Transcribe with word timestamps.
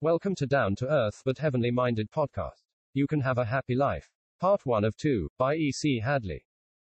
Welcome 0.00 0.36
to 0.36 0.46
Down 0.46 0.76
to 0.76 0.86
Earth 0.86 1.22
but 1.24 1.38
Heavenly 1.38 1.72
Minded 1.72 2.08
podcast. 2.12 2.62
You 2.94 3.08
can 3.08 3.20
have 3.20 3.36
a 3.36 3.44
happy 3.44 3.74
life. 3.74 4.08
Part 4.38 4.64
1 4.64 4.84
of 4.84 4.96
2, 4.96 5.28
by 5.36 5.56
E.C. 5.56 5.98
Hadley. 5.98 6.46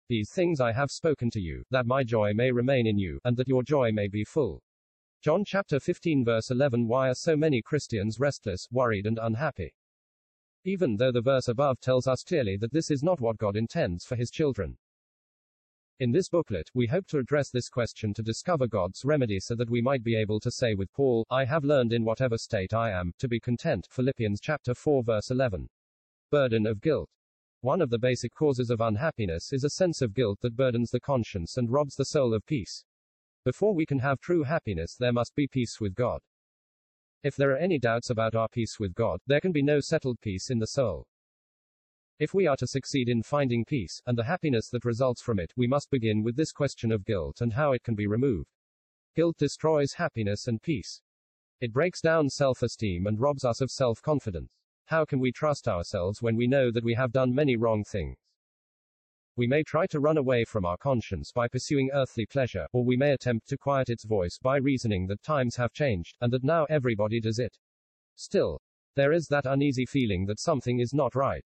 These 0.09 0.31
things 0.31 0.59
I 0.59 0.73
have 0.73 0.91
spoken 0.91 1.29
to 1.29 1.39
you, 1.39 1.63
that 1.71 1.85
my 1.85 2.03
joy 2.03 2.33
may 2.33 2.51
remain 2.51 2.85
in 2.85 2.97
you, 2.97 3.21
and 3.23 3.37
that 3.37 3.47
your 3.47 3.63
joy 3.63 3.93
may 3.93 4.09
be 4.09 4.25
full. 4.25 4.61
John 5.21 5.45
chapter 5.45 5.79
15 5.79 6.25
verse 6.25 6.51
11 6.51 6.85
Why 6.85 7.07
are 7.07 7.15
so 7.15 7.37
many 7.37 7.61
Christians 7.61 8.19
restless, 8.19 8.67
worried, 8.71 9.05
and 9.05 9.19
unhappy? 9.19 9.73
Even 10.65 10.97
though 10.97 11.13
the 11.13 11.21
verse 11.21 11.47
above 11.47 11.79
tells 11.79 12.07
us 12.07 12.23
clearly 12.23 12.57
that 12.57 12.73
this 12.73 12.91
is 12.91 13.03
not 13.03 13.21
what 13.21 13.37
God 13.37 13.55
intends 13.55 14.03
for 14.03 14.17
his 14.17 14.29
children. 14.29 14.77
In 15.99 16.11
this 16.11 16.29
booklet, 16.29 16.69
we 16.75 16.85
hope 16.85 17.07
to 17.07 17.17
address 17.17 17.49
this 17.49 17.69
question 17.69 18.13
to 18.13 18.21
discover 18.21 18.67
God's 18.67 19.03
remedy 19.03 19.39
so 19.39 19.55
that 19.55 19.71
we 19.71 19.81
might 19.81 20.03
be 20.03 20.15
able 20.15 20.39
to 20.41 20.51
say 20.51 20.75
with 20.75 20.93
Paul, 20.93 21.25
I 21.31 21.43
have 21.45 21.63
learned 21.63 21.91
in 21.91 22.05
whatever 22.05 22.37
state 22.37 22.71
I 22.71 22.91
am, 22.91 23.13
to 23.17 23.27
be 23.27 23.39
content. 23.39 23.87
Philippians 23.89 24.39
chapter 24.39 24.75
4 24.75 25.01
verse 25.01 25.31
11. 25.31 25.67
Burden 26.29 26.67
of 26.67 26.81
guilt. 26.81 27.09
One 27.61 27.81
of 27.81 27.89
the 27.89 27.97
basic 27.97 28.31
causes 28.35 28.69
of 28.69 28.79
unhappiness 28.79 29.51
is 29.51 29.63
a 29.63 29.71
sense 29.71 30.03
of 30.03 30.13
guilt 30.13 30.37
that 30.41 30.55
burdens 30.55 30.91
the 30.91 30.99
conscience 30.99 31.57
and 31.57 31.71
robs 31.71 31.95
the 31.95 32.05
soul 32.05 32.31
of 32.35 32.45
peace. 32.45 32.85
Before 33.43 33.73
we 33.73 33.87
can 33.87 33.97
have 33.97 34.19
true 34.19 34.43
happiness, 34.43 34.95
there 34.99 35.13
must 35.13 35.33
be 35.33 35.47
peace 35.47 35.79
with 35.81 35.95
God. 35.95 36.21
If 37.23 37.35
there 37.35 37.49
are 37.49 37.57
any 37.57 37.79
doubts 37.79 38.11
about 38.11 38.35
our 38.35 38.49
peace 38.49 38.79
with 38.79 38.93
God, 38.93 39.19
there 39.25 39.41
can 39.41 39.51
be 39.51 39.63
no 39.63 39.79
settled 39.79 40.21
peace 40.21 40.51
in 40.51 40.59
the 40.59 40.67
soul. 40.67 41.07
If 42.19 42.33
we 42.33 42.47
are 42.47 42.57
to 42.57 42.65
succeed 42.65 43.09
in 43.09 43.21
finding 43.21 43.63
peace, 43.63 44.01
and 44.07 44.17
the 44.17 44.23
happiness 44.23 44.69
that 44.69 44.85
results 44.85 45.21
from 45.21 45.37
it, 45.37 45.53
we 45.55 45.67
must 45.67 45.91
begin 45.91 46.23
with 46.23 46.35
this 46.35 46.51
question 46.51 46.91
of 46.91 47.05
guilt 47.05 47.41
and 47.41 47.53
how 47.53 47.73
it 47.73 47.83
can 47.83 47.93
be 47.93 48.07
removed. 48.07 48.49
Guilt 49.15 49.37
destroys 49.37 49.93
happiness 49.93 50.47
and 50.47 50.59
peace. 50.59 51.03
It 51.61 51.71
breaks 51.71 52.01
down 52.01 52.29
self 52.29 52.63
esteem 52.63 53.05
and 53.05 53.19
robs 53.19 53.45
us 53.45 53.61
of 53.61 53.69
self 53.69 54.01
confidence. 54.01 54.49
How 54.85 55.05
can 55.05 55.19
we 55.19 55.31
trust 55.31 55.67
ourselves 55.67 56.19
when 56.19 56.35
we 56.35 56.47
know 56.47 56.71
that 56.71 56.83
we 56.83 56.95
have 56.95 57.11
done 57.11 57.35
many 57.35 57.55
wrong 57.55 57.83
things? 57.83 58.17
We 59.35 59.45
may 59.45 59.61
try 59.61 59.85
to 59.87 59.99
run 59.99 60.17
away 60.17 60.43
from 60.43 60.65
our 60.65 60.77
conscience 60.77 61.31
by 61.31 61.47
pursuing 61.47 61.91
earthly 61.93 62.25
pleasure, 62.25 62.65
or 62.73 62.83
we 62.83 62.97
may 62.97 63.11
attempt 63.11 63.47
to 63.49 63.57
quiet 63.59 63.89
its 63.89 64.05
voice 64.05 64.39
by 64.41 64.57
reasoning 64.57 65.05
that 65.07 65.21
times 65.21 65.55
have 65.57 65.71
changed, 65.71 66.17
and 66.21 66.33
that 66.33 66.43
now 66.43 66.65
everybody 66.65 67.21
does 67.21 67.37
it. 67.37 67.55
Still, 68.15 68.59
there 68.95 69.13
is 69.13 69.27
that 69.27 69.45
uneasy 69.45 69.85
feeling 69.85 70.25
that 70.25 70.39
something 70.39 70.79
is 70.79 70.95
not 70.95 71.13
right. 71.13 71.45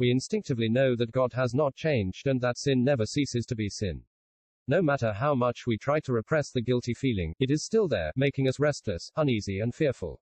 We 0.00 0.10
instinctively 0.10 0.70
know 0.70 0.96
that 0.96 1.12
God 1.12 1.34
has 1.34 1.52
not 1.52 1.74
changed 1.74 2.26
and 2.26 2.40
that 2.40 2.56
sin 2.56 2.82
never 2.82 3.04
ceases 3.04 3.44
to 3.44 3.54
be 3.54 3.68
sin. 3.68 4.02
No 4.66 4.80
matter 4.80 5.12
how 5.12 5.34
much 5.34 5.66
we 5.66 5.76
try 5.76 6.00
to 6.00 6.14
repress 6.14 6.50
the 6.50 6.62
guilty 6.62 6.94
feeling, 6.94 7.34
it 7.38 7.50
is 7.50 7.66
still 7.66 7.86
there, 7.86 8.10
making 8.16 8.48
us 8.48 8.58
restless, 8.58 9.12
uneasy, 9.16 9.60
and 9.60 9.74
fearful. 9.74 10.18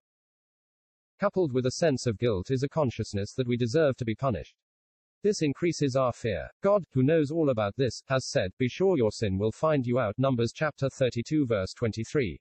Coupled 1.17 1.53
with 1.53 1.65
a 1.65 1.71
sense 1.71 2.07
of 2.07 2.17
guilt 2.17 2.51
is 2.51 2.61
a 2.61 2.67
consciousness 2.67 3.31
that 3.37 3.47
we 3.47 3.55
deserve 3.55 3.95
to 3.95 4.03
be 4.03 4.15
punished. 4.15 4.57
This 5.23 5.41
increases 5.41 5.95
our 5.95 6.11
fear. 6.11 6.49
God, 6.61 6.83
who 6.91 7.01
knows 7.01 7.31
all 7.31 7.49
about 7.49 7.77
this, 7.77 8.03
has 8.09 8.29
said, 8.29 8.51
Be 8.57 8.67
sure 8.67 8.97
your 8.97 9.13
sin 9.13 9.37
will 9.37 9.53
find 9.53 9.87
you 9.87 9.97
out. 9.97 10.15
Numbers 10.17 10.51
chapter 10.53 10.89
32, 10.89 11.45
verse 11.45 11.73
23. 11.73 12.37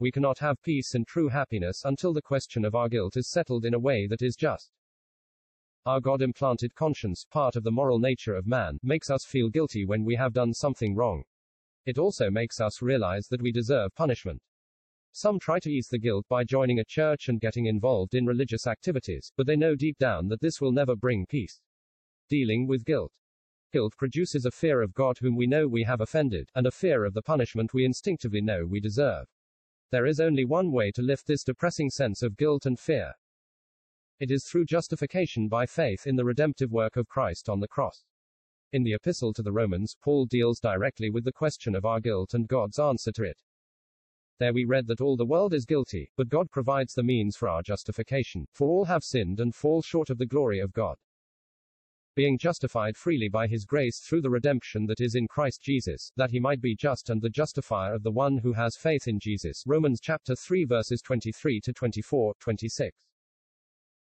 We 0.00 0.10
cannot 0.10 0.40
have 0.40 0.60
peace 0.62 0.94
and 0.94 1.06
true 1.06 1.28
happiness 1.28 1.82
until 1.84 2.12
the 2.12 2.20
question 2.20 2.64
of 2.64 2.74
our 2.74 2.88
guilt 2.88 3.16
is 3.16 3.30
settled 3.30 3.64
in 3.64 3.74
a 3.74 3.78
way 3.78 4.08
that 4.08 4.22
is 4.22 4.34
just. 4.34 4.72
Our 5.84 6.00
God 6.00 6.22
implanted 6.22 6.76
conscience, 6.76 7.26
part 7.28 7.56
of 7.56 7.64
the 7.64 7.72
moral 7.72 7.98
nature 7.98 8.36
of 8.36 8.46
man, 8.46 8.78
makes 8.84 9.10
us 9.10 9.24
feel 9.24 9.48
guilty 9.48 9.84
when 9.84 10.04
we 10.04 10.14
have 10.14 10.32
done 10.32 10.54
something 10.54 10.94
wrong. 10.94 11.24
It 11.86 11.98
also 11.98 12.30
makes 12.30 12.60
us 12.60 12.80
realize 12.80 13.26
that 13.28 13.42
we 13.42 13.50
deserve 13.50 13.92
punishment. 13.96 14.40
Some 15.10 15.40
try 15.40 15.58
to 15.58 15.70
ease 15.70 15.88
the 15.88 15.98
guilt 15.98 16.24
by 16.28 16.44
joining 16.44 16.78
a 16.78 16.84
church 16.84 17.28
and 17.28 17.40
getting 17.40 17.66
involved 17.66 18.14
in 18.14 18.26
religious 18.26 18.68
activities, 18.68 19.32
but 19.36 19.46
they 19.48 19.56
know 19.56 19.74
deep 19.74 19.98
down 19.98 20.28
that 20.28 20.40
this 20.40 20.60
will 20.60 20.70
never 20.70 20.94
bring 20.94 21.26
peace. 21.26 21.60
Dealing 22.28 22.68
with 22.68 22.84
guilt. 22.84 23.12
Guilt 23.72 23.96
produces 23.96 24.46
a 24.46 24.52
fear 24.52 24.82
of 24.82 24.94
God 24.94 25.18
whom 25.18 25.34
we 25.34 25.48
know 25.48 25.66
we 25.66 25.82
have 25.82 26.00
offended, 26.00 26.48
and 26.54 26.66
a 26.66 26.70
fear 26.70 27.04
of 27.04 27.12
the 27.12 27.22
punishment 27.22 27.74
we 27.74 27.84
instinctively 27.84 28.40
know 28.40 28.64
we 28.64 28.78
deserve. 28.78 29.26
There 29.90 30.06
is 30.06 30.20
only 30.20 30.44
one 30.44 30.70
way 30.70 30.92
to 30.92 31.02
lift 31.02 31.26
this 31.26 31.42
depressing 31.42 31.90
sense 31.90 32.22
of 32.22 32.36
guilt 32.36 32.66
and 32.66 32.78
fear. 32.78 33.14
It 34.22 34.30
is 34.30 34.44
through 34.44 34.66
justification 34.66 35.48
by 35.48 35.66
faith 35.66 36.06
in 36.06 36.14
the 36.14 36.24
redemptive 36.24 36.70
work 36.70 36.96
of 36.96 37.08
Christ 37.08 37.48
on 37.48 37.58
the 37.58 37.66
cross. 37.66 38.04
In 38.72 38.84
the 38.84 38.94
Epistle 38.94 39.32
to 39.32 39.42
the 39.42 39.50
Romans, 39.50 39.96
Paul 40.00 40.26
deals 40.26 40.60
directly 40.60 41.10
with 41.10 41.24
the 41.24 41.32
question 41.32 41.74
of 41.74 41.84
our 41.84 41.98
guilt 41.98 42.32
and 42.32 42.46
God's 42.46 42.78
answer 42.78 43.10
to 43.10 43.24
it. 43.24 43.40
There 44.38 44.52
we 44.52 44.64
read 44.64 44.86
that 44.86 45.00
all 45.00 45.16
the 45.16 45.26
world 45.26 45.52
is 45.52 45.64
guilty, 45.64 46.08
but 46.16 46.28
God 46.28 46.52
provides 46.52 46.94
the 46.94 47.02
means 47.02 47.36
for 47.36 47.48
our 47.48 47.62
justification, 47.62 48.46
for 48.52 48.68
all 48.68 48.84
have 48.84 49.02
sinned 49.02 49.40
and 49.40 49.52
fall 49.52 49.82
short 49.82 50.08
of 50.08 50.18
the 50.18 50.26
glory 50.26 50.60
of 50.60 50.72
God. 50.72 50.98
Being 52.14 52.38
justified 52.38 52.96
freely 52.96 53.28
by 53.28 53.48
his 53.48 53.64
grace 53.64 53.98
through 53.98 54.22
the 54.22 54.30
redemption 54.30 54.86
that 54.86 55.00
is 55.00 55.16
in 55.16 55.26
Christ 55.26 55.62
Jesus, 55.62 56.12
that 56.14 56.30
he 56.30 56.38
might 56.38 56.60
be 56.60 56.76
just 56.76 57.10
and 57.10 57.20
the 57.20 57.28
justifier 57.28 57.92
of 57.92 58.04
the 58.04 58.12
one 58.12 58.38
who 58.38 58.52
has 58.52 58.76
faith 58.76 59.08
in 59.08 59.18
Jesus. 59.18 59.64
Romans 59.66 59.98
chapter 60.00 60.36
3 60.36 60.64
verses 60.64 61.02
23 61.02 61.60
to 61.62 61.72
24, 61.72 62.34
26. 62.38 62.96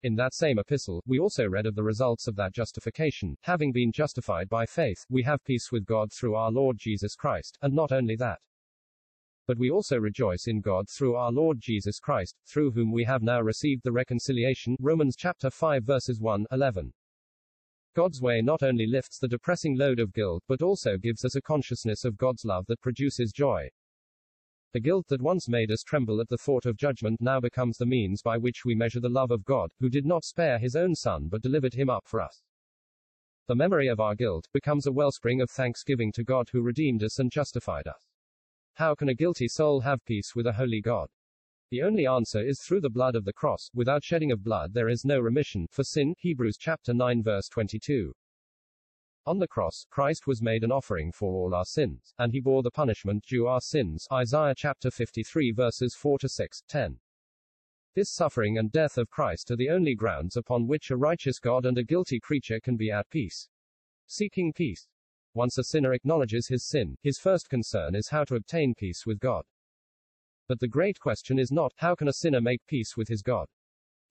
In 0.06 0.14
that 0.18 0.36
same 0.36 0.60
epistle, 0.60 1.02
we 1.08 1.18
also 1.18 1.48
read 1.48 1.66
of 1.66 1.74
the 1.74 1.82
results 1.82 2.28
of 2.28 2.36
that 2.36 2.54
justification. 2.54 3.36
Having 3.42 3.72
been 3.72 3.92
justified 3.92 4.48
by 4.48 4.64
faith, 4.68 5.04
we 5.10 5.24
have 5.24 5.44
peace 5.44 5.72
with 5.72 5.84
God 5.84 6.14
through 6.14 6.36
our 6.36 6.52
Lord 6.52 6.78
Jesus 6.78 7.16
Christ, 7.16 7.58
and 7.64 7.74
not 7.74 7.92
only 7.92 8.16
that. 8.18 8.38
But 9.48 9.58
we 9.58 9.72
also 9.72 9.98
rejoice 9.98 10.44
in 10.46 10.62
God 10.62 10.88
through 10.88 11.16
our 11.16 11.32
Lord 11.32 11.58
Jesus 11.60 11.98
Christ, 11.98 12.36
through 12.46 12.70
whom 12.70 12.92
we 12.92 13.04
have 13.06 13.24
now 13.24 13.42
received 13.42 13.82
the 13.84 13.92
reconciliation. 13.92 14.76
Romans 14.80 15.16
chapter 15.18 15.50
5 15.50 15.84
verses 15.84 16.20
1, 16.20 16.46
11. 16.52 16.94
God's 17.96 18.22
way 18.22 18.44
not 18.44 18.62
only 18.62 18.86
lifts 18.86 19.18
the 19.18 19.28
depressing 19.28 19.76
load 19.76 20.00
of 20.00 20.14
guilt, 20.14 20.44
but 20.48 20.62
also 20.62 20.98
gives 21.00 21.26
us 21.26 21.36
a 21.36 21.42
consciousness 21.42 22.06
of 22.06 22.16
God's 22.16 22.46
love 22.46 22.68
that 22.68 22.80
produces 22.80 23.32
joy. 23.32 23.70
The 24.76 24.82
guilt 24.82 25.08
that 25.08 25.22
once 25.22 25.48
made 25.48 25.72
us 25.72 25.84
tremble 25.84 26.20
at 26.20 26.28
the 26.28 26.38
thought 26.38 26.66
of 26.66 26.76
judgment 26.76 27.22
now 27.22 27.40
becomes 27.40 27.78
the 27.78 27.86
means 27.86 28.22
by 28.22 28.38
which 28.38 28.66
we 28.66 28.76
measure 28.76 29.00
the 29.00 29.08
love 29.08 29.32
of 29.32 29.46
God, 29.46 29.72
who 29.80 29.88
did 29.88 30.06
not 30.06 30.26
spare 30.26 30.60
his 30.60 30.76
own 30.76 30.96
Son 30.96 31.30
but 31.30 31.42
delivered 31.42 31.76
him 31.76 31.90
up 31.90 32.06
for 32.06 32.20
us. 32.20 32.44
The 33.48 33.56
memory 33.56 33.88
of 33.88 34.02
our 34.02 34.16
guilt 34.16 34.50
becomes 34.52 34.86
a 34.86 34.92
wellspring 34.92 35.40
of 35.40 35.50
thanksgiving 35.50 36.12
to 36.12 36.26
God 36.26 36.50
who 36.52 36.62
redeemed 36.62 37.06
us 37.06 37.20
and 37.20 37.32
justified 37.32 37.88
us. 37.88 38.12
How 38.74 38.96
can 38.96 39.08
a 39.08 39.16
guilty 39.16 39.48
soul 39.48 39.80
have 39.80 40.04
peace 40.04 40.36
with 40.36 40.46
a 40.46 40.52
holy 40.52 40.82
God? 40.82 41.08
The 41.72 41.82
only 41.82 42.06
answer 42.06 42.46
is 42.46 42.62
through 42.62 42.82
the 42.82 42.90
blood 42.90 43.16
of 43.16 43.24
the 43.24 43.32
cross. 43.32 43.70
Without 43.74 44.04
shedding 44.04 44.34
of 44.34 44.44
blood 44.44 44.74
there 44.74 44.90
is 44.90 45.06
no 45.06 45.22
remission 45.22 45.68
for 45.72 45.86
sin. 45.86 46.16
Hebrews 46.18 46.58
chapter 46.60 46.94
9 46.94 47.24
verse 47.24 47.48
22. 47.48 48.14
On 49.28 49.40
the 49.40 49.48
cross, 49.48 49.88
Christ 49.90 50.28
was 50.28 50.44
made 50.44 50.64
an 50.64 50.72
offering 50.72 51.12
for 51.12 51.34
all 51.34 51.56
our 51.56 51.66
sins, 51.66 52.14
and 52.20 52.32
he 52.32 52.40
bore 52.40 52.62
the 52.62 52.70
punishment 52.70 53.26
due 53.26 53.48
our 53.48 53.60
sins. 53.60 54.08
Isaiah 54.12 54.54
chapter 54.56 54.92
53 54.92 55.52
verses 55.52 55.96
4 55.96 56.20
to 56.20 56.30
6, 56.30 56.62
10. 56.68 57.00
This 57.96 58.12
suffering 58.12 58.60
and 58.60 58.72
death 58.72 59.00
of 59.00 59.10
Christ 59.10 59.50
are 59.50 59.56
the 59.56 59.72
only 59.72 59.96
grounds 59.96 60.38
upon 60.38 60.68
which 60.68 60.92
a 60.92 60.98
righteous 60.98 61.40
God 61.40 61.66
and 61.66 61.76
a 61.80 61.84
guilty 61.84 62.20
creature 62.20 62.60
can 62.60 62.78
be 62.78 62.92
at 62.92 63.10
peace. 63.10 63.50
Seeking 64.06 64.54
peace. 64.54 64.88
Once 65.34 65.58
a 65.58 65.64
sinner 65.64 65.94
acknowledges 65.94 66.48
his 66.48 66.64
sin, 66.64 66.96
his 67.02 67.18
first 67.18 67.50
concern 67.50 67.96
is 67.96 68.10
how 68.10 68.26
to 68.26 68.36
obtain 68.36 68.76
peace 68.76 69.08
with 69.08 69.20
God. 69.20 69.44
But 70.48 70.60
the 70.60 70.68
great 70.68 71.00
question 71.00 71.40
is 71.40 71.52
not, 71.52 71.74
how 71.78 71.96
can 71.96 72.08
a 72.08 72.14
sinner 72.14 72.42
make 72.42 72.62
peace 72.68 72.96
with 72.96 73.08
his 73.08 73.24
God? 73.24 73.48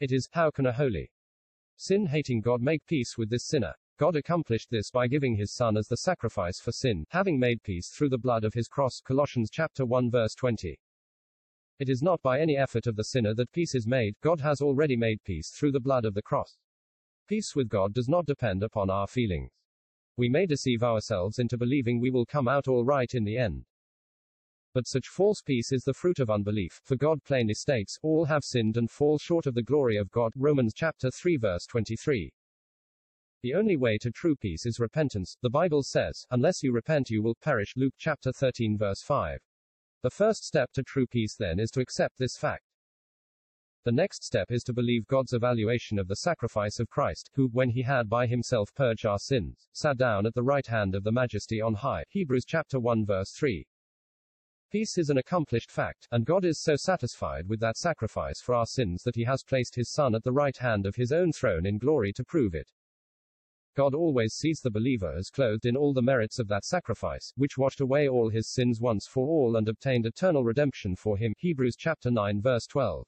It 0.00 0.10
is, 0.10 0.28
how 0.32 0.50
can 0.50 0.66
a 0.66 0.72
holy, 0.72 1.12
sin 1.76 2.06
hating 2.06 2.40
God 2.40 2.60
make 2.60 2.84
peace 2.86 3.16
with 3.16 3.30
this 3.30 3.46
sinner? 3.46 3.74
God 3.96 4.16
accomplished 4.16 4.70
this 4.70 4.90
by 4.90 5.06
giving 5.06 5.36
his 5.36 5.54
son 5.54 5.76
as 5.76 5.86
the 5.86 5.98
sacrifice 5.98 6.58
for 6.58 6.72
sin, 6.72 7.06
having 7.10 7.38
made 7.38 7.62
peace 7.62 7.90
through 7.90 8.08
the 8.08 8.18
blood 8.18 8.42
of 8.42 8.52
his 8.52 8.66
cross. 8.66 9.00
Colossians 9.00 9.50
chapter 9.52 9.86
1 9.86 10.10
verse 10.10 10.34
20. 10.34 10.76
It 11.78 11.88
is 11.88 12.02
not 12.02 12.20
by 12.20 12.40
any 12.40 12.56
effort 12.56 12.88
of 12.88 12.96
the 12.96 13.04
sinner 13.04 13.34
that 13.34 13.52
peace 13.52 13.72
is 13.72 13.86
made, 13.86 14.16
God 14.20 14.40
has 14.40 14.60
already 14.60 14.96
made 14.96 15.22
peace 15.22 15.50
through 15.50 15.70
the 15.70 15.80
blood 15.80 16.04
of 16.04 16.14
the 16.14 16.22
cross. 16.22 16.58
Peace 17.28 17.54
with 17.54 17.68
God 17.68 17.94
does 17.94 18.08
not 18.08 18.26
depend 18.26 18.64
upon 18.64 18.90
our 18.90 19.06
feelings. 19.06 19.52
We 20.16 20.28
may 20.28 20.46
deceive 20.46 20.82
ourselves 20.82 21.38
into 21.38 21.56
believing 21.56 22.00
we 22.00 22.10
will 22.10 22.26
come 22.26 22.48
out 22.48 22.66
all 22.66 22.84
right 22.84 23.14
in 23.14 23.22
the 23.22 23.38
end. 23.38 23.64
But 24.72 24.88
such 24.88 25.06
false 25.06 25.40
peace 25.40 25.70
is 25.70 25.84
the 25.84 25.94
fruit 25.94 26.18
of 26.18 26.30
unbelief, 26.30 26.80
for 26.82 26.96
God 26.96 27.22
plainly 27.22 27.54
states, 27.54 27.96
All 28.02 28.24
have 28.24 28.42
sinned 28.42 28.76
and 28.76 28.90
fall 28.90 29.18
short 29.18 29.46
of 29.46 29.54
the 29.54 29.62
glory 29.62 29.96
of 29.98 30.10
God. 30.10 30.32
Romans 30.34 30.74
chapter 30.74 31.12
3 31.12 31.36
verse 31.36 31.64
23. 31.66 32.32
The 33.44 33.52
only 33.52 33.76
way 33.76 33.98
to 33.98 34.10
true 34.10 34.36
peace 34.36 34.64
is 34.64 34.80
repentance, 34.80 35.36
the 35.42 35.50
Bible 35.50 35.82
says, 35.82 36.24
unless 36.30 36.62
you 36.62 36.72
repent 36.72 37.10
you 37.10 37.22
will 37.22 37.34
perish. 37.34 37.74
Luke 37.76 37.92
chapter 37.98 38.32
13 38.32 38.78
verse 38.78 39.02
5. 39.02 39.38
The 40.00 40.08
first 40.08 40.46
step 40.46 40.72
to 40.72 40.82
true 40.82 41.06
peace 41.06 41.36
then 41.36 41.60
is 41.60 41.70
to 41.72 41.82
accept 41.82 42.16
this 42.16 42.38
fact. 42.38 42.64
The 43.84 43.92
next 43.92 44.24
step 44.24 44.50
is 44.50 44.62
to 44.62 44.72
believe 44.72 45.06
God's 45.08 45.34
evaluation 45.34 45.98
of 45.98 46.08
the 46.08 46.16
sacrifice 46.16 46.80
of 46.80 46.88
Christ, 46.88 47.28
who, 47.34 47.48
when 47.48 47.68
he 47.68 47.82
had 47.82 48.08
by 48.08 48.26
himself 48.26 48.72
purged 48.74 49.04
our 49.04 49.18
sins, 49.18 49.68
sat 49.74 49.98
down 49.98 50.24
at 50.24 50.32
the 50.32 50.42
right 50.42 50.66
hand 50.66 50.94
of 50.94 51.04
the 51.04 51.12
majesty 51.12 51.60
on 51.60 51.74
high. 51.74 52.04
Hebrews 52.08 52.46
chapter 52.46 52.80
1 52.80 53.04
verse 53.04 53.32
3. 53.32 53.66
Peace 54.72 54.96
is 54.96 55.10
an 55.10 55.18
accomplished 55.18 55.70
fact, 55.70 56.08
and 56.12 56.24
God 56.24 56.46
is 56.46 56.62
so 56.62 56.76
satisfied 56.76 57.46
with 57.46 57.60
that 57.60 57.76
sacrifice 57.76 58.40
for 58.40 58.54
our 58.54 58.64
sins 58.64 59.02
that 59.02 59.16
he 59.16 59.24
has 59.24 59.44
placed 59.46 59.74
his 59.74 59.92
Son 59.92 60.14
at 60.14 60.24
the 60.24 60.32
right 60.32 60.56
hand 60.56 60.86
of 60.86 60.96
his 60.96 61.12
own 61.12 61.30
throne 61.30 61.66
in 61.66 61.76
glory 61.76 62.10
to 62.14 62.24
prove 62.24 62.54
it. 62.54 62.70
God 63.74 63.92
always 63.92 64.34
sees 64.34 64.60
the 64.60 64.70
believer 64.70 65.12
as 65.16 65.30
clothed 65.30 65.66
in 65.66 65.76
all 65.76 65.92
the 65.92 66.00
merits 66.00 66.38
of 66.38 66.46
that 66.48 66.64
sacrifice, 66.64 67.32
which 67.36 67.58
washed 67.58 67.80
away 67.80 68.08
all 68.08 68.28
his 68.28 68.48
sins 68.48 68.80
once 68.80 69.06
for 69.06 69.26
all 69.26 69.56
and 69.56 69.68
obtained 69.68 70.06
eternal 70.06 70.44
redemption 70.44 70.94
for 70.94 71.16
him. 71.16 71.34
Hebrews 71.38 71.74
chapter 71.76 72.10
9 72.10 72.40
verse 72.40 72.66
12. 72.66 73.04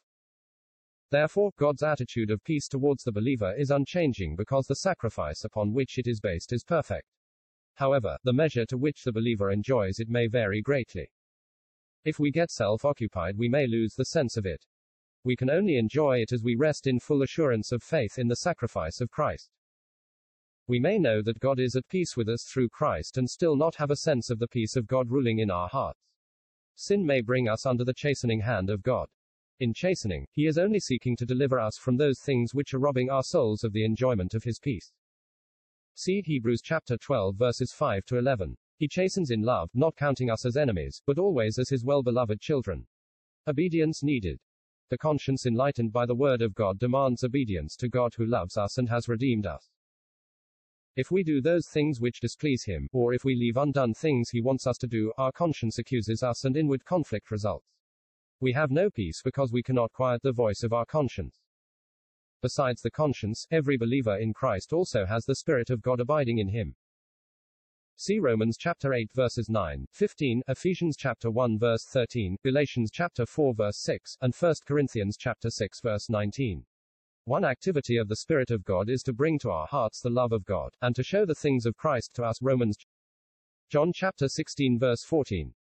Therefore, 1.11 1.53
God's 1.57 1.85
attitude 1.85 2.33
of 2.33 2.43
peace 2.43 2.67
towards 2.67 3.05
the 3.05 3.13
believer 3.13 3.55
is 3.57 3.71
unchanging 3.71 4.35
because 4.35 4.67
the 4.67 4.75
sacrifice 4.75 5.45
upon 5.45 5.73
which 5.73 5.99
it 5.99 6.09
is 6.09 6.19
based 6.19 6.53
is 6.53 6.65
perfect. 6.65 7.07
However, 7.75 8.17
the 8.25 8.33
measure 8.33 8.67
to 8.67 8.77
which 8.77 9.05
the 9.05 9.13
believer 9.13 9.53
enjoys 9.53 10.01
it 10.01 10.09
may 10.09 10.27
vary 10.27 10.63
greatly. 10.63 11.13
If 12.05 12.19
we 12.19 12.33
get 12.33 12.51
self 12.51 12.85
occupied, 12.85 13.37
we 13.37 13.49
may 13.49 13.69
lose 13.69 13.95
the 13.95 14.07
sense 14.07 14.37
of 14.37 14.47
it. 14.47 14.65
We 15.23 15.37
can 15.37 15.51
only 15.51 15.77
enjoy 15.77 16.23
it 16.23 16.33
as 16.33 16.43
we 16.43 16.57
rest 16.57 16.89
in 16.89 16.99
full 16.99 17.23
assurance 17.23 17.71
of 17.71 17.85
faith 17.85 18.19
in 18.19 18.27
the 18.27 18.37
sacrifice 18.37 19.01
of 19.01 19.11
Christ. 19.11 19.51
We 20.69 20.81
may 20.81 20.99
know 20.99 21.23
that 21.23 21.39
God 21.39 21.61
is 21.61 21.77
at 21.77 21.87
peace 21.89 22.17
with 22.17 22.29
us 22.29 22.43
through 22.43 22.71
Christ 22.71 23.19
and 23.19 23.31
still 23.31 23.55
not 23.55 23.77
have 23.77 23.93
a 23.93 23.97
sense 23.97 24.31
of 24.31 24.41
the 24.41 24.49
peace 24.49 24.75
of 24.75 24.89
God 24.89 25.11
ruling 25.11 25.39
in 25.39 25.49
our 25.49 25.69
hearts. 25.69 26.01
Sin 26.75 27.07
may 27.07 27.21
bring 27.21 27.49
us 27.49 27.65
under 27.65 27.85
the 27.85 27.95
chastening 27.95 28.41
hand 28.41 28.69
of 28.69 28.83
God. 28.83 29.09
In 29.61 29.73
chastening, 29.73 30.27
he 30.33 30.47
is 30.47 30.59
only 30.59 30.81
seeking 30.81 31.17
to 31.17 31.25
deliver 31.25 31.61
us 31.61 31.79
from 31.79 31.97
those 31.97 32.21
things 32.21 32.53
which 32.53 32.75
are 32.75 32.81
robbing 32.81 33.11
our 33.11 33.23
souls 33.23 33.63
of 33.63 33.73
the 33.73 33.85
enjoyment 33.85 34.35
of 34.35 34.43
his 34.43 34.59
peace. 34.59 34.93
See 35.95 36.21
Hebrews 36.21 36.63
chapter 36.63 36.99
12 36.99 37.37
verses 37.37 37.73
5 37.73 38.05
to 38.07 38.19
11. 38.19 38.57
He 38.77 38.89
chastens 38.89 39.31
in 39.31 39.43
love, 39.43 39.71
not 39.73 39.97
counting 39.97 40.31
us 40.31 40.45
as 40.45 40.57
enemies, 40.57 41.01
but 41.07 41.19
always 41.19 41.59
as 41.59 41.71
his 41.71 41.85
well-beloved 41.85 42.41
children. 42.41 42.87
Obedience 43.47 44.03
needed. 44.03 44.41
The 44.91 44.99
conscience 44.99 45.47
enlightened 45.47 45.93
by 45.93 46.07
the 46.07 46.15
word 46.15 46.43
of 46.43 46.55
God 46.55 46.79
demands 46.79 47.23
obedience 47.23 47.77
to 47.77 47.89
God 47.89 48.13
who 48.17 48.27
loves 48.27 48.57
us 48.57 48.79
and 48.79 48.89
has 48.89 49.09
redeemed 49.09 49.47
us. 49.47 49.71
If 50.97 51.11
we 51.11 51.23
do 51.23 51.43
those 51.43 51.69
things 51.69 52.01
which 52.01 52.21
displease 52.21 52.65
him, 52.65 52.89
or 52.91 53.13
if 53.13 53.23
we 53.23 53.35
leave 53.35 53.59
undone 53.59 53.93
things 53.93 54.31
he 54.31 54.41
wants 54.41 54.67
us 54.67 54.79
to 54.79 54.87
do, 54.87 55.13
our 55.19 55.31
conscience 55.31 55.79
accuses 55.79 56.23
us 56.23 56.45
and 56.47 56.57
inward 56.57 56.87
conflict 56.87 57.31
results. 57.31 57.67
We 58.41 58.55
have 58.55 58.71
no 58.71 58.89
peace 58.89 59.21
because 59.23 59.53
we 59.53 59.63
cannot 59.63 59.93
quiet 59.93 60.23
the 60.23 60.33
voice 60.33 60.63
of 60.63 60.73
our 60.73 60.87
conscience. 60.87 61.39
Besides 62.41 62.81
the 62.81 62.91
conscience, 62.91 63.47
every 63.51 63.77
believer 63.77 64.17
in 64.17 64.33
Christ 64.33 64.73
also 64.73 65.05
has 65.05 65.27
the 65.27 65.37
Spirit 65.37 65.69
of 65.69 65.83
God 65.83 66.01
abiding 66.01 66.39
in 66.39 66.49
him. 66.49 66.75
See 67.97 68.19
Romans 68.19 68.57
chapter 68.59 68.95
8 68.95 69.11
verses 69.15 69.51
9, 69.51 69.87
15, 69.93 70.43
Ephesians 70.49 70.97
chapter 70.97 71.31
1 71.31 71.59
verse 71.59 71.85
13, 71.85 72.39
Galatians 72.43 72.91
chapter 72.91 73.27
4 73.27 73.55
verse 73.55 73.79
6, 73.83 74.17
and 74.23 74.35
1 74.35 74.55
Corinthians 74.67 75.19
chapter 75.19 75.51
6 75.51 75.81
verse 75.83 76.09
19. 76.09 76.65
One 77.27 77.45
activity 77.45 77.97
of 77.97 78.07
the 78.07 78.15
Spirit 78.15 78.53
of 78.53 78.65
God 78.65 78.89
is 78.89 79.03
to 79.03 79.13
bring 79.13 79.41
to 79.41 79.51
our 79.51 79.67
hearts 79.67 80.01
the 80.01 80.09
love 80.09 80.31
of 80.31 80.45
God, 80.45 80.71
and 80.81 80.95
to 80.95 81.03
show 81.03 81.27
the 81.27 81.35
things 81.35 81.67
of 81.67 81.77
Christ 81.77 82.15
to 82.15 82.23
us. 82.23 82.41
Romans 82.41 82.77
John 83.69 83.93
chapter 83.93 84.29
16 84.29 84.79
verse 84.79 85.03
14. 85.03 85.53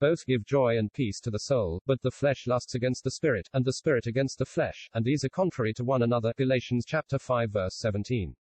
Both 0.00 0.24
give 0.24 0.46
joy 0.46 0.78
and 0.78 0.90
peace 0.90 1.20
to 1.20 1.30
the 1.30 1.40
soul, 1.40 1.82
but 1.84 2.00
the 2.00 2.10
flesh 2.10 2.46
lusts 2.46 2.74
against 2.74 3.04
the 3.04 3.10
spirit, 3.10 3.50
and 3.52 3.66
the 3.66 3.74
spirit 3.74 4.06
against 4.06 4.38
the 4.38 4.46
flesh, 4.46 4.88
and 4.94 5.04
these 5.04 5.22
are 5.24 5.28
contrary 5.28 5.74
to 5.74 5.84
one 5.84 6.00
another. 6.00 6.32
Galatians 6.38 6.86
chapter 6.86 7.18
5 7.18 7.50
verse 7.50 7.74
17. 7.74 8.34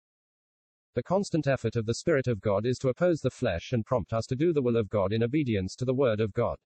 The 0.93 1.03
constant 1.03 1.47
effort 1.47 1.75
of 1.75 1.85
the 1.85 1.95
Spirit 1.95 2.27
of 2.27 2.39
God 2.39 2.65
is 2.65 2.77
to 2.77 2.87
oppose 2.87 3.19
the 3.19 3.29
flesh 3.29 3.73
and 3.73 3.85
prompt 3.85 4.13
us 4.13 4.25
to 4.27 4.37
do 4.37 4.53
the 4.53 4.61
will 4.61 4.77
of 4.77 4.89
God 4.89 5.11
in 5.11 5.21
obedience 5.21 5.75
to 5.75 5.83
the 5.83 5.93
Word 5.93 6.21
of 6.21 6.31
God. 6.31 6.59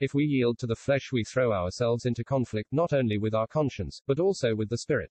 If 0.00 0.14
we 0.14 0.24
yield 0.24 0.58
to 0.58 0.66
the 0.68 0.76
flesh, 0.76 1.10
we 1.12 1.24
throw 1.24 1.52
ourselves 1.52 2.06
into 2.06 2.22
conflict 2.22 2.72
not 2.72 2.92
only 2.92 3.18
with 3.18 3.34
our 3.34 3.48
conscience, 3.48 4.00
but 4.06 4.20
also 4.20 4.54
with 4.54 4.68
the 4.68 4.78
Spirit. 4.78 5.10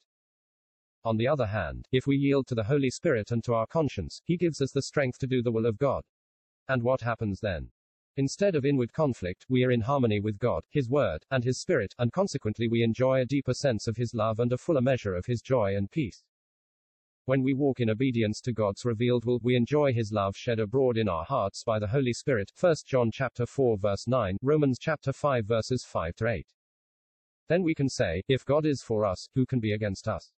On 1.03 1.17
the 1.17 1.27
other 1.27 1.47
hand, 1.47 1.87
if 1.91 2.07
we 2.07 2.15
yield 2.15 2.47
to 2.47 2.55
the 2.55 2.63
Holy 2.63 2.89
Spirit 2.89 3.31
and 3.31 3.43
to 3.43 3.53
our 3.53 3.67
conscience, 3.67 4.21
He 4.23 4.37
gives 4.37 4.61
us 4.61 4.71
the 4.71 4.81
strength 4.81 5.19
to 5.19 5.27
do 5.27 5.41
the 5.41 5.51
will 5.51 5.65
of 5.65 5.77
God. 5.77 6.03
And 6.69 6.83
what 6.83 7.01
happens 7.01 7.41
then? 7.41 7.71
Instead 8.15 8.55
of 8.55 8.65
inward 8.65 8.93
conflict, 8.93 9.45
we 9.49 9.65
are 9.65 9.71
in 9.71 9.81
harmony 9.81 10.21
with 10.21 10.39
God, 10.39 10.63
His 10.69 10.89
Word, 10.89 11.25
and 11.31 11.43
His 11.43 11.59
Spirit, 11.59 11.93
and 11.99 12.11
consequently 12.11 12.69
we 12.69 12.81
enjoy 12.81 13.19
a 13.19 13.25
deeper 13.25 13.53
sense 13.53 13.87
of 13.87 13.97
His 13.97 14.13
love 14.13 14.39
and 14.39 14.53
a 14.53 14.57
fuller 14.57 14.81
measure 14.81 15.15
of 15.15 15.25
His 15.25 15.41
joy 15.41 15.75
and 15.75 15.91
peace. 15.91 16.23
When 17.27 17.43
we 17.43 17.53
walk 17.53 17.81
in 17.81 17.89
obedience 17.89 18.39
to 18.39 18.53
God's 18.53 18.85
revealed 18.85 19.25
will, 19.25 19.41
we 19.43 19.57
enjoy 19.57 19.91
his 19.91 20.13
love 20.13 20.33
shed 20.37 20.61
abroad 20.61 20.95
in 20.95 21.09
our 21.09 21.25
hearts 21.25 21.61
by 21.61 21.77
the 21.77 21.87
Holy 21.87 22.13
Spirit. 22.13 22.53
1 22.57 22.75
John 22.85 23.11
chapter 23.11 23.45
4 23.45 23.77
verse 23.77 24.07
9, 24.07 24.37
Romans 24.41 24.77
chapter 24.79 25.11
5 25.11 25.45
verses 25.45 25.83
5 25.83 26.15
to 26.15 26.27
8. 26.29 26.47
Then 27.49 27.63
we 27.63 27.75
can 27.75 27.89
say, 27.89 28.23
if 28.29 28.45
God 28.45 28.65
is 28.65 28.81
for 28.81 29.05
us, 29.05 29.27
who 29.35 29.45
can 29.45 29.59
be 29.59 29.73
against 29.73 30.07
us? 30.07 30.31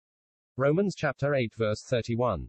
Romans 0.56 0.94
chapter 0.96 1.35
8 1.35 1.52
verse 1.58 1.82
31. 1.82 2.49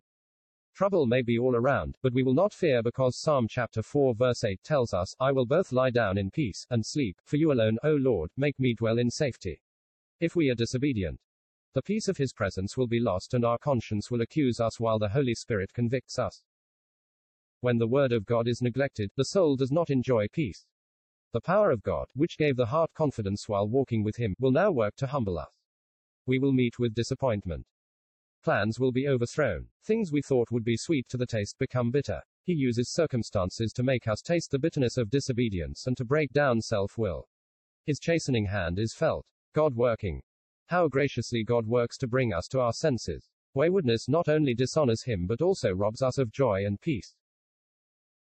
Trouble 0.74 1.06
may 1.06 1.22
be 1.22 1.38
all 1.38 1.58
around, 1.58 1.98
but 2.02 2.14
we 2.14 2.24
will 2.24 2.34
not 2.34 2.54
fear 2.54 2.82
because 2.82 3.20
Psalm 3.20 3.46
chapter 3.50 3.84
4 3.84 4.16
verse 4.16 4.46
8 4.46 4.64
tells 4.64 4.94
us, 4.94 5.14
I 5.20 5.34
will 5.34 5.48
both 5.48 5.74
lie 5.74 5.92
down 5.92 6.18
in 6.18 6.32
peace 6.32 6.66
and 6.70 6.86
sleep, 6.86 7.18
for 7.26 7.36
you 7.36 7.52
alone, 7.52 7.78
O 7.84 7.92
Lord, 7.92 8.30
make 8.38 8.58
me 8.58 8.74
dwell 8.74 9.00
in 9.00 9.12
safety. 9.12 9.62
If 10.22 10.38
we 10.38 10.50
are 10.50 10.56
disobedient, 10.56 11.20
the 11.74 11.82
peace 11.82 12.08
of 12.08 12.18
his 12.18 12.34
presence 12.34 12.76
will 12.76 12.88
be 12.88 13.00
lost 13.00 13.34
and 13.34 13.46
our 13.46 13.58
conscience 13.58 14.10
will 14.10 14.22
accuse 14.22 14.60
us 14.60 14.80
while 14.80 14.98
the 14.98 15.10
Holy 15.10 15.36
Spirit 15.36 15.72
convicts 15.74 16.18
us. 16.18 16.44
When 17.62 17.78
the 17.78 17.88
word 17.88 18.12
of 18.12 18.26
God 18.26 18.48
is 18.48 18.62
neglected, 18.62 19.12
the 19.16 19.26
soul 19.26 19.56
does 19.56 19.72
not 19.72 19.90
enjoy 19.90 20.28
peace. 20.30 20.66
The 21.32 21.42
power 21.42 21.70
of 21.70 21.84
God, 21.84 22.08
which 22.16 22.38
gave 22.38 22.56
the 22.56 22.66
heart 22.66 22.92
confidence 22.94 23.48
while 23.48 23.68
walking 23.68 24.04
with 24.04 24.16
him, 24.16 24.36
will 24.40 24.52
now 24.52 24.72
work 24.72 24.96
to 24.96 25.08
humble 25.08 25.38
us. 25.38 25.52
We 26.26 26.40
will 26.40 26.54
meet 26.54 26.80
with 26.80 26.96
disappointment. 26.96 27.68
Plans 28.44 28.80
will 28.80 28.92
be 28.92 29.08
overthrown. 29.08 29.68
Things 29.84 30.12
we 30.12 30.22
thought 30.22 30.52
would 30.52 30.64
be 30.64 30.78
sweet 30.78 31.08
to 31.10 31.18
the 31.18 31.28
taste 31.28 31.58
become 31.60 31.92
bitter. 31.92 32.22
He 32.44 32.54
uses 32.54 32.94
circumstances 32.94 33.74
to 33.74 33.84
make 33.84 34.08
us 34.08 34.22
taste 34.22 34.50
the 34.50 34.60
bitterness 34.60 34.98
of 34.98 35.10
disobedience 35.10 35.86
and 35.86 35.96
to 35.98 36.06
break 36.06 36.32
down 36.32 36.62
self 36.62 36.98
will. 36.98 37.28
His 37.86 38.00
chastening 38.00 38.46
hand 38.46 38.80
is 38.80 38.94
felt. 38.94 39.26
God 39.54 39.76
working. 39.76 40.22
How 40.70 40.88
graciously 40.88 41.44
God 41.44 41.66
works 41.66 41.98
to 41.98 42.08
bring 42.08 42.32
us 42.32 42.48
to 42.50 42.60
our 42.60 42.74
senses. 42.74 43.28
Waywardness 43.56 44.08
not 44.08 44.30
only 44.30 44.54
dishonors 44.54 45.02
Him 45.02 45.26
but 45.26 45.42
also 45.42 45.72
robs 45.72 46.04
us 46.04 46.20
of 46.20 46.32
joy 46.32 46.64
and 46.64 46.80
peace. 46.80 47.16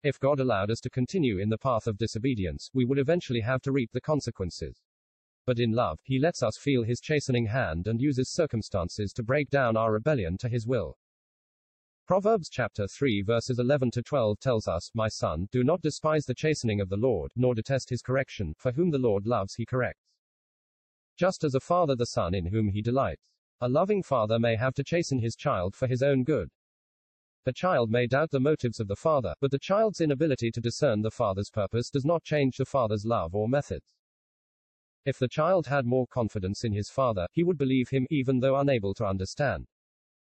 If 0.04 0.20
God 0.20 0.38
allowed 0.38 0.70
us 0.70 0.78
to 0.82 0.90
continue 0.90 1.38
in 1.38 1.48
the 1.48 1.58
path 1.58 1.88
of 1.88 1.98
disobedience, 1.98 2.70
we 2.72 2.84
would 2.84 3.00
eventually 3.00 3.40
have 3.40 3.60
to 3.62 3.72
reap 3.72 3.90
the 3.90 4.00
consequences. 4.00 4.80
But 5.46 5.58
in 5.58 5.72
love, 5.72 5.98
He 6.04 6.20
lets 6.20 6.44
us 6.44 6.56
feel 6.56 6.84
His 6.84 7.00
chastening 7.00 7.46
hand 7.46 7.88
and 7.88 8.00
uses 8.00 8.30
circumstances 8.30 9.12
to 9.14 9.24
break 9.24 9.50
down 9.50 9.76
our 9.76 9.92
rebellion 9.92 10.38
to 10.38 10.48
His 10.48 10.64
will. 10.64 10.96
Proverbs 12.06 12.48
chapter 12.48 12.86
3 12.86 13.22
verses 13.22 13.58
11 13.58 13.90
to 13.90 14.02
12 14.02 14.38
tells 14.38 14.68
us, 14.68 14.92
My 14.94 15.08
son, 15.08 15.48
do 15.50 15.64
not 15.64 15.82
despise 15.82 16.24
the 16.24 16.36
chastening 16.36 16.80
of 16.80 16.88
the 16.88 16.96
Lord, 16.96 17.32
nor 17.34 17.56
detest 17.56 17.90
his 17.90 18.00
correction, 18.00 18.54
for 18.56 18.70
whom 18.70 18.92
the 18.92 18.98
Lord 18.98 19.26
loves 19.26 19.56
he 19.56 19.66
corrects 19.66 20.07
just 21.18 21.44
as 21.44 21.54
a 21.54 21.60
father 21.60 21.96
the 21.96 22.06
son 22.06 22.34
in 22.34 22.46
whom 22.46 22.68
he 22.68 22.80
delights. 22.80 23.22
A 23.60 23.68
loving 23.68 24.02
father 24.04 24.38
may 24.38 24.54
have 24.54 24.72
to 24.74 24.84
chasten 24.84 25.18
his 25.18 25.34
child 25.34 25.74
for 25.74 25.88
his 25.88 26.02
own 26.02 26.22
good. 26.22 26.48
The 27.44 27.52
child 27.52 27.90
may 27.90 28.06
doubt 28.06 28.30
the 28.30 28.38
motives 28.38 28.78
of 28.78 28.88
the 28.88 28.96
father, 28.96 29.34
but 29.40 29.50
the 29.50 29.58
child's 29.58 30.00
inability 30.00 30.50
to 30.52 30.60
discern 30.60 31.02
the 31.02 31.10
father's 31.10 31.50
purpose 31.50 31.90
does 31.90 32.04
not 32.04 32.22
change 32.22 32.56
the 32.56 32.64
father's 32.64 33.04
love 33.04 33.34
or 33.34 33.48
methods. 33.48 33.86
If 35.04 35.18
the 35.18 35.28
child 35.28 35.66
had 35.66 35.86
more 35.86 36.06
confidence 36.06 36.62
in 36.62 36.72
his 36.72 36.90
father, 36.90 37.26
he 37.32 37.42
would 37.42 37.58
believe 37.58 37.88
him 37.88 38.06
even 38.10 38.38
though 38.38 38.56
unable 38.56 38.94
to 38.94 39.06
understand. 39.06 39.66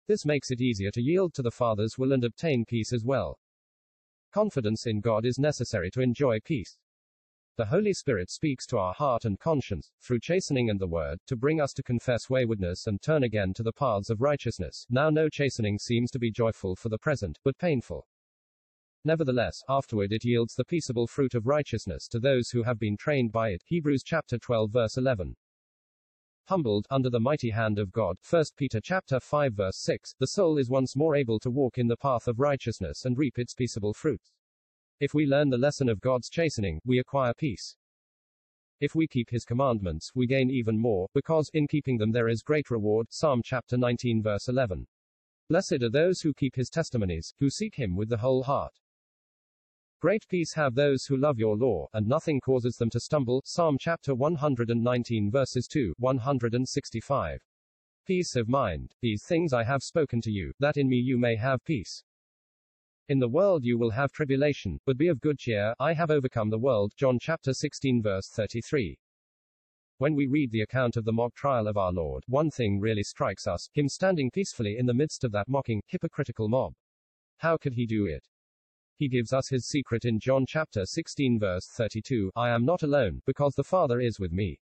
This 0.08 0.26
makes 0.26 0.52
it 0.52 0.62
easier 0.62 0.92
to 0.92 1.02
yield 1.02 1.34
to 1.36 1.42
the 1.42 1.52
father's 1.52 1.98
will 1.98 2.12
and 2.12 2.24
obtain 2.24 2.66
peace 2.66 2.92
as 2.92 3.06
well. 3.06 3.40
Confidence 4.34 4.86
in 4.86 5.00
God 5.00 5.26
is 5.26 5.40
necessary 5.40 5.90
to 5.92 6.02
enjoy 6.02 6.40
peace. 6.42 6.78
The 7.56 7.66
Holy 7.66 7.94
Spirit 7.94 8.32
speaks 8.32 8.66
to 8.66 8.80
our 8.80 8.96
heart 8.96 9.26
and 9.26 9.40
conscience, 9.40 9.92
through 10.02 10.22
chastening 10.22 10.72
and 10.72 10.80
the 10.80 10.88
Word, 10.88 11.20
to 11.28 11.36
bring 11.36 11.62
us 11.62 11.72
to 11.74 11.84
confess 11.84 12.28
waywardness 12.28 12.88
and 12.88 13.00
turn 13.00 13.22
again 13.22 13.54
to 13.54 13.62
the 13.62 13.72
paths 13.72 14.10
of 14.10 14.22
righteousness. 14.22 14.88
Now, 14.90 15.12
no 15.12 15.30
chastening 15.30 15.78
seems 15.78 16.10
to 16.12 16.20
be 16.20 16.32
joyful 16.32 16.76
for 16.76 16.90
the 16.90 16.98
present, 16.98 17.38
but 17.44 17.60
painful. 17.60 18.08
Nevertheless, 19.06 19.62
afterward 19.70 20.12
it 20.12 20.26
yields 20.26 20.56
the 20.56 20.66
peaceable 20.66 21.06
fruit 21.06 21.36
of 21.36 21.46
righteousness 21.46 22.08
to 22.08 22.20
those 22.20 22.50
who 22.50 22.64
have 22.64 22.80
been 22.80 22.98
trained 22.98 23.32
by 23.32 23.50
it. 23.50 23.62
Hebrews 23.68 24.02
chapter 24.04 24.40
12 24.40 24.72
verse 24.72 24.98
11. 24.98 25.36
Humbled 26.46 26.88
under 26.90 27.12
the 27.12 27.20
mighty 27.20 27.52
hand 27.52 27.78
of 27.78 27.92
God, 27.92 28.18
1 28.28 28.46
Peter 28.58 28.82
chapter 28.82 29.20
5 29.20 29.54
verse 29.54 29.78
6, 29.78 30.16
the 30.18 30.26
soul 30.26 30.58
is 30.58 30.72
once 30.72 30.96
more 30.96 31.16
able 31.16 31.40
to 31.42 31.52
walk 31.52 31.78
in 31.78 31.88
the 31.88 31.98
path 31.98 32.28
of 32.28 32.40
righteousness 32.40 33.06
and 33.06 33.16
reap 33.16 33.38
its 33.38 33.54
peaceable 33.54 33.94
fruits. 33.94 34.32
If 35.04 35.14
we 35.14 35.26
learn 35.26 35.50
the 35.50 35.58
lesson 35.58 35.90
of 35.90 36.00
God's 36.00 36.30
chastening, 36.30 36.80
we 36.86 37.00
acquire 37.00 37.34
peace. 37.34 37.76
If 38.80 38.96
we 38.96 39.06
keep 39.06 39.30
his 39.30 39.44
commandments, 39.44 40.12
we 40.16 40.26
gain 40.26 40.50
even 40.50 40.80
more, 40.80 41.10
because 41.14 41.52
in 41.54 41.68
keeping 41.68 41.98
them 41.98 42.14
there 42.14 42.30
is 42.30 42.42
great 42.42 42.72
reward. 42.72 43.08
Psalm 43.10 43.42
chapter 43.44 43.76
19 43.76 44.24
verse 44.24 44.48
11. 44.48 44.88
Blessed 45.50 45.84
are 45.84 45.90
those 45.90 46.22
who 46.22 46.34
keep 46.34 46.56
his 46.56 46.70
testimonies, 46.70 47.34
who 47.38 47.50
seek 47.50 47.76
him 47.76 47.98
with 47.98 48.08
the 48.08 48.18
whole 48.18 48.44
heart. 48.44 48.80
Great 50.00 50.26
peace 50.30 50.54
have 50.54 50.74
those 50.74 51.04
who 51.04 51.18
love 51.18 51.38
your 51.38 51.58
law, 51.58 51.86
and 51.92 52.08
nothing 52.08 52.40
causes 52.40 52.78
them 52.78 52.90
to 52.90 53.02
stumble. 53.02 53.42
Psalm 53.44 53.76
chapter 53.78 54.16
119 54.16 55.30
verses 55.30 55.68
2, 55.68 55.96
165. 55.98 57.42
Peace 58.08 58.38
of 58.38 58.48
mind. 58.48 58.96
These 59.02 59.26
things 59.28 59.52
I 59.52 59.66
have 59.66 59.84
spoken 59.84 60.22
to 60.22 60.32
you, 60.32 60.54
that 60.62 60.78
in 60.78 60.88
me 60.88 60.96
you 60.96 61.18
may 61.18 61.36
have 61.36 61.62
peace. 61.66 62.06
In 63.10 63.20
the 63.20 63.28
world 63.28 63.66
you 63.66 63.78
will 63.78 63.90
have 63.92 64.14
tribulation, 64.14 64.80
but 64.86 64.98
be 64.98 65.10
of 65.10 65.20
good 65.20 65.38
cheer, 65.38 65.74
I 65.78 65.92
have 65.92 66.10
overcome 66.10 66.50
the 66.50 66.58
world. 66.58 66.94
John 66.96 67.20
chapter 67.20 67.54
16 67.54 68.02
verse 68.02 68.30
33. 68.30 68.98
When 69.98 70.16
we 70.16 70.28
read 70.28 70.52
the 70.52 70.62
account 70.62 70.96
of 70.96 71.04
the 71.04 71.12
mock 71.12 71.36
trial 71.36 71.68
of 71.68 71.76
our 71.76 71.92
Lord, 71.92 72.24
one 72.28 72.50
thing 72.50 72.80
really 72.80 73.04
strikes 73.04 73.46
us 73.46 73.68
him 73.74 73.90
standing 73.90 74.32
peacefully 74.32 74.78
in 74.78 74.86
the 74.86 74.94
midst 74.94 75.26
of 75.26 75.34
that 75.34 75.50
mocking, 75.50 75.82
hypocritical 75.88 76.48
mob. 76.48 76.76
How 77.40 77.58
could 77.58 77.74
he 77.74 77.86
do 77.86 78.06
it? 78.06 78.26
He 78.96 79.10
gives 79.10 79.34
us 79.34 79.50
his 79.50 79.68
secret 79.68 80.06
in 80.06 80.18
John 80.18 80.46
chapter 80.48 80.86
16 80.86 81.40
verse 81.40 81.68
32 81.76 82.32
I 82.38 82.52
am 82.52 82.64
not 82.64 82.84
alone, 82.84 83.22
because 83.26 83.54
the 83.56 83.66
Father 83.66 84.00
is 84.00 84.18
with 84.18 84.32
me. 84.32 84.62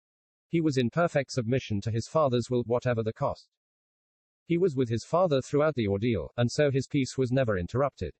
He 0.49 0.59
was 0.59 0.77
in 0.77 0.89
perfect 0.89 1.31
submission 1.31 1.79
to 1.79 1.89
his 1.89 2.09
Father's 2.09 2.49
will, 2.49 2.63
whatever 2.63 3.01
the 3.01 3.13
cost. 3.13 3.47
He 4.45 4.57
was 4.57 4.75
with 4.75 4.89
his 4.89 5.05
Father 5.05 5.41
throughout 5.41 5.75
the 5.75 5.87
ordeal, 5.87 6.33
and 6.35 6.51
so 6.51 6.69
his 6.69 6.85
peace 6.85 7.17
was 7.17 7.31
never 7.31 7.57
interrupted. 7.57 8.13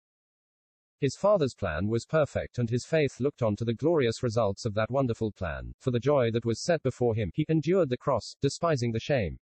His 1.00 1.16
Father's 1.16 1.54
plan 1.54 1.88
was 1.88 2.06
perfect, 2.06 2.58
and 2.58 2.70
his 2.70 2.86
faith 2.86 3.20
looked 3.20 3.42
on 3.42 3.56
to 3.58 3.66
the 3.66 3.74
glorious 3.74 4.24
results 4.24 4.66
of 4.66 4.74
that 4.76 4.90
wonderful 4.90 5.32
plan. 5.32 5.74
For 5.80 5.92
the 5.92 6.00
joy 6.00 6.32
that 6.32 6.46
was 6.46 6.64
set 6.64 6.82
before 6.84 7.16
him, 7.16 7.32
he 7.34 7.46
endured 7.50 7.90
the 7.90 7.98
cross, 7.98 8.36
despising 8.42 8.94
the 8.94 9.00
shame, 9.00 9.38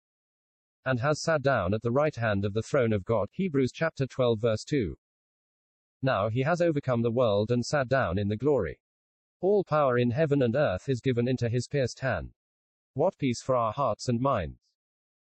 and 0.85 0.99
has 0.99 1.21
sat 1.21 1.41
down 1.41 1.73
at 1.73 1.81
the 1.81 1.91
right 1.91 2.15
hand 2.15 2.43
of 2.43 2.53
the 2.53 2.61
throne 2.61 2.91
of 2.91 3.05
God. 3.05 3.29
Hebrews 3.31 3.71
chapter 3.71 4.05
12 4.05 4.39
verse 4.39 4.63
2. 4.63 4.97
Now 6.01 6.29
he 6.29 6.41
has 6.41 6.59
overcome 6.59 7.01
the 7.01 7.11
world 7.11 7.51
and 7.51 7.65
sat 7.65 7.87
down 7.87 8.17
in 8.17 8.27
the 8.27 8.35
glory. 8.35 8.79
All 9.39 9.63
power 9.63 9.97
in 9.97 10.11
heaven 10.11 10.41
and 10.41 10.55
earth 10.55 10.89
is 10.89 11.01
given 11.01 11.27
into 11.27 11.49
his 11.49 11.67
pierced 11.67 11.99
hand. 11.99 12.33
What 12.93 13.17
peace 13.17 13.41
for 13.41 13.55
our 13.55 13.73
hearts 13.73 14.09
and 14.09 14.19
minds! 14.19 14.59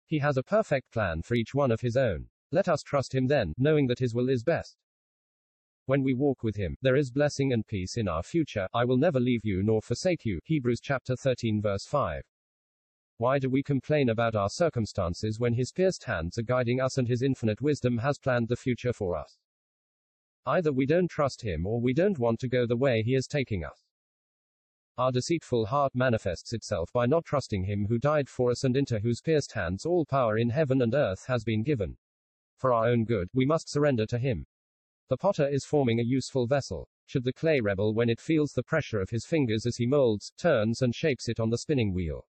He 0.04 0.18
has 0.18 0.36
a 0.36 0.42
perfect 0.42 0.92
plan 0.92 1.22
for 1.22 1.34
each 1.34 1.54
one 1.54 1.70
of 1.70 1.80
his 1.80 1.96
own. 1.96 2.28
Let 2.52 2.68
us 2.68 2.82
trust 2.82 3.14
him 3.14 3.26
then, 3.26 3.54
knowing 3.58 3.86
that 3.86 3.98
his 3.98 4.14
will 4.14 4.28
is 4.28 4.44
best. 4.44 4.76
When 5.86 6.02
we 6.02 6.14
walk 6.14 6.42
with 6.42 6.56
him, 6.56 6.76
there 6.82 6.96
is 6.96 7.12
blessing 7.12 7.52
and 7.52 7.64
peace 7.64 7.96
in 7.96 8.08
our 8.08 8.24
future. 8.24 8.66
I 8.74 8.84
will 8.84 8.96
never 8.96 9.20
leave 9.20 9.44
you 9.44 9.62
nor 9.62 9.80
forsake 9.80 10.24
you. 10.24 10.40
Hebrews 10.42 10.80
chapter 10.80 11.14
13 11.14 11.62
verse 11.62 11.86
5. 11.86 12.24
Why 13.18 13.38
do 13.38 13.48
we 13.48 13.62
complain 13.62 14.08
about 14.08 14.34
our 14.34 14.48
circumstances 14.48 15.38
when 15.38 15.54
his 15.54 15.70
pierced 15.70 16.02
hands 16.02 16.38
are 16.38 16.42
guiding 16.42 16.80
us 16.80 16.98
and 16.98 17.06
his 17.06 17.22
infinite 17.22 17.60
wisdom 17.60 17.98
has 17.98 18.18
planned 18.18 18.48
the 18.48 18.56
future 18.56 18.92
for 18.92 19.16
us? 19.16 19.38
Either 20.44 20.72
we 20.72 20.86
don't 20.86 21.08
trust 21.08 21.42
him 21.42 21.64
or 21.64 21.80
we 21.80 21.94
don't 21.94 22.18
want 22.18 22.40
to 22.40 22.48
go 22.48 22.66
the 22.66 22.76
way 22.76 23.04
he 23.04 23.14
is 23.14 23.28
taking 23.28 23.64
us. 23.64 23.86
Our 24.98 25.12
deceitful 25.12 25.66
heart 25.66 25.94
manifests 25.94 26.52
itself 26.52 26.92
by 26.92 27.06
not 27.06 27.24
trusting 27.24 27.62
him 27.62 27.86
who 27.86 27.98
died 27.98 28.28
for 28.28 28.50
us 28.50 28.64
and 28.64 28.76
into 28.76 28.98
whose 28.98 29.20
pierced 29.20 29.52
hands 29.52 29.86
all 29.86 30.04
power 30.04 30.36
in 30.36 30.50
heaven 30.50 30.82
and 30.82 30.94
earth 30.94 31.26
has 31.28 31.44
been 31.44 31.62
given. 31.62 31.96
For 32.56 32.72
our 32.72 32.88
own 32.88 33.04
good, 33.04 33.28
we 33.32 33.46
must 33.46 33.70
surrender 33.70 34.04
to 34.06 34.18
him. 34.18 34.46
The 35.08 35.16
potter 35.16 35.48
is 35.48 35.64
forming 35.64 36.00
a 36.00 36.04
useful 36.04 36.48
vessel. 36.48 36.88
Should 37.06 37.22
the 37.22 37.32
clay 37.32 37.60
rebel 37.60 37.94
when 37.94 38.08
it 38.08 38.20
feels 38.20 38.50
the 38.50 38.64
pressure 38.64 39.00
of 39.00 39.10
his 39.10 39.24
fingers 39.24 39.64
as 39.64 39.76
he 39.76 39.86
molds, 39.86 40.32
turns, 40.36 40.82
and 40.82 40.92
shapes 40.92 41.28
it 41.28 41.38
on 41.38 41.48
the 41.48 41.58
spinning 41.58 41.94
wheel? 41.94 42.26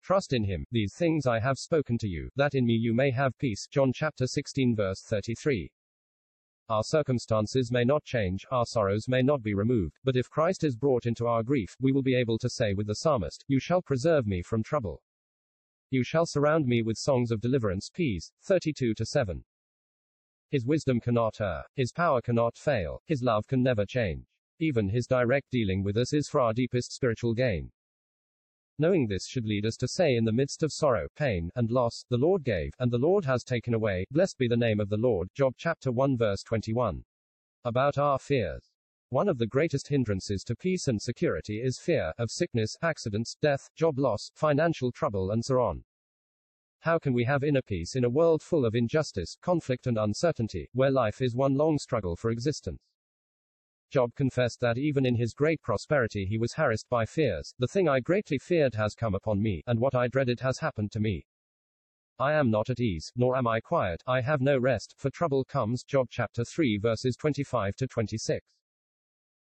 Trust 0.00 0.32
in 0.32 0.44
him. 0.44 0.64
These 0.70 0.94
things 0.94 1.26
I 1.26 1.40
have 1.40 1.58
spoken 1.58 1.98
to 1.98 2.06
you, 2.06 2.30
that 2.36 2.54
in 2.54 2.64
me 2.64 2.74
you 2.74 2.94
may 2.94 3.10
have 3.10 3.36
peace. 3.36 3.66
John 3.66 3.92
chapter 3.92 4.28
16 4.28 4.76
verse 4.76 5.02
33. 5.02 5.72
Our 6.68 6.84
circumstances 6.84 7.72
may 7.72 7.84
not 7.84 8.04
change, 8.04 8.46
our 8.52 8.64
sorrows 8.64 9.08
may 9.08 9.22
not 9.22 9.42
be 9.42 9.54
removed, 9.54 9.98
but 10.04 10.16
if 10.16 10.30
Christ 10.30 10.62
is 10.62 10.76
brought 10.76 11.06
into 11.06 11.26
our 11.26 11.42
grief, 11.42 11.76
we 11.80 11.90
will 11.90 12.02
be 12.02 12.14
able 12.14 12.38
to 12.38 12.48
say 12.48 12.74
with 12.74 12.86
the 12.86 12.94
psalmist, 12.94 13.44
You 13.48 13.58
shall 13.58 13.82
preserve 13.82 14.26
me 14.26 14.42
from 14.42 14.62
trouble. 14.62 15.02
You 15.90 16.04
shall 16.04 16.26
surround 16.26 16.66
me 16.66 16.82
with 16.82 16.96
songs 16.96 17.32
of 17.32 17.40
deliverance. 17.40 17.90
Peace 17.92 18.30
32 18.44 18.94
to 18.94 19.04
7. 19.04 19.44
His 20.52 20.66
wisdom 20.66 21.00
cannot 21.00 21.40
err, 21.40 21.64
his 21.76 21.92
power 21.92 22.20
cannot 22.20 22.58
fail, 22.58 23.00
his 23.06 23.22
love 23.22 23.46
can 23.46 23.62
never 23.62 23.86
change. 23.86 24.26
Even 24.58 24.86
his 24.86 25.06
direct 25.06 25.50
dealing 25.50 25.82
with 25.82 25.96
us 25.96 26.12
is 26.12 26.28
for 26.28 26.40
our 26.40 26.52
deepest 26.52 26.92
spiritual 26.92 27.32
gain. 27.32 27.72
Knowing 28.78 29.06
this 29.06 29.26
should 29.26 29.46
lead 29.46 29.64
us 29.64 29.78
to 29.78 29.88
say 29.88 30.14
in 30.14 30.26
the 30.26 30.30
midst 30.30 30.62
of 30.62 30.70
sorrow, 30.70 31.08
pain, 31.16 31.50
and 31.56 31.70
loss, 31.70 32.04
the 32.10 32.18
Lord 32.18 32.44
gave, 32.44 32.74
and 32.78 32.92
the 32.92 32.98
Lord 32.98 33.24
has 33.24 33.44
taken 33.44 33.72
away, 33.72 34.04
blessed 34.10 34.36
be 34.36 34.46
the 34.46 34.54
name 34.54 34.78
of 34.78 34.90
the 34.90 34.98
Lord. 34.98 35.30
Job 35.34 35.54
chapter 35.56 35.90
1 35.90 36.18
verse 36.18 36.42
21. 36.42 37.02
About 37.64 37.96
our 37.96 38.18
fears. 38.18 38.70
One 39.08 39.30
of 39.30 39.38
the 39.38 39.46
greatest 39.46 39.88
hindrances 39.88 40.44
to 40.44 40.54
peace 40.54 40.86
and 40.86 41.00
security 41.00 41.62
is 41.62 41.78
fear 41.78 42.12
of 42.18 42.30
sickness, 42.30 42.76
accidents, 42.82 43.36
death, 43.40 43.70
job 43.74 43.98
loss, 43.98 44.30
financial 44.34 44.92
trouble, 44.92 45.30
and 45.30 45.42
so 45.42 45.60
on. 45.60 45.82
How 46.82 46.98
can 46.98 47.12
we 47.12 47.22
have 47.26 47.44
inner 47.44 47.62
peace 47.62 47.94
in 47.94 48.02
a 48.02 48.10
world 48.10 48.42
full 48.42 48.66
of 48.66 48.74
injustice, 48.74 49.36
conflict, 49.40 49.86
and 49.86 49.96
uncertainty, 49.96 50.68
where 50.72 50.90
life 50.90 51.22
is 51.22 51.32
one 51.32 51.54
long 51.54 51.78
struggle 51.78 52.16
for 52.16 52.32
existence? 52.32 52.82
Job 53.92 54.12
confessed 54.16 54.58
that 54.62 54.78
even 54.78 55.06
in 55.06 55.14
his 55.14 55.32
great 55.32 55.62
prosperity 55.62 56.26
he 56.26 56.38
was 56.38 56.54
harassed 56.54 56.88
by 56.88 57.06
fears. 57.06 57.54
The 57.60 57.68
thing 57.68 57.88
I 57.88 58.00
greatly 58.00 58.36
feared 58.36 58.74
has 58.74 58.96
come 58.96 59.14
upon 59.14 59.40
me, 59.40 59.62
and 59.68 59.78
what 59.78 59.94
I 59.94 60.08
dreaded 60.08 60.40
has 60.40 60.58
happened 60.58 60.90
to 60.92 60.98
me. 60.98 61.24
I 62.18 62.32
am 62.32 62.50
not 62.50 62.68
at 62.68 62.80
ease, 62.80 63.12
nor 63.14 63.36
am 63.36 63.46
I 63.46 63.60
quiet, 63.60 64.02
I 64.08 64.20
have 64.20 64.40
no 64.40 64.58
rest, 64.58 64.96
for 64.98 65.08
trouble 65.08 65.44
comes. 65.44 65.84
Job 65.84 66.08
chapter 66.10 66.44
3 66.44 66.78
verses 66.78 67.14
25 67.14 67.76
to 67.76 67.86
26. 67.86 68.44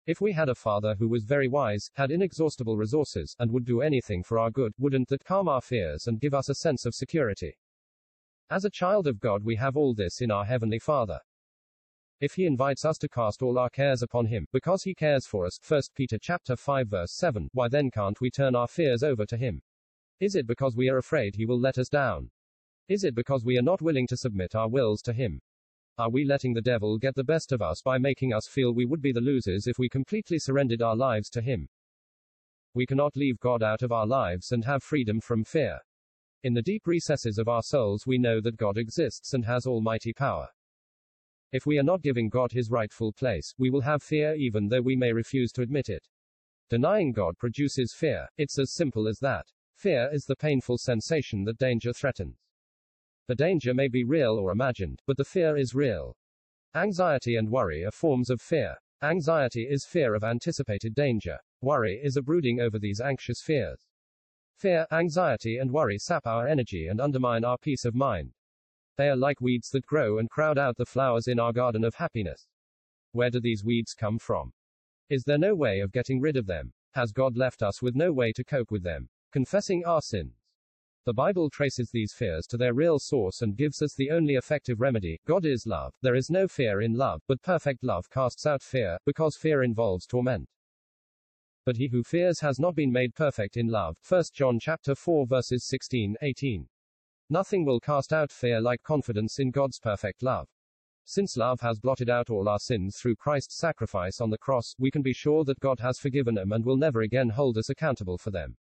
If 0.07 0.21
we 0.21 0.33
had 0.33 0.49
a 0.49 0.55
father 0.55 0.95
who 0.95 1.09
was 1.09 1.25
very 1.25 1.47
wise, 1.47 1.91
had 1.95 2.11
inexhaustible 2.11 2.77
resources, 2.77 3.37
and 3.39 3.51
would 3.53 3.65
do 3.65 3.83
anything 3.83 4.23
for 4.23 4.39
our 4.39 4.51
good, 4.51 4.73
wouldn't 4.79 5.09
that 5.09 5.25
calm 5.25 5.49
our 5.49 5.61
fears 5.61 6.07
and 6.07 6.21
give 6.21 6.35
us 6.35 6.49
a 6.49 6.55
sense 6.55 6.87
of 6.87 6.95
security? 6.95 7.59
As 8.51 8.65
a 8.65 8.71
child 8.71 9.07
of 9.07 9.21
God, 9.21 9.45
we 9.45 9.57
have 9.57 9.77
all 9.77 9.95
this 9.95 10.21
in 10.21 10.31
our 10.31 10.45
Heavenly 10.45 10.79
Father. 10.79 11.21
If 12.21 12.35
he 12.35 12.47
invites 12.47 12.85
us 12.85 12.99
to 12.99 13.09
cast 13.09 13.43
all 13.43 13.59
our 13.59 13.71
cares 13.71 14.03
upon 14.03 14.27
him, 14.27 14.47
because 14.53 14.83
he 14.83 14.95
cares 14.95 15.27
for 15.27 15.47
us, 15.47 15.59
1 15.67 15.83
Peter 15.95 16.19
chapter 16.21 16.57
5 16.57 16.89
verse 16.89 17.13
7, 17.13 17.49
why 17.53 17.69
then 17.69 17.91
can't 17.91 18.21
we 18.21 18.31
turn 18.31 18.57
our 18.57 18.69
fears 18.69 19.03
over 19.03 19.25
to 19.27 19.37
him? 19.37 19.63
Is 20.19 20.35
it 20.35 20.47
because 20.47 20.77
we 20.77 20.91
are 20.91 20.99
afraid 20.99 21.35
he 21.35 21.47
will 21.47 21.61
let 21.61 21.79
us 21.79 21.89
down? 21.89 22.31
Is 22.89 23.05
it 23.05 23.15
because 23.15 23.45
we 23.45 23.57
are 23.57 23.63
not 23.63 23.81
willing 23.81 24.07
to 24.09 24.17
submit 24.17 24.55
our 24.55 24.69
wills 24.69 25.01
to 25.03 25.13
him? 25.13 25.41
Are 26.01 26.09
we 26.09 26.25
letting 26.25 26.55
the 26.55 26.63
devil 26.63 26.97
get 26.97 27.15
the 27.15 27.23
best 27.23 27.53
of 27.53 27.61
us 27.61 27.83
by 27.83 27.99
making 27.99 28.33
us 28.33 28.49
feel 28.49 28.73
we 28.73 28.87
would 28.87 29.03
be 29.03 29.13
the 29.13 29.21
losers 29.21 29.67
if 29.67 29.79
we 29.79 29.91
completely 29.91 30.39
surrendered 30.39 30.81
our 30.81 30.97
lives 30.97 31.29
to 31.29 31.43
him? 31.43 31.69
We 32.73 32.87
cannot 32.87 33.17
leave 33.17 33.39
God 33.39 33.63
out 33.63 33.83
of 33.83 33.93
our 33.93 34.07
lives 34.07 34.51
and 34.51 34.65
have 34.65 34.83
freedom 34.83 35.21
from 35.21 35.45
fear. 35.45 35.79
In 36.43 36.55
the 36.55 36.63
deep 36.63 36.87
recesses 36.87 37.37
of 37.37 37.49
our 37.49 37.63
souls, 37.63 38.07
we 38.07 38.17
know 38.17 38.41
that 38.41 38.57
God 38.57 38.79
exists 38.79 39.35
and 39.35 39.45
has 39.45 39.67
almighty 39.67 40.15
power. 40.15 40.49
If 41.53 41.67
we 41.67 41.79
are 41.79 41.83
not 41.83 42.01
giving 42.01 42.31
God 42.31 42.51
his 42.51 42.71
rightful 42.71 43.13
place, 43.13 43.53
we 43.59 43.69
will 43.69 43.83
have 43.83 44.03
fear 44.03 44.35
even 44.35 44.69
though 44.69 44.81
we 44.81 44.97
may 44.97 45.13
refuse 45.13 45.53
to 45.53 45.61
admit 45.61 45.91
it. 45.91 46.09
Denying 46.71 47.13
God 47.13 47.37
produces 47.37 47.93
fear. 47.93 48.27
It's 48.39 48.59
as 48.59 48.73
simple 48.73 49.07
as 49.07 49.19
that. 49.19 49.49
Fear 49.75 50.09
is 50.15 50.25
the 50.25 50.37
painful 50.37 50.79
sensation 50.79 51.45
that 51.45 51.59
danger 51.59 51.93
threatens. 51.93 52.39
The 53.31 53.37
danger 53.37 53.75
may 53.75 53.87
be 53.87 54.03
real 54.03 54.41
or 54.41 54.51
imagined, 54.51 55.03
but 55.07 55.17
the 55.17 55.25
fear 55.25 55.57
is 55.57 55.73
real. 55.73 56.17
Anxiety 56.75 57.37
and 57.37 57.49
worry 57.49 57.85
are 57.85 57.93
forms 57.93 58.29
of 58.29 58.41
fear. 58.41 58.75
Anxiety 59.05 59.69
is 59.71 59.85
fear 59.85 60.17
of 60.17 60.25
anticipated 60.25 60.97
danger. 60.97 61.39
Worry 61.61 62.01
is 62.03 62.17
a 62.17 62.23
brooding 62.23 62.59
over 62.59 62.77
these 62.77 63.01
anxious 63.01 63.41
fears. 63.41 63.87
Fear, 64.57 64.85
anxiety, 64.91 65.59
and 65.59 65.71
worry 65.71 65.97
sap 65.97 66.27
our 66.27 66.49
energy 66.49 66.89
and 66.89 67.01
undermine 67.01 67.45
our 67.45 67.57
peace 67.57 67.85
of 67.85 67.95
mind. 67.95 68.33
They 68.97 69.09
are 69.09 69.17
like 69.17 69.41
weeds 69.41 69.71
that 69.71 69.87
grow 69.87 70.19
and 70.19 70.29
crowd 70.29 70.59
out 70.59 70.77
the 70.77 70.85
flowers 70.85 71.29
in 71.29 71.39
our 71.39 71.53
garden 71.53 71.85
of 71.85 71.95
happiness. 71.95 72.49
Where 73.13 73.31
do 73.31 73.39
these 73.39 73.63
weeds 73.63 73.95
come 73.95 74.19
from? 74.19 74.53
Is 75.09 75.23
there 75.23 75.39
no 75.39 75.55
way 75.55 75.79
of 75.79 75.93
getting 75.93 76.21
rid 76.21 76.37
of 76.37 76.47
them? 76.47 76.73
Has 76.95 77.13
God 77.13 77.37
left 77.37 77.63
us 77.63 77.81
with 77.81 77.95
no 77.95 78.13
way 78.13 78.33
to 78.33 78.43
cope 78.43 78.73
with 78.73 78.83
them? 78.83 79.09
Confessing 79.31 79.85
our 79.85 80.03
sins. 80.03 80.40
The 81.07 81.15
Bible 81.15 81.49
traces 81.49 81.91
these 81.91 82.13
fears 82.13 82.47
to 82.49 82.59
their 82.59 82.75
real 82.75 82.99
source 82.99 83.41
and 83.41 83.57
gives 83.57 83.81
us 83.81 83.95
the 83.95 84.11
only 84.11 84.35
effective 84.35 84.83
remedy. 84.83 85.19
God 85.27 85.47
is 85.47 85.67
love. 85.67 85.95
There 86.03 86.15
is 86.15 86.29
no 86.29 86.47
fear 86.47 86.83
in 86.83 86.93
love, 86.93 87.23
but 87.27 87.41
perfect 87.41 87.83
love 87.83 88.11
casts 88.11 88.45
out 88.45 88.63
fear, 88.63 88.99
because 89.07 89.35
fear 89.35 89.63
involves 89.63 90.05
torment. 90.05 90.51
But 91.65 91.79
he 91.79 91.89
who 91.89 92.03
fears 92.03 92.41
has 92.41 92.61
not 92.61 92.75
been 92.75 92.93
made 92.93 93.15
perfect 93.15 93.57
in 93.57 93.69
love. 93.69 93.97
1 94.07 94.25
John 94.35 94.59
chapter 94.61 94.95
4 94.95 95.27
verses 95.27 95.67
16, 95.69 96.17
18. 96.21 96.69
Nothing 97.31 97.65
will 97.65 97.81
cast 97.81 98.13
out 98.13 98.31
fear 98.31 98.61
like 98.61 98.83
confidence 98.83 99.39
in 99.39 99.51
God's 99.51 99.79
perfect 99.79 100.23
love. 100.23 100.49
Since 101.07 101.39
love 101.39 101.63
has 101.63 101.81
blotted 101.81 102.11
out 102.11 102.29
all 102.29 102.47
our 102.47 102.59
sins 102.59 102.99
through 102.99 103.17
Christ's 103.17 103.57
sacrifice 103.57 104.21
on 104.21 104.29
the 104.29 104.39
cross, 104.39 104.75
we 104.79 104.91
can 104.91 105.01
be 105.01 105.15
sure 105.15 105.45
that 105.45 105.61
God 105.61 105.81
has 105.81 105.99
forgiven 105.99 106.35
them 106.35 106.53
and 106.53 106.63
will 106.63 106.77
never 106.77 107.01
again 107.01 107.31
hold 107.31 107.57
us 107.57 107.71
accountable 107.71 108.19
for 108.19 108.31
them. 108.31 108.57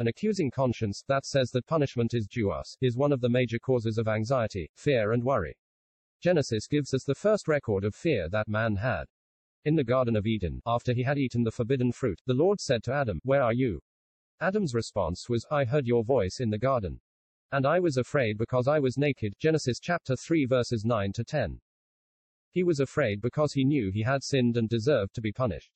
An 0.00 0.06
accusing 0.06 0.52
conscience 0.52 1.02
that 1.08 1.26
says 1.26 1.50
that 1.50 1.66
punishment 1.66 2.14
is 2.14 2.28
due 2.28 2.52
us 2.52 2.76
is 2.80 2.96
one 2.96 3.12
of 3.12 3.20
the 3.20 3.28
major 3.28 3.58
causes 3.58 3.98
of 3.98 4.06
anxiety, 4.06 4.70
fear, 4.76 5.10
and 5.10 5.24
worry. 5.24 5.56
Genesis 6.20 6.68
gives 6.68 6.94
us 6.94 7.02
the 7.02 7.16
first 7.16 7.48
record 7.48 7.82
of 7.82 7.96
fear 7.96 8.28
that 8.28 8.46
man 8.46 8.76
had. 8.76 9.06
In 9.64 9.74
the 9.74 9.82
Garden 9.82 10.14
of 10.14 10.24
Eden, 10.24 10.62
after 10.64 10.92
he 10.92 11.02
had 11.02 11.18
eaten 11.18 11.42
the 11.42 11.50
forbidden 11.50 11.90
fruit, 11.90 12.20
the 12.26 12.34
Lord 12.34 12.60
said 12.60 12.84
to 12.84 12.92
Adam, 12.92 13.18
Where 13.24 13.42
are 13.42 13.52
you? 13.52 13.80
Adam's 14.40 14.72
response 14.72 15.28
was, 15.28 15.44
I 15.50 15.64
heard 15.64 15.84
your 15.84 16.04
voice 16.04 16.38
in 16.38 16.50
the 16.50 16.58
garden. 16.58 17.00
And 17.50 17.66
I 17.66 17.80
was 17.80 17.96
afraid 17.96 18.38
because 18.38 18.68
I 18.68 18.78
was 18.78 18.98
naked. 18.98 19.34
Genesis 19.40 19.80
chapter 19.80 20.14
3 20.14 20.46
verses 20.46 20.84
9 20.84 21.12
to 21.14 21.24
10. 21.24 21.60
He 22.52 22.62
was 22.62 22.78
afraid 22.78 23.20
because 23.20 23.52
he 23.52 23.64
knew 23.64 23.90
he 23.90 24.02
had 24.02 24.22
sinned 24.22 24.56
and 24.56 24.68
deserved 24.68 25.14
to 25.14 25.20
be 25.20 25.32
punished. 25.32 25.72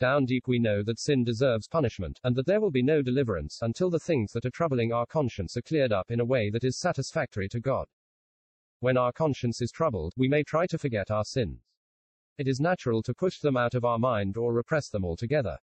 Down 0.00 0.24
deep 0.24 0.48
we 0.48 0.58
know 0.58 0.82
that 0.82 0.98
sin 0.98 1.22
deserves 1.22 1.68
punishment, 1.68 2.18
and 2.24 2.34
that 2.34 2.46
there 2.46 2.60
will 2.60 2.70
be 2.70 2.82
no 2.82 3.00
deliverance 3.00 3.60
until 3.62 3.90
the 3.90 4.00
things 4.00 4.32
that 4.32 4.44
are 4.44 4.50
troubling 4.50 4.92
our 4.92 5.06
conscience 5.06 5.56
are 5.56 5.62
cleared 5.62 5.92
up 5.92 6.10
in 6.10 6.20
a 6.20 6.24
way 6.24 6.50
that 6.50 6.64
is 6.64 6.78
satisfactory 6.78 7.48
to 7.48 7.60
God. 7.60 7.86
When 8.80 8.96
our 8.96 9.12
conscience 9.12 9.62
is 9.62 9.70
troubled, 9.70 10.12
we 10.16 10.28
may 10.28 10.42
try 10.42 10.66
to 10.66 10.78
forget 10.78 11.10
our 11.10 11.24
sins. 11.24 11.60
It 12.36 12.48
is 12.48 12.58
natural 12.58 13.02
to 13.04 13.14
push 13.14 13.38
them 13.38 13.56
out 13.56 13.74
of 13.74 13.84
our 13.84 13.98
mind 13.98 14.36
or 14.36 14.52
repress 14.52 14.88
them 14.88 15.04
altogether. 15.04 15.58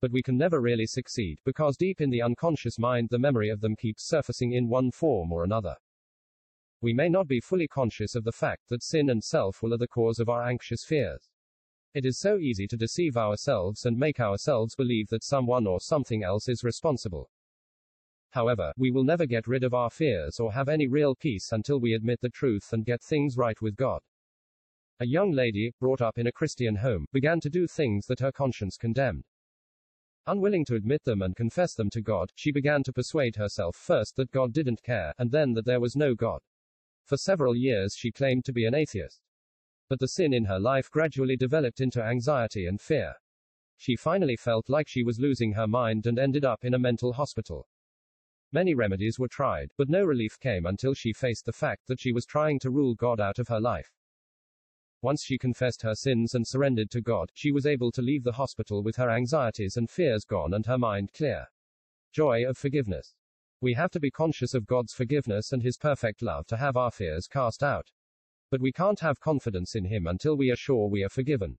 But 0.00 0.10
we 0.10 0.22
can 0.22 0.36
never 0.36 0.60
really 0.60 0.86
succeed, 0.86 1.38
because 1.44 1.76
deep 1.76 2.00
in 2.00 2.10
the 2.10 2.22
unconscious 2.22 2.78
mind 2.78 3.08
the 3.10 3.18
memory 3.18 3.48
of 3.48 3.60
them 3.60 3.76
keeps 3.76 4.08
surfacing 4.08 4.52
in 4.52 4.68
one 4.68 4.90
form 4.90 5.32
or 5.32 5.44
another. 5.44 5.76
We 6.80 6.92
may 6.92 7.08
not 7.08 7.28
be 7.28 7.40
fully 7.40 7.66
conscious 7.66 8.14
of 8.14 8.24
the 8.24 8.32
fact 8.32 8.68
that 8.68 8.82
sin 8.82 9.10
and 9.10 9.22
self 9.22 9.62
will 9.62 9.74
are 9.74 9.78
the 9.78 9.88
cause 9.88 10.18
of 10.18 10.28
our 10.28 10.46
anxious 10.46 10.84
fears. 10.84 11.28
It 11.94 12.04
is 12.04 12.20
so 12.20 12.38
easy 12.38 12.66
to 12.66 12.76
deceive 12.76 13.16
ourselves 13.16 13.86
and 13.86 13.96
make 13.96 14.20
ourselves 14.20 14.74
believe 14.74 15.08
that 15.08 15.24
someone 15.24 15.66
or 15.66 15.80
something 15.80 16.22
else 16.22 16.48
is 16.48 16.62
responsible. 16.62 17.30
However, 18.30 18.72
we 18.76 18.90
will 18.90 19.04
never 19.04 19.24
get 19.24 19.46
rid 19.46 19.64
of 19.64 19.72
our 19.72 19.90
fears 19.90 20.38
or 20.38 20.52
have 20.52 20.68
any 20.68 20.86
real 20.86 21.14
peace 21.14 21.50
until 21.50 21.80
we 21.80 21.94
admit 21.94 22.20
the 22.20 22.28
truth 22.28 22.72
and 22.72 22.84
get 22.84 23.02
things 23.02 23.36
right 23.36 23.60
with 23.62 23.74
God. 23.74 24.00
A 25.00 25.06
young 25.06 25.32
lady, 25.32 25.72
brought 25.80 26.02
up 26.02 26.18
in 26.18 26.26
a 26.26 26.32
Christian 26.32 26.76
home, 26.76 27.06
began 27.12 27.40
to 27.40 27.48
do 27.48 27.66
things 27.66 28.06
that 28.06 28.20
her 28.20 28.32
conscience 28.32 28.76
condemned. 28.76 29.24
Unwilling 30.26 30.66
to 30.66 30.74
admit 30.74 31.04
them 31.04 31.22
and 31.22 31.34
confess 31.34 31.72
them 31.74 31.88
to 31.90 32.02
God, 32.02 32.30
she 32.34 32.52
began 32.52 32.82
to 32.82 32.92
persuade 32.92 33.36
herself 33.36 33.76
first 33.76 34.16
that 34.16 34.30
God 34.30 34.52
didn't 34.52 34.82
care, 34.82 35.14
and 35.16 35.30
then 35.30 35.54
that 35.54 35.64
there 35.64 35.80
was 35.80 35.96
no 35.96 36.14
God. 36.14 36.42
For 37.04 37.16
several 37.16 37.56
years 37.56 37.94
she 37.96 38.12
claimed 38.12 38.44
to 38.44 38.52
be 38.52 38.66
an 38.66 38.74
atheist. 38.74 39.22
But 39.88 40.00
the 40.00 40.08
sin 40.08 40.32
in 40.32 40.44
her 40.44 40.60
life 40.60 40.90
gradually 40.90 41.36
developed 41.36 41.80
into 41.80 42.02
anxiety 42.02 42.66
and 42.66 42.80
fear. 42.80 43.14
She 43.76 43.96
finally 43.96 44.36
felt 44.36 44.68
like 44.68 44.88
she 44.88 45.02
was 45.02 45.20
losing 45.20 45.52
her 45.52 45.66
mind 45.66 46.06
and 46.06 46.18
ended 46.18 46.44
up 46.44 46.64
in 46.64 46.74
a 46.74 46.78
mental 46.78 47.12
hospital. 47.12 47.68
Many 48.50 48.74
remedies 48.74 49.18
were 49.18 49.28
tried, 49.28 49.72
but 49.76 49.88
no 49.88 50.04
relief 50.04 50.38
came 50.40 50.66
until 50.66 50.94
she 50.94 51.12
faced 51.12 51.44
the 51.44 51.52
fact 51.52 51.86
that 51.86 52.00
she 52.00 52.12
was 52.12 52.26
trying 52.26 52.58
to 52.60 52.70
rule 52.70 52.94
God 52.94 53.20
out 53.20 53.38
of 53.38 53.48
her 53.48 53.60
life. 53.60 53.92
Once 55.00 55.22
she 55.22 55.38
confessed 55.38 55.82
her 55.82 55.94
sins 55.94 56.34
and 56.34 56.46
surrendered 56.46 56.90
to 56.90 57.00
God, 57.00 57.30
she 57.34 57.52
was 57.52 57.66
able 57.66 57.92
to 57.92 58.02
leave 58.02 58.24
the 58.24 58.32
hospital 58.32 58.82
with 58.82 58.96
her 58.96 59.10
anxieties 59.10 59.76
and 59.76 59.88
fears 59.88 60.24
gone 60.24 60.54
and 60.54 60.66
her 60.66 60.78
mind 60.78 61.12
clear. 61.12 61.46
Joy 62.12 62.44
of 62.44 62.58
forgiveness. 62.58 63.14
We 63.60 63.74
have 63.74 63.90
to 63.92 64.00
be 64.00 64.10
conscious 64.10 64.54
of 64.54 64.66
God's 64.66 64.92
forgiveness 64.92 65.52
and 65.52 65.62
His 65.62 65.76
perfect 65.76 66.20
love 66.22 66.46
to 66.46 66.56
have 66.56 66.76
our 66.76 66.90
fears 66.90 67.28
cast 67.28 67.62
out. 67.62 67.90
But 68.50 68.60
we 68.60 68.72
can't 68.72 69.00
have 69.00 69.20
confidence 69.20 69.74
in 69.74 69.84
Him 69.84 70.06
until 70.06 70.36
we 70.36 70.50
are 70.50 70.56
sure 70.56 70.88
we 70.88 71.04
are 71.04 71.08
forgiven. 71.08 71.58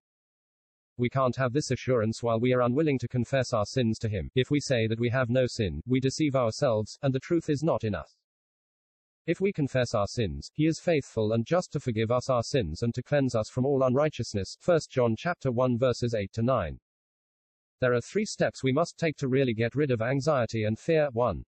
We 0.98 1.10
can't 1.10 1.36
have 1.36 1.54
this 1.54 1.72
assurance 1.72 2.22
while 2.22 2.40
we 2.40 2.54
are 2.54 2.62
unwilling 2.62 3.00
to 3.00 3.08
confess 3.08 3.54
our 3.54 3.66
sins 3.66 4.00
to 4.00 4.10
Him. 4.10 4.32
If 4.36 4.52
we 4.52 4.60
say 4.60 4.88
that 4.88 5.00
we 5.00 5.10
have 5.10 5.30
no 5.30 5.48
sin, 5.48 5.82
we 5.86 6.00
deceive 6.00 6.36
ourselves, 6.36 6.98
and 7.02 7.14
the 7.14 7.20
truth 7.20 7.50
is 7.50 7.64
not 7.64 7.84
in 7.84 7.96
us. 7.96 8.18
If 9.30 9.40
we 9.40 9.54
confess 9.54 9.94
our 9.94 10.08
sins, 10.08 10.50
he 10.56 10.66
is 10.66 10.80
faithful 10.80 11.34
and 11.34 11.46
just 11.46 11.72
to 11.74 11.80
forgive 11.80 12.10
us 12.10 12.32
our 12.32 12.42
sins 12.42 12.82
and 12.82 12.96
to 12.96 13.04
cleanse 13.04 13.36
us 13.36 13.48
from 13.48 13.64
all 13.64 13.84
unrighteousness. 13.84 14.58
1 14.66 14.80
John 14.90 15.16
chapter 15.16 15.52
1 15.52 15.78
verses 15.78 16.16
8 16.16 16.34
to 16.34 16.42
9. 16.42 16.80
There 17.80 17.94
are 17.94 18.02
three 18.02 18.26
steps 18.26 18.64
we 18.64 18.72
must 18.72 18.98
take 18.98 19.18
to 19.18 19.28
really 19.28 19.54
get 19.54 19.76
rid 19.76 19.92
of 19.92 20.02
anxiety 20.02 20.64
and 20.64 20.80
fear. 20.80 21.10
1. 21.14 21.46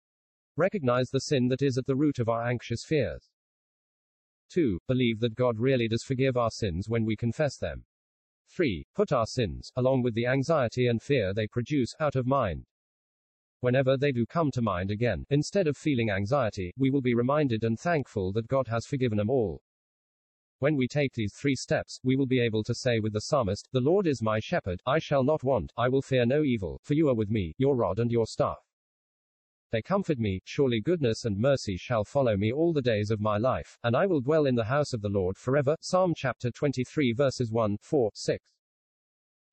Recognize 0.58 1.10
the 1.10 1.22
sin 1.22 1.48
that 1.48 1.64
is 1.64 1.80
at 1.80 1.88
the 1.88 1.96
root 1.96 2.20
of 2.20 2.30
our 2.30 2.48
anxious 2.48 2.86
fears. 2.86 3.31
2. 4.52 4.80
Believe 4.88 5.20
that 5.20 5.36
God 5.36 5.58
really 5.58 5.88
does 5.88 6.04
forgive 6.04 6.36
our 6.36 6.52
sins 6.52 6.90
when 6.90 7.06
we 7.06 7.16
confess 7.16 7.58
them. 7.58 7.86
3. 8.50 8.86
Put 8.94 9.12
our 9.12 9.26
sins, 9.26 9.72
along 9.78 10.04
with 10.04 10.14
the 10.14 10.28
anxiety 10.28 10.88
and 10.88 11.02
fear 11.02 11.34
they 11.34 11.48
produce, 11.48 11.96
out 12.00 12.16
of 12.16 12.28
mind. 12.28 12.66
Whenever 13.62 13.96
they 13.96 14.12
do 14.12 14.26
come 14.26 14.52
to 14.52 14.62
mind 14.62 14.92
again, 14.92 15.26
instead 15.30 15.68
of 15.68 15.78
feeling 15.78 16.10
anxiety, 16.10 16.74
we 16.78 16.90
will 16.90 17.02
be 17.02 17.14
reminded 17.14 17.64
and 17.64 17.80
thankful 17.80 18.32
that 18.34 18.48
God 18.48 18.68
has 18.68 18.86
forgiven 18.86 19.18
them 19.18 19.30
all. 19.30 19.62
When 20.60 20.76
we 20.76 20.88
take 20.88 21.14
these 21.14 21.34
three 21.34 21.56
steps, 21.56 22.00
we 22.04 22.16
will 22.16 22.28
be 22.28 22.40
able 22.40 22.64
to 22.66 22.76
say 22.76 23.00
with 23.00 23.14
the 23.14 23.22
psalmist, 23.22 23.68
The 23.72 23.80
Lord 23.80 24.06
is 24.06 24.22
my 24.22 24.40
shepherd, 24.40 24.82
I 24.86 25.00
shall 25.00 25.24
not 25.24 25.44
want, 25.44 25.72
I 25.78 25.90
will 25.90 26.02
fear 26.02 26.26
no 26.26 26.44
evil, 26.44 26.80
for 26.84 26.94
you 26.94 27.08
are 27.10 27.16
with 27.16 27.30
me, 27.30 27.54
your 27.58 27.76
rod 27.76 28.00
and 28.00 28.12
your 28.12 28.28
staff. 28.28 28.71
They 29.72 29.82
comfort 29.82 30.20
me, 30.20 30.42
surely 30.44 30.82
goodness 30.82 31.24
and 31.24 31.38
mercy 31.38 31.78
shall 31.78 32.04
follow 32.04 32.36
me 32.36 32.52
all 32.52 32.74
the 32.74 32.82
days 32.82 33.10
of 33.10 33.22
my 33.22 33.38
life, 33.38 33.78
and 33.84 33.96
I 33.96 34.06
will 34.06 34.20
dwell 34.20 34.46
in 34.46 34.56
the 34.56 34.66
house 34.66 34.92
of 34.92 35.02
the 35.02 35.08
Lord 35.08 35.38
forever. 35.38 35.78
Psalm 35.80 36.14
chapter 36.14 36.52
23 36.52 37.14
verses 37.14 37.52
1, 37.52 37.78
4, 37.82 38.12
6. 38.14 38.46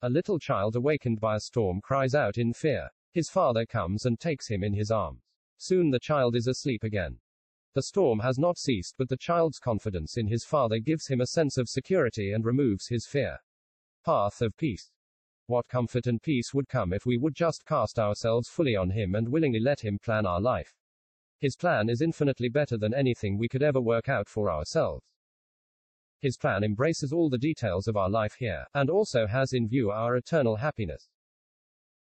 A 0.02 0.10
little 0.10 0.40
child 0.40 0.74
awakened 0.74 1.20
by 1.20 1.36
a 1.36 1.40
storm 1.40 1.80
cries 1.80 2.16
out 2.16 2.36
in 2.36 2.52
fear. 2.52 2.88
His 3.12 3.30
father 3.30 3.64
comes 3.64 4.06
and 4.06 4.18
takes 4.18 4.48
him 4.48 4.64
in 4.64 4.74
his 4.74 4.90
arms. 4.90 5.22
Soon 5.56 5.90
the 5.90 6.00
child 6.00 6.34
is 6.34 6.48
asleep 6.48 6.82
again. 6.82 7.20
The 7.74 7.82
storm 7.82 8.18
has 8.18 8.40
not 8.40 8.58
ceased, 8.58 8.96
but 8.98 9.08
the 9.08 9.16
child's 9.16 9.60
confidence 9.60 10.16
in 10.16 10.26
his 10.26 10.44
father 10.44 10.80
gives 10.80 11.06
him 11.06 11.20
a 11.20 11.26
sense 11.26 11.58
of 11.58 11.68
security 11.68 12.32
and 12.32 12.44
removes 12.44 12.88
his 12.88 13.06
fear. 13.06 13.38
Path 14.04 14.42
of 14.42 14.56
Peace. 14.56 14.90
What 15.48 15.66
comfort 15.66 16.06
and 16.06 16.20
peace 16.20 16.52
would 16.52 16.68
come 16.68 16.92
if 16.92 17.06
we 17.06 17.16
would 17.16 17.34
just 17.34 17.64
cast 17.64 17.98
ourselves 17.98 18.50
fully 18.50 18.76
on 18.76 18.90
Him 18.90 19.14
and 19.14 19.30
willingly 19.30 19.60
let 19.60 19.80
Him 19.80 19.98
plan 19.98 20.26
our 20.26 20.42
life. 20.42 20.74
His 21.38 21.56
plan 21.56 21.88
is 21.88 22.02
infinitely 22.02 22.50
better 22.50 22.76
than 22.76 22.92
anything 22.92 23.38
we 23.38 23.48
could 23.48 23.62
ever 23.62 23.80
work 23.80 24.10
out 24.10 24.28
for 24.28 24.50
ourselves. 24.50 25.02
His 26.20 26.36
plan 26.36 26.64
embraces 26.64 27.14
all 27.14 27.30
the 27.30 27.38
details 27.38 27.88
of 27.88 27.96
our 27.96 28.10
life 28.10 28.34
here, 28.38 28.66
and 28.74 28.90
also 28.90 29.26
has 29.26 29.54
in 29.54 29.70
view 29.70 29.90
our 29.90 30.16
eternal 30.16 30.56
happiness. 30.56 31.08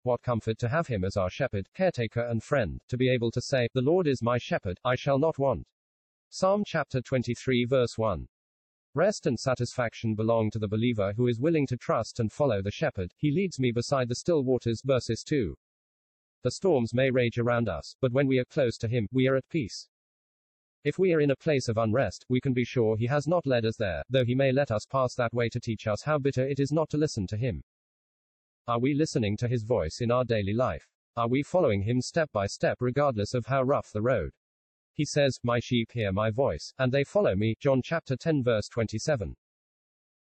What 0.01 0.23
comfort 0.23 0.57
to 0.57 0.69
have 0.69 0.87
him 0.87 1.05
as 1.05 1.15
our 1.15 1.29
shepherd, 1.29 1.67
caretaker, 1.75 2.21
and 2.21 2.41
friend, 2.41 2.81
to 2.87 2.97
be 2.97 3.07
able 3.07 3.29
to 3.29 3.41
say, 3.41 3.67
The 3.71 3.83
Lord 3.83 4.07
is 4.07 4.23
my 4.23 4.39
shepherd, 4.39 4.79
I 4.83 4.95
shall 4.95 5.19
not 5.19 5.37
want. 5.37 5.67
Psalm 6.29 6.63
chapter 6.65 7.01
23, 7.01 7.65
verse 7.65 7.99
1. 7.99 8.27
Rest 8.97 9.27
and 9.27 9.39
satisfaction 9.39 10.15
belong 10.15 10.49
to 10.49 10.57
the 10.57 10.67
believer 10.67 11.13
who 11.15 11.27
is 11.27 11.39
willing 11.39 11.67
to 11.67 11.77
trust 11.77 12.19
and 12.19 12.31
follow 12.31 12.63
the 12.63 12.71
shepherd. 12.71 13.13
He 13.15 13.29
leads 13.29 13.59
me 13.59 13.71
beside 13.71 14.09
the 14.09 14.15
still 14.15 14.43
waters, 14.43 14.81
verses 14.83 15.21
2. 15.21 15.55
The 16.41 16.49
storms 16.49 16.95
may 16.95 17.11
rage 17.11 17.37
around 17.37 17.69
us, 17.69 17.95
but 18.01 18.11
when 18.11 18.25
we 18.25 18.39
are 18.39 18.45
close 18.45 18.75
to 18.77 18.87
him, 18.87 19.07
we 19.11 19.27
are 19.27 19.35
at 19.35 19.47
peace. 19.49 19.87
If 20.83 20.97
we 20.97 21.13
are 21.13 21.21
in 21.21 21.29
a 21.29 21.35
place 21.35 21.69
of 21.69 21.77
unrest, 21.77 22.25
we 22.27 22.41
can 22.41 22.53
be 22.53 22.65
sure 22.65 22.97
he 22.97 23.05
has 23.05 23.27
not 23.27 23.45
led 23.45 23.65
us 23.65 23.77
there, 23.77 24.01
though 24.09 24.25
he 24.25 24.33
may 24.33 24.51
let 24.51 24.71
us 24.71 24.87
pass 24.87 25.13
that 25.13 25.31
way 25.31 25.47
to 25.49 25.59
teach 25.59 25.85
us 25.85 26.01
how 26.01 26.17
bitter 26.17 26.47
it 26.47 26.59
is 26.59 26.71
not 26.71 26.89
to 26.89 26.97
listen 26.97 27.27
to 27.27 27.37
him. 27.37 27.61
Are 28.67 28.79
we 28.79 28.95
listening 28.95 29.37
to 29.37 29.47
his 29.47 29.61
voice 29.61 30.01
in 30.01 30.09
our 30.09 30.25
daily 30.25 30.55
life? 30.55 30.89
Are 31.15 31.27
we 31.27 31.43
following 31.43 31.83
him 31.83 32.01
step 32.01 32.31
by 32.31 32.47
step 32.47 32.77
regardless 32.81 33.35
of 33.35 33.45
how 33.45 33.61
rough 33.61 33.91
the 33.93 34.01
road? 34.01 34.31
He 34.97 35.05
says, 35.05 35.39
My 35.43 35.59
sheep 35.59 35.91
hear 35.91 36.11
my 36.11 36.31
voice, 36.31 36.73
and 36.79 36.91
they 36.91 37.03
follow 37.03 37.35
me. 37.35 37.55
John 37.59 37.83
chapter 37.83 38.17
10 38.17 38.41
verse 38.41 38.67
27. 38.67 39.35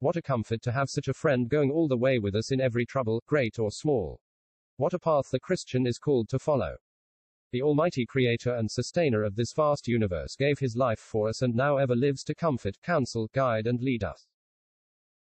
What 0.00 0.16
a 0.16 0.22
comfort 0.22 0.60
to 0.62 0.72
have 0.72 0.90
such 0.90 1.06
a 1.06 1.14
friend 1.14 1.48
going 1.48 1.70
all 1.70 1.86
the 1.86 1.96
way 1.96 2.18
with 2.18 2.34
us 2.34 2.50
in 2.50 2.60
every 2.60 2.84
trouble, 2.84 3.22
great 3.28 3.60
or 3.60 3.70
small. 3.70 4.20
What 4.76 4.92
a 4.92 4.98
path 4.98 5.30
the 5.30 5.38
Christian 5.38 5.86
is 5.86 6.00
called 6.00 6.28
to 6.30 6.40
follow. 6.40 6.78
The 7.52 7.62
Almighty 7.62 8.04
Creator 8.06 8.56
and 8.56 8.68
Sustainer 8.68 9.22
of 9.22 9.36
this 9.36 9.52
vast 9.52 9.86
universe 9.86 10.34
gave 10.34 10.58
His 10.58 10.74
life 10.74 10.98
for 10.98 11.28
us 11.28 11.42
and 11.42 11.54
now 11.54 11.76
ever 11.76 11.94
lives 11.94 12.24
to 12.24 12.34
comfort, 12.34 12.76
counsel, 12.82 13.30
guide, 13.32 13.68
and 13.68 13.80
lead 13.80 14.02
us. 14.02 14.26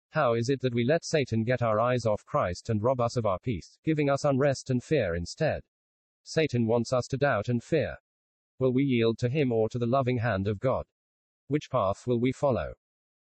How 0.09 0.33
is 0.33 0.49
it 0.49 0.63
that 0.63 0.73
we 0.73 0.85
let 0.85 1.05
Satan 1.05 1.45
get 1.45 1.61
our 1.61 1.79
eyes 1.79 2.07
off 2.07 2.25
Christ 2.25 2.71
and 2.71 2.83
rob 2.83 2.99
us 2.99 3.19
of 3.19 3.27
our 3.27 3.39
peace, 3.41 3.77
giving 3.85 4.09
us 4.09 4.25
unrest 4.25 4.71
and 4.71 4.83
fear 4.83 5.15
instead? 5.15 5.61
Satan 6.23 6.67
wants 6.67 6.95
us 6.95 7.07
to 7.09 7.19
doubt 7.19 7.51
and 7.51 7.63
fear. 7.63 7.99
Will 8.59 8.73
we 8.73 8.85
yield 8.85 9.19
to 9.19 9.29
him 9.29 9.53
or 9.53 9.69
to 9.69 9.79
the 9.79 9.87
loving 9.87 10.19
hand 10.19 10.47
of 10.47 10.61
God? 10.61 10.87
Which 11.49 11.71
path 11.71 12.07
will 12.07 12.21
we 12.21 12.33
follow? 12.33 12.75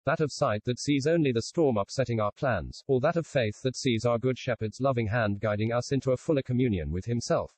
That 0.05 0.21
of 0.21 0.31
sight 0.31 0.65
that 0.65 0.79
sees 0.79 1.07
only 1.07 1.33
the 1.33 1.43
storm 1.43 1.77
upsetting 1.77 2.21
our 2.21 2.33
plans, 2.33 2.83
or 2.87 3.01
that 3.01 3.17
of 3.17 3.27
faith 3.27 3.61
that 3.63 3.77
sees 3.77 4.05
our 4.05 4.19
good 4.19 4.39
shepherd's 4.39 4.81
loving 4.81 5.09
hand 5.09 5.41
guiding 5.41 5.73
us 5.73 5.91
into 5.91 6.13
a 6.13 6.17
fuller 6.17 6.43
communion 6.43 6.91
with 6.93 7.07
himself? 7.07 7.53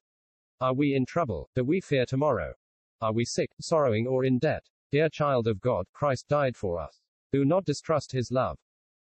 Are 0.61 0.75
we 0.75 0.95
in 0.95 1.05
trouble? 1.05 1.51
Do 1.55 1.65
we 1.65 1.81
fear 1.81 2.07
tomorrow? 2.07 2.55
Are 3.01 3.13
we 3.13 3.25
sick, 3.25 3.51
sorrowing, 3.61 4.07
or 4.07 4.25
in 4.25 4.39
debt? 4.39 4.65
Dear 4.91 5.09
child 5.09 5.47
of 5.47 5.61
God, 5.61 5.87
Christ 5.93 6.29
died 6.29 6.57
for 6.57 6.81
us. 6.81 7.01
Do 7.33 7.45
not 7.45 7.65
distrust 7.65 8.13
his 8.13 8.31
love. 8.31 8.59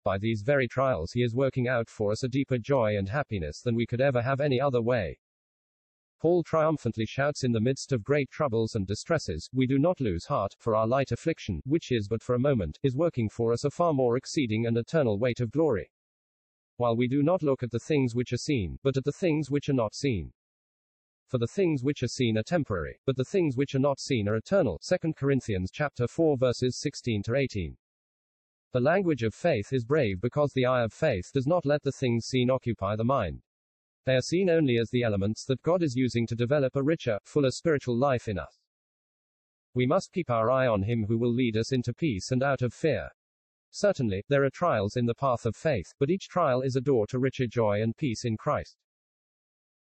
By 0.04 0.18
these 0.18 0.42
very 0.42 0.68
trials, 0.68 1.12
He 1.12 1.24
is 1.24 1.36
working 1.36 1.68
out 1.68 1.90
for 1.90 2.12
us 2.12 2.24
a 2.24 2.30
deeper 2.30 2.58
joy 2.58 2.98
and 2.98 3.08
happiness 3.10 3.62
than 3.62 3.76
we 3.76 3.86
could 3.86 4.02
ever 4.02 4.22
have 4.22 4.42
any 4.42 4.60
other 4.60 4.82
way. 4.82 5.20
Paul 6.20 6.44
triumphantly 6.44 7.06
shouts 7.06 7.46
in 7.46 7.54
the 7.54 7.62
midst 7.62 7.94
of 7.94 8.04
great 8.04 8.30
troubles 8.30 8.76
and 8.76 8.86
distresses, 8.86 9.50
We 9.54 9.66
do 9.66 9.80
not 9.80 10.02
lose 10.02 10.26
heart, 10.26 10.54
for 10.60 10.76
our 10.76 10.86
light 10.86 11.14
affliction, 11.14 11.62
which 11.66 11.94
is 11.94 12.10
but 12.10 12.22
for 12.22 12.36
a 12.36 12.40
moment, 12.40 12.78
is 12.84 12.94
working 12.94 13.30
for 13.30 13.54
us 13.54 13.64
a 13.64 13.72
far 13.72 13.94
more 13.94 14.18
exceeding 14.18 14.66
and 14.66 14.78
eternal 14.78 15.18
weight 15.18 15.40
of 15.40 15.50
glory. 15.50 15.90
While 16.76 16.98
we 16.98 17.08
do 17.08 17.24
not 17.24 17.42
look 17.42 17.64
at 17.64 17.72
the 17.72 17.80
things 17.80 18.16
which 18.16 18.34
are 18.34 18.38
seen, 18.38 18.80
but 18.84 18.98
at 18.98 19.06
the 19.06 19.14
things 19.14 19.50
which 19.50 19.70
are 19.70 19.74
not 19.74 19.96
seen. 19.96 20.34
For 21.28 21.38
the 21.38 21.48
things 21.48 21.84
which 21.84 22.04
are 22.04 22.08
seen 22.10 22.38
are 22.38 22.44
temporary, 22.44 23.00
but 23.06 23.16
the 23.16 23.24
things 23.24 23.56
which 23.56 23.74
are 23.74 23.80
not 23.80 24.02
seen 24.02 24.28
are 24.28 24.36
eternal. 24.36 24.82
2 24.86 25.14
Corinthians 25.14 25.72
chapter 25.72 26.06
4 26.06 26.36
verses 26.36 26.82
16 26.82 27.24
to 27.24 27.36
18. 27.36 27.78
The 28.74 28.80
language 28.82 29.24
of 29.24 29.34
faith 29.34 29.72
is 29.72 29.86
brave 29.86 30.20
because 30.20 30.52
the 30.52 30.66
eye 30.66 30.84
of 30.84 30.92
faith 30.92 31.32
does 31.34 31.48
not 31.48 31.66
let 31.66 31.82
the 31.82 31.94
things 31.94 32.26
seen 32.26 32.50
occupy 32.50 32.98
the 32.98 33.06
mind. 33.06 33.42
They 34.10 34.16
are 34.16 34.22
seen 34.22 34.50
only 34.50 34.80
as 34.80 34.90
the 34.90 35.04
elements 35.04 35.46
that 35.46 35.62
God 35.62 35.84
is 35.84 35.96
using 35.96 36.26
to 36.26 36.36
develop 36.36 36.76
a 36.76 36.82
richer, 36.82 37.20
fuller 37.26 37.52
spiritual 37.52 37.96
life 37.96 38.28
in 38.28 38.40
us. 38.40 38.60
We 39.76 39.86
must 39.86 40.12
keep 40.12 40.32
our 40.32 40.50
eye 40.50 40.66
on 40.66 40.82
Him 40.82 41.06
who 41.08 41.20
will 41.20 41.32
lead 41.32 41.56
us 41.56 41.72
into 41.72 41.94
peace 41.94 42.32
and 42.32 42.42
out 42.42 42.64
of 42.64 42.74
fear. 42.74 43.10
Certainly, 43.70 44.24
there 44.28 44.44
are 44.44 44.50
trials 44.50 44.96
in 44.96 45.06
the 45.06 45.14
path 45.14 45.46
of 45.46 45.56
faith, 45.56 45.94
but 46.00 46.10
each 46.10 46.28
trial 46.28 46.64
is 46.64 46.76
a 46.76 46.82
door 46.82 47.06
to 47.06 47.20
richer 47.20 47.46
joy 47.46 47.84
and 47.84 47.96
peace 47.96 48.26
in 48.26 48.36
Christ. 48.36 48.78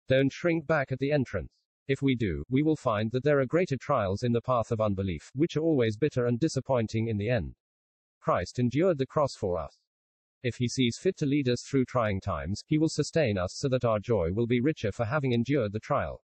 Don't 0.09 0.31
shrink 0.31 0.67
back 0.67 0.93
at 0.93 0.99
the 0.99 1.11
entrance. 1.11 1.51
If 1.87 2.03
we 2.03 2.15
do, 2.15 2.45
we 2.51 2.63
will 2.63 2.77
find 2.77 3.11
that 3.13 3.25
there 3.25 3.41
are 3.41 3.47
greater 3.47 3.79
trials 3.79 4.25
in 4.25 4.33
the 4.33 4.43
path 4.43 4.71
of 4.71 4.83
unbelief, 4.83 5.31
which 5.35 5.57
are 5.57 5.63
always 5.63 5.97
bitter 5.97 6.27
and 6.27 6.39
disappointing 6.39 7.09
in 7.09 7.17
the 7.17 7.31
end. 7.31 7.55
Christ 8.21 8.59
endured 8.59 8.99
the 8.99 9.07
cross 9.07 9.35
for 9.35 9.59
us. 9.59 9.79
If 10.43 10.57
he 10.57 10.69
sees 10.69 10.99
fit 10.99 11.17
to 11.19 11.27
lead 11.27 11.49
us 11.49 11.63
through 11.63 11.87
trying 11.87 12.21
times, 12.21 12.63
he 12.67 12.79
will 12.79 12.89
sustain 12.89 13.37
us 13.37 13.55
so 13.55 13.69
that 13.69 13.85
our 13.85 13.99
joy 13.99 14.33
will 14.33 14.47
be 14.47 14.61
richer 14.61 14.93
for 14.93 15.05
having 15.05 15.33
endured 15.33 15.73
the 15.73 15.81
trial. 15.81 16.23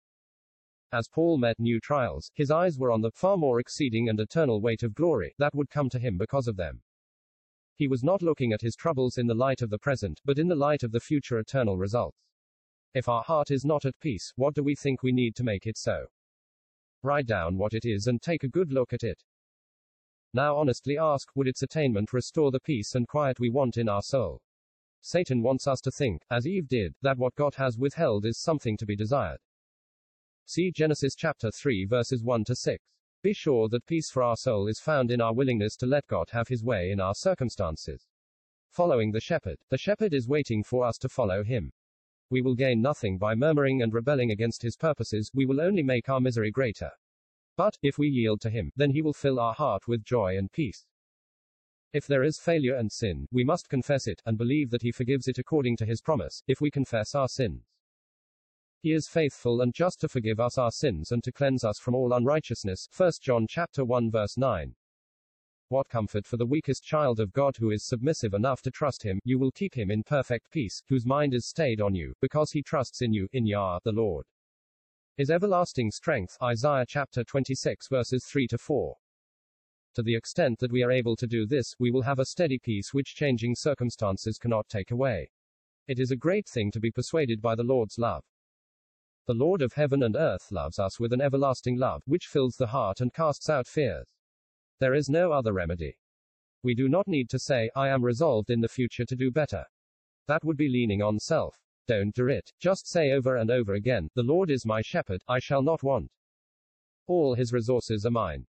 As 0.92 1.08
Paul 1.08 1.38
met 1.38 1.58
new 1.58 1.80
trials, 1.80 2.30
his 2.34 2.52
eyes 2.52 2.78
were 2.78 2.92
on 2.92 3.00
the 3.00 3.10
far 3.10 3.36
more 3.36 3.58
exceeding 3.58 4.08
and 4.08 4.20
eternal 4.20 4.60
weight 4.60 4.84
of 4.84 4.94
glory 4.94 5.34
that 5.38 5.54
would 5.54 5.68
come 5.68 5.88
to 5.90 5.98
him 5.98 6.16
because 6.16 6.46
of 6.46 6.56
them. 6.56 6.82
He 7.74 7.88
was 7.88 8.04
not 8.04 8.22
looking 8.22 8.52
at 8.52 8.60
his 8.60 8.76
troubles 8.76 9.18
in 9.18 9.26
the 9.26 9.34
light 9.34 9.60
of 9.60 9.70
the 9.70 9.78
present, 9.78 10.20
but 10.24 10.38
in 10.38 10.46
the 10.46 10.54
light 10.54 10.84
of 10.84 10.92
the 10.92 11.00
future 11.00 11.40
eternal 11.40 11.76
results. 11.76 12.16
If 12.94 13.08
our 13.08 13.24
heart 13.24 13.50
is 13.50 13.64
not 13.64 13.84
at 13.84 13.98
peace, 13.98 14.32
what 14.36 14.54
do 14.54 14.62
we 14.62 14.76
think 14.76 15.02
we 15.02 15.10
need 15.10 15.34
to 15.34 15.42
make 15.42 15.66
it 15.66 15.76
so? 15.76 16.06
Write 17.02 17.26
down 17.26 17.58
what 17.58 17.74
it 17.74 17.84
is 17.84 18.06
and 18.06 18.22
take 18.22 18.44
a 18.44 18.48
good 18.48 18.70
look 18.70 18.92
at 18.92 19.02
it. 19.02 19.20
Now 20.34 20.56
honestly 20.56 20.98
ask, 20.98 21.28
would 21.36 21.46
its 21.46 21.62
attainment 21.62 22.12
restore 22.12 22.50
the 22.50 22.58
peace 22.58 22.96
and 22.96 23.06
quiet 23.06 23.38
we 23.38 23.50
want 23.50 23.76
in 23.76 23.88
our 23.88 24.02
soul? 24.02 24.42
Satan 25.00 25.42
wants 25.42 25.68
us 25.68 25.80
to 25.82 25.92
think, 25.92 26.22
as 26.28 26.44
Eve 26.44 26.66
did, 26.66 26.92
that 27.02 27.18
what 27.18 27.36
God 27.36 27.54
has 27.54 27.78
withheld 27.78 28.26
is 28.26 28.42
something 28.42 28.76
to 28.78 28.84
be 28.84 28.96
desired. 28.96 29.38
See 30.44 30.72
Genesis 30.72 31.14
chapter 31.14 31.52
3 31.52 31.84
verses 31.84 32.24
1 32.24 32.42
to 32.46 32.56
6. 32.56 32.84
Be 33.22 33.32
sure 33.32 33.68
that 33.68 33.86
peace 33.86 34.10
for 34.10 34.24
our 34.24 34.36
soul 34.36 34.66
is 34.66 34.80
found 34.80 35.12
in 35.12 35.20
our 35.20 35.32
willingness 35.32 35.76
to 35.76 35.86
let 35.86 36.04
God 36.08 36.28
have 36.32 36.48
his 36.48 36.64
way 36.64 36.90
in 36.90 36.98
our 36.98 37.14
circumstances. 37.14 38.08
Following 38.70 39.12
the 39.12 39.20
shepherd. 39.20 39.58
The 39.70 39.78
shepherd 39.78 40.12
is 40.12 40.26
waiting 40.26 40.64
for 40.64 40.84
us 40.84 40.98
to 40.98 41.08
follow 41.08 41.44
him. 41.44 41.70
We 42.28 42.42
will 42.42 42.56
gain 42.56 42.82
nothing 42.82 43.18
by 43.18 43.36
murmuring 43.36 43.82
and 43.82 43.94
rebelling 43.94 44.32
against 44.32 44.62
his 44.62 44.76
purposes, 44.76 45.30
we 45.32 45.46
will 45.46 45.60
only 45.60 45.84
make 45.84 46.08
our 46.08 46.20
misery 46.20 46.50
greater. 46.50 46.90
But, 47.56 47.78
if 47.82 47.98
we 47.98 48.08
yield 48.08 48.40
to 48.42 48.50
Him, 48.50 48.72
then 48.76 48.90
He 48.90 49.02
will 49.02 49.12
fill 49.12 49.38
our 49.38 49.54
heart 49.54 49.86
with 49.86 50.04
joy 50.04 50.36
and 50.36 50.50
peace. 50.50 50.86
If 51.92 52.06
there 52.06 52.24
is 52.24 52.40
failure 52.40 52.74
and 52.74 52.90
sin, 52.90 53.28
we 53.30 53.44
must 53.44 53.68
confess 53.68 54.06
it, 54.06 54.20
and 54.26 54.36
believe 54.36 54.70
that 54.70 54.82
He 54.82 54.90
forgives 54.90 55.28
it 55.28 55.38
according 55.38 55.76
to 55.76 55.86
His 55.86 56.02
promise, 56.02 56.42
if 56.48 56.60
we 56.60 56.70
confess 56.70 57.14
our 57.14 57.28
sins. 57.28 57.62
He 58.84 58.92
is 58.92 59.08
faithful 59.08 59.62
and 59.62 59.72
just 59.72 60.00
to 60.00 60.08
forgive 60.08 60.38
us 60.38 60.58
our 60.58 60.70
sins 60.70 61.10
and 61.10 61.24
to 61.24 61.32
cleanse 61.32 61.64
us 61.64 61.78
from 61.78 61.94
all 61.94 62.12
unrighteousness. 62.12 62.86
1 62.94 63.12
John 63.22 63.46
chapter 63.48 63.82
1 63.82 64.10
verse 64.10 64.36
9. 64.36 64.74
What 65.68 65.88
comfort 65.88 66.26
for 66.26 66.36
the 66.36 66.44
weakest 66.44 66.84
child 66.84 67.18
of 67.18 67.32
God 67.32 67.56
who 67.56 67.70
is 67.70 67.86
submissive 67.86 68.34
enough 68.34 68.60
to 68.60 68.70
trust 68.70 69.02
him, 69.02 69.20
you 69.24 69.38
will 69.38 69.52
keep 69.52 69.74
him 69.74 69.90
in 69.90 70.02
perfect 70.02 70.50
peace, 70.50 70.82
whose 70.88 71.06
mind 71.06 71.32
is 71.32 71.46
stayed 71.46 71.80
on 71.80 71.94
you, 71.94 72.12
because 72.20 72.50
he 72.50 72.62
trusts 72.62 73.00
in 73.00 73.14
you, 73.14 73.26
in 73.32 73.46
Yah, 73.46 73.78
the 73.84 73.92
Lord. 73.92 74.26
His 75.16 75.30
everlasting 75.30 75.92
strength, 75.92 76.36
Isaiah 76.42 76.84
chapter 76.88 77.22
26 77.22 77.86
verses 77.86 78.24
3 78.24 78.48
to 78.48 78.58
4. 78.58 78.96
To 79.94 80.02
the 80.02 80.16
extent 80.16 80.58
that 80.58 80.72
we 80.72 80.82
are 80.82 80.90
able 80.90 81.14
to 81.14 81.28
do 81.28 81.46
this, 81.46 81.76
we 81.78 81.92
will 81.92 82.02
have 82.02 82.18
a 82.18 82.24
steady 82.24 82.58
peace 82.58 82.92
which 82.92 83.14
changing 83.14 83.54
circumstances 83.54 84.38
cannot 84.38 84.68
take 84.68 84.90
away. 84.90 85.30
It 85.86 86.00
is 86.00 86.10
a 86.10 86.16
great 86.16 86.48
thing 86.48 86.72
to 86.72 86.80
be 86.80 86.90
persuaded 86.90 87.40
by 87.40 87.54
the 87.54 87.62
Lord's 87.62 87.96
love. 87.96 88.24
The 89.28 89.34
Lord 89.34 89.62
of 89.62 89.74
heaven 89.74 90.02
and 90.02 90.16
earth 90.16 90.50
loves 90.50 90.80
us 90.80 90.98
with 90.98 91.12
an 91.12 91.20
everlasting 91.20 91.76
love, 91.76 92.02
which 92.06 92.26
fills 92.26 92.56
the 92.56 92.66
heart 92.66 93.00
and 93.00 93.14
casts 93.14 93.48
out 93.48 93.68
fears. 93.68 94.08
There 94.80 94.94
is 94.94 95.08
no 95.08 95.30
other 95.30 95.52
remedy. 95.52 95.96
We 96.64 96.74
do 96.74 96.88
not 96.88 97.06
need 97.06 97.30
to 97.30 97.38
say, 97.38 97.70
I 97.76 97.88
am 97.88 98.02
resolved 98.02 98.50
in 98.50 98.60
the 98.60 98.68
future 98.68 99.04
to 99.04 99.14
do 99.14 99.30
better. 99.30 99.64
That 100.26 100.42
would 100.42 100.56
be 100.56 100.68
leaning 100.68 101.02
on 101.02 101.20
self. 101.20 101.63
Don't 101.86 102.14
do 102.14 102.28
it. 102.28 102.50
Just 102.60 102.88
say 102.88 103.12
over 103.12 103.36
and 103.36 103.50
over 103.50 103.74
again, 103.74 104.08
The 104.14 104.22
Lord 104.22 104.50
is 104.50 104.64
my 104.64 104.80
shepherd, 104.80 105.22
I 105.28 105.38
shall 105.38 105.62
not 105.62 105.82
want. 105.82 106.10
All 107.06 107.34
his 107.34 107.52
resources 107.52 108.06
are 108.06 108.10
mine. 108.10 108.46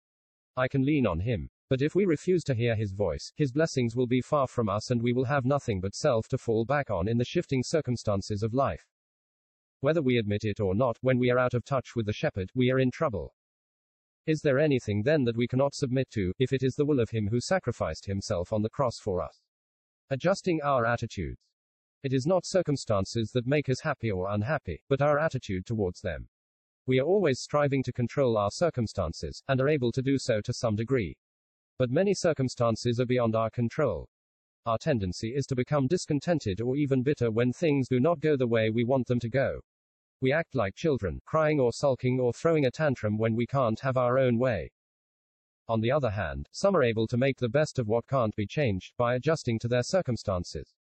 I 0.58 0.68
can 0.68 0.84
lean 0.84 1.08
on 1.08 1.22
him. 1.22 1.50
But 1.70 1.82
if 1.82 1.96
we 1.96 2.04
refuse 2.06 2.44
to 2.44 2.54
hear 2.54 2.76
his 2.76 2.92
voice, 2.92 3.32
his 3.38 3.54
blessings 3.54 3.96
will 3.96 4.06
be 4.06 4.20
far 4.20 4.46
from 4.46 4.68
us 4.68 4.92
and 4.92 5.02
we 5.02 5.14
will 5.14 5.24
have 5.24 5.46
nothing 5.46 5.80
but 5.80 5.96
self 5.96 6.28
to 6.28 6.38
fall 6.38 6.66
back 6.66 6.92
on 6.92 7.08
in 7.08 7.18
the 7.18 7.24
shifting 7.24 7.64
circumstances 7.64 8.44
of 8.44 8.54
life. 8.54 8.86
Whether 9.80 10.02
we 10.02 10.18
admit 10.18 10.44
it 10.44 10.60
or 10.60 10.76
not, 10.76 10.98
when 11.00 11.18
we 11.18 11.32
are 11.32 11.40
out 11.40 11.54
of 11.54 11.64
touch 11.64 11.96
with 11.96 12.06
the 12.06 12.12
shepherd, 12.12 12.50
we 12.54 12.70
are 12.72 12.80
in 12.80 12.92
trouble. 12.92 13.34
Is 14.28 14.42
there 14.42 14.60
anything 14.60 15.02
then 15.04 15.24
that 15.24 15.38
we 15.38 15.48
cannot 15.48 15.74
submit 15.74 16.10
to, 16.12 16.34
if 16.40 16.52
it 16.52 16.62
is 16.62 16.76
the 16.76 16.86
will 16.86 17.00
of 17.00 17.10
him 17.10 17.30
who 17.30 17.40
sacrificed 17.40 18.06
himself 18.06 18.52
on 18.52 18.62
the 18.62 18.70
cross 18.70 19.00
for 19.00 19.22
us? 19.22 19.42
Adjusting 20.10 20.62
our 20.62 20.86
attitudes. 20.86 21.40
It 22.04 22.14
is 22.14 22.26
not 22.26 22.48
circumstances 22.48 23.30
that 23.32 23.46
make 23.46 23.70
us 23.70 23.82
happy 23.82 24.10
or 24.10 24.30
unhappy, 24.30 24.82
but 24.90 25.04
our 25.04 25.20
attitude 25.20 25.68
towards 25.68 26.02
them. 26.02 26.28
We 26.88 27.00
are 27.00 27.06
always 27.06 27.42
striving 27.42 27.84
to 27.84 27.94
control 27.94 28.38
our 28.40 28.50
circumstances, 28.50 29.44
and 29.48 29.62
are 29.62 29.70
able 29.70 29.92
to 29.92 30.02
do 30.02 30.18
so 30.18 30.42
to 30.42 30.52
some 30.52 30.76
degree. 30.76 31.16
But 31.78 31.92
many 31.92 32.16
circumstances 32.16 33.00
are 33.00 33.06
beyond 33.06 33.36
our 33.36 33.52
control. 33.52 34.10
Our 34.66 34.80
tendency 34.80 35.36
is 35.36 35.46
to 35.48 35.56
become 35.56 35.86
discontented 35.86 36.60
or 36.60 36.76
even 36.76 37.04
bitter 37.04 37.30
when 37.30 37.54
things 37.54 37.88
do 37.88 38.00
not 38.00 38.20
go 38.20 38.36
the 38.36 38.48
way 38.48 38.72
we 38.72 38.84
want 38.84 39.06
them 39.06 39.20
to 39.20 39.30
go. 39.30 39.62
We 40.22 40.32
act 40.32 40.56
like 40.56 40.74
children, 40.74 41.22
crying 41.26 41.60
or 41.60 41.72
sulking 41.72 42.20
or 42.20 42.34
throwing 42.34 42.66
a 42.66 42.72
tantrum 42.72 43.20
when 43.20 43.36
we 43.36 43.46
can't 43.46 43.80
have 43.82 43.98
our 43.98 44.18
own 44.18 44.40
way. 44.40 44.72
On 45.68 45.82
the 45.82 45.92
other 45.92 46.10
hand, 46.10 46.50
some 46.52 46.76
are 46.76 46.84
able 46.84 47.06
to 47.08 47.18
make 47.18 47.38
the 47.38 47.48
best 47.48 47.78
of 47.78 47.88
what 47.88 48.08
can't 48.08 48.36
be 48.36 48.48
changed 48.48 48.94
by 48.98 49.14
adjusting 49.14 49.60
to 49.60 49.68
their 49.68 49.84
circumstances. 49.84 50.74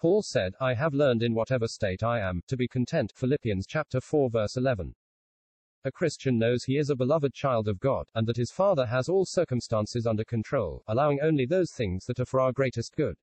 Paul 0.00 0.22
said, 0.22 0.54
I 0.58 0.72
have 0.72 0.94
learned 0.94 1.22
in 1.22 1.34
whatever 1.34 1.68
state 1.68 2.02
I 2.02 2.20
am, 2.20 2.40
to 2.46 2.56
be 2.56 2.66
content. 2.66 3.12
Philippians 3.14 3.66
chapter 3.66 4.00
4 4.00 4.30
verse 4.30 4.56
11. 4.56 4.94
A 5.84 5.92
Christian 5.92 6.38
knows 6.38 6.64
he 6.64 6.78
is 6.78 6.88
a 6.88 6.96
beloved 6.96 7.34
child 7.34 7.68
of 7.68 7.78
God, 7.80 8.06
and 8.14 8.26
that 8.26 8.38
his 8.38 8.50
Father 8.50 8.86
has 8.86 9.10
all 9.10 9.26
circumstances 9.26 10.06
under 10.06 10.24
control, 10.24 10.82
allowing 10.88 11.20
only 11.20 11.44
those 11.44 11.72
things 11.72 12.06
that 12.06 12.18
are 12.18 12.24
for 12.24 12.40
our 12.40 12.50
greatest 12.50 12.96
good. 12.96 13.16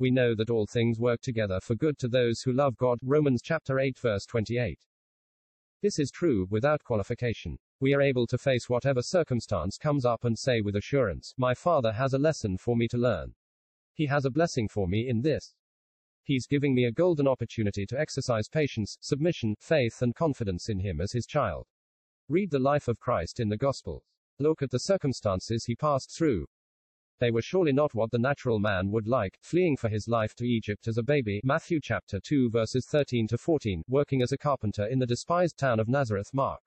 We 0.00 0.10
know 0.10 0.34
that 0.34 0.50
all 0.50 0.66
things 0.66 0.98
work 0.98 1.20
together 1.20 1.60
for 1.60 1.76
good 1.76 1.98
to 1.98 2.08
those 2.08 2.40
who 2.40 2.52
love 2.52 2.76
God. 2.76 2.98
Romans 3.00 3.40
chapter 3.40 3.78
8 3.78 3.96
verse 3.96 4.26
28. 4.26 4.80
This 5.82 6.00
is 6.00 6.10
true, 6.10 6.48
without 6.50 6.82
qualification. 6.82 7.60
We 7.78 7.94
are 7.94 8.02
able 8.02 8.26
to 8.26 8.38
face 8.38 8.68
whatever 8.68 9.02
circumstance 9.02 9.78
comes 9.78 10.04
up 10.04 10.24
and 10.24 10.36
say 10.36 10.62
with 10.62 10.74
assurance, 10.74 11.32
My 11.38 11.54
Father 11.54 11.92
has 11.92 12.12
a 12.12 12.18
lesson 12.18 12.58
for 12.58 12.76
me 12.76 12.88
to 12.88 12.98
learn. 12.98 13.34
He 13.94 14.06
has 14.06 14.24
a 14.24 14.30
blessing 14.30 14.66
for 14.66 14.88
me 14.88 15.08
in 15.08 15.22
this. 15.22 15.54
He's 16.26 16.48
giving 16.48 16.74
me 16.74 16.86
a 16.86 16.90
golden 16.90 17.28
opportunity 17.28 17.86
to 17.86 18.00
exercise 18.00 18.48
patience, 18.48 18.98
submission, 19.00 19.54
faith, 19.60 20.02
and 20.02 20.12
confidence 20.12 20.68
in 20.68 20.80
Him 20.80 21.00
as 21.00 21.12
His 21.12 21.24
child. 21.24 21.68
Read 22.28 22.50
the 22.50 22.58
life 22.58 22.88
of 22.88 22.98
Christ 22.98 23.38
in 23.38 23.48
the 23.48 23.56
Gospels. 23.56 24.02
Look 24.40 24.60
at 24.60 24.72
the 24.72 24.80
circumstances 24.80 25.66
He 25.66 25.76
passed 25.76 26.10
through. 26.18 26.46
They 27.20 27.30
were 27.30 27.42
surely 27.42 27.72
not 27.72 27.94
what 27.94 28.10
the 28.10 28.18
natural 28.18 28.58
man 28.58 28.90
would 28.90 29.06
like, 29.06 29.38
fleeing 29.40 29.76
for 29.76 29.88
his 29.88 30.08
life 30.08 30.34
to 30.34 30.44
Egypt 30.44 30.88
as 30.88 30.98
a 30.98 31.02
baby, 31.04 31.40
Matthew 31.44 31.78
chapter 31.80 32.18
2 32.18 32.50
verses 32.50 32.88
13 32.90 33.28
to 33.28 33.38
14, 33.38 33.84
working 33.86 34.20
as 34.20 34.32
a 34.32 34.38
carpenter 34.38 34.86
in 34.86 34.98
the 34.98 35.06
despised 35.06 35.56
town 35.56 35.78
of 35.78 35.86
Nazareth, 35.86 36.34
Mark 36.34 36.60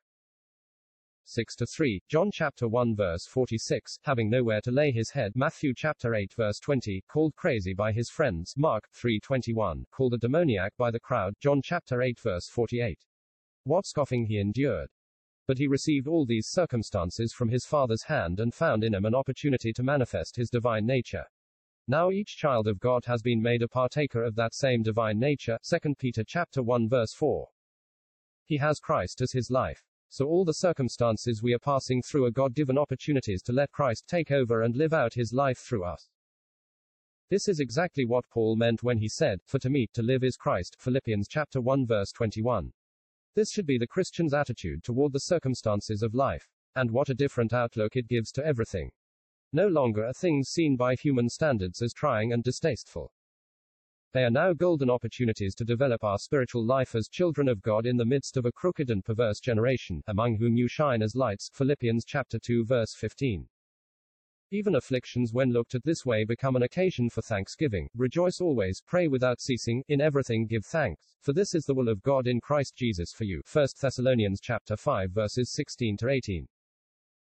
6 1.32 1.56
to 1.58 1.68
3, 1.68 2.02
John 2.10 2.32
chapter 2.34 2.68
1 2.68 2.96
verse 2.96 3.28
46, 3.28 4.00
having 4.02 4.32
nowhere 4.32 4.62
to 4.62 4.72
lay 4.72 4.92
his 4.92 5.12
head, 5.12 5.32
Matthew 5.36 5.76
chapter 5.76 6.16
8 6.16 6.34
verse 6.34 6.58
20, 6.58 7.04
called 7.08 7.36
crazy 7.36 7.76
by 7.76 7.92
his 7.92 8.10
friends, 8.10 8.56
Mark 8.58 8.90
3:21, 8.96 9.86
called 9.92 10.16
a 10.16 10.18
demoniac 10.18 10.76
by 10.76 10.90
the 10.90 11.00
crowd, 11.00 11.36
John 11.40 11.62
chapter 11.64 12.02
8 12.02 12.20
verse 12.20 12.50
48. 12.50 13.06
What 13.64 13.86
scoffing 13.86 14.26
he 14.26 14.40
endured. 14.40 14.90
But 15.46 15.60
he 15.60 15.68
received 15.68 16.08
all 16.08 16.26
these 16.26 16.48
circumstances 16.48 17.32
from 17.32 17.50
his 17.50 17.64
Father's 17.64 18.04
hand 18.04 18.40
and 18.40 18.52
found 18.52 18.84
in 18.84 18.96
him 18.96 19.06
an 19.06 19.14
opportunity 19.14 19.72
to 19.74 19.84
manifest 19.84 20.36
his 20.36 20.50
divine 20.50 20.88
nature. 20.88 21.26
Now 21.88 22.10
each 22.10 22.38
child 22.38 22.68
of 22.68 22.80
God 22.80 23.06
has 23.06 23.22
been 23.22 23.40
made 23.40 23.62
a 23.62 23.68
partaker 23.68 24.24
of 24.24 24.34
that 24.34 24.56
same 24.56 24.82
divine 24.82 25.20
nature, 25.20 25.60
2 25.62 25.94
Peter 25.94 26.24
chapter 26.26 26.64
1 26.64 26.90
verse 26.90 27.14
4. 27.14 27.48
He 28.46 28.58
has 28.58 28.80
Christ 28.80 29.22
as 29.22 29.32
his 29.32 29.52
life. 29.52 29.84
So 30.10 30.28
all 30.28 30.44
the 30.44 30.54
circumstances 30.54 31.44
we 31.44 31.54
are 31.54 31.60
passing 31.60 32.02
through 32.02 32.26
are 32.26 32.32
God 32.32 32.56
given 32.56 32.80
opportunities 32.80 33.44
to 33.44 33.54
let 33.54 33.72
Christ 33.72 34.06
take 34.08 34.32
over 34.32 34.64
and 34.64 34.76
live 34.76 34.92
out 34.92 35.14
his 35.14 35.32
life 35.34 35.60
through 35.60 35.84
us. 35.84 36.10
This 37.30 37.48
is 37.48 37.60
exactly 37.60 38.06
what 38.06 38.28
Paul 38.32 38.56
meant 38.56 38.82
when 38.82 38.98
he 38.98 39.08
said, 39.08 39.40
For 39.46 39.60
to 39.60 39.70
me, 39.70 39.88
to 39.94 40.02
live 40.02 40.24
is 40.24 40.36
Christ. 40.36 40.76
Philippians 40.80 41.28
chapter 41.28 41.62
1 41.62 41.86
verse 41.86 42.12
21. 42.12 42.74
This 43.36 43.52
should 43.52 43.68
be 43.68 43.78
the 43.78 43.86
Christian's 43.86 44.34
attitude 44.34 44.84
toward 44.84 45.14
the 45.14 45.20
circumstances 45.20 46.02
of 46.02 46.16
life. 46.16 46.50
And 46.76 46.90
what 46.90 47.10
a 47.10 47.14
different 47.14 47.54
outlook 47.54 47.96
it 47.96 48.08
gives 48.08 48.32
to 48.32 48.46
everything. 48.46 48.92
No 49.54 49.68
longer 49.68 50.06
are 50.08 50.14
things 50.14 50.50
seen 50.50 50.76
by 50.76 50.96
human 50.96 51.30
standards 51.30 51.84
as 51.84 51.94
trying 51.94 52.34
and 52.34 52.44
distasteful. 52.44 53.12
They 54.12 54.24
are 54.24 54.32
now 54.32 54.54
golden 54.54 54.90
opportunities 54.90 55.54
to 55.54 55.64
develop 55.64 56.04
our 56.04 56.18
spiritual 56.18 56.66
life 56.66 56.96
as 56.96 57.08
children 57.08 57.48
of 57.48 57.62
God 57.62 57.86
in 57.86 57.96
the 57.96 58.06
midst 58.06 58.38
of 58.38 58.46
a 58.46 58.52
crooked 58.52 58.90
and 58.90 59.06
perverse 59.06 59.40
generation, 59.40 60.02
among 60.08 60.38
whom 60.38 60.58
you 60.58 60.68
shine 60.68 61.04
as 61.04 61.16
lights. 61.16 61.52
Philippians 61.54 62.06
chapter 62.06 62.40
2 62.40 62.66
verse 62.66 62.96
15. 62.96 63.48
Even 64.50 64.74
afflictions, 64.74 65.32
when 65.32 65.52
looked 65.52 65.76
at 65.76 65.84
this 65.84 66.08
way, 66.08 66.26
become 66.26 66.56
an 66.56 66.64
occasion 66.64 67.08
for 67.08 67.22
thanksgiving. 67.22 67.88
Rejoice 67.96 68.42
always, 68.42 68.82
pray 68.88 69.08
without 69.08 69.40
ceasing, 69.40 69.84
in 69.90 70.02
everything 70.02 70.48
give 70.48 70.66
thanks, 70.66 71.16
for 71.22 71.34
this 71.34 71.54
is 71.54 71.66
the 71.66 71.76
will 71.76 71.88
of 71.88 72.02
God 72.02 72.26
in 72.26 72.42
Christ 72.42 72.76
Jesus 72.76 73.14
for 73.14 73.26
you. 73.26 73.44
1 73.54 73.68
Thessalonians 73.80 74.40
chapter 74.42 74.76
5 74.76 75.12
verses 75.12 75.52
16 75.54 75.98
to 75.98 76.10
18. 76.10 76.48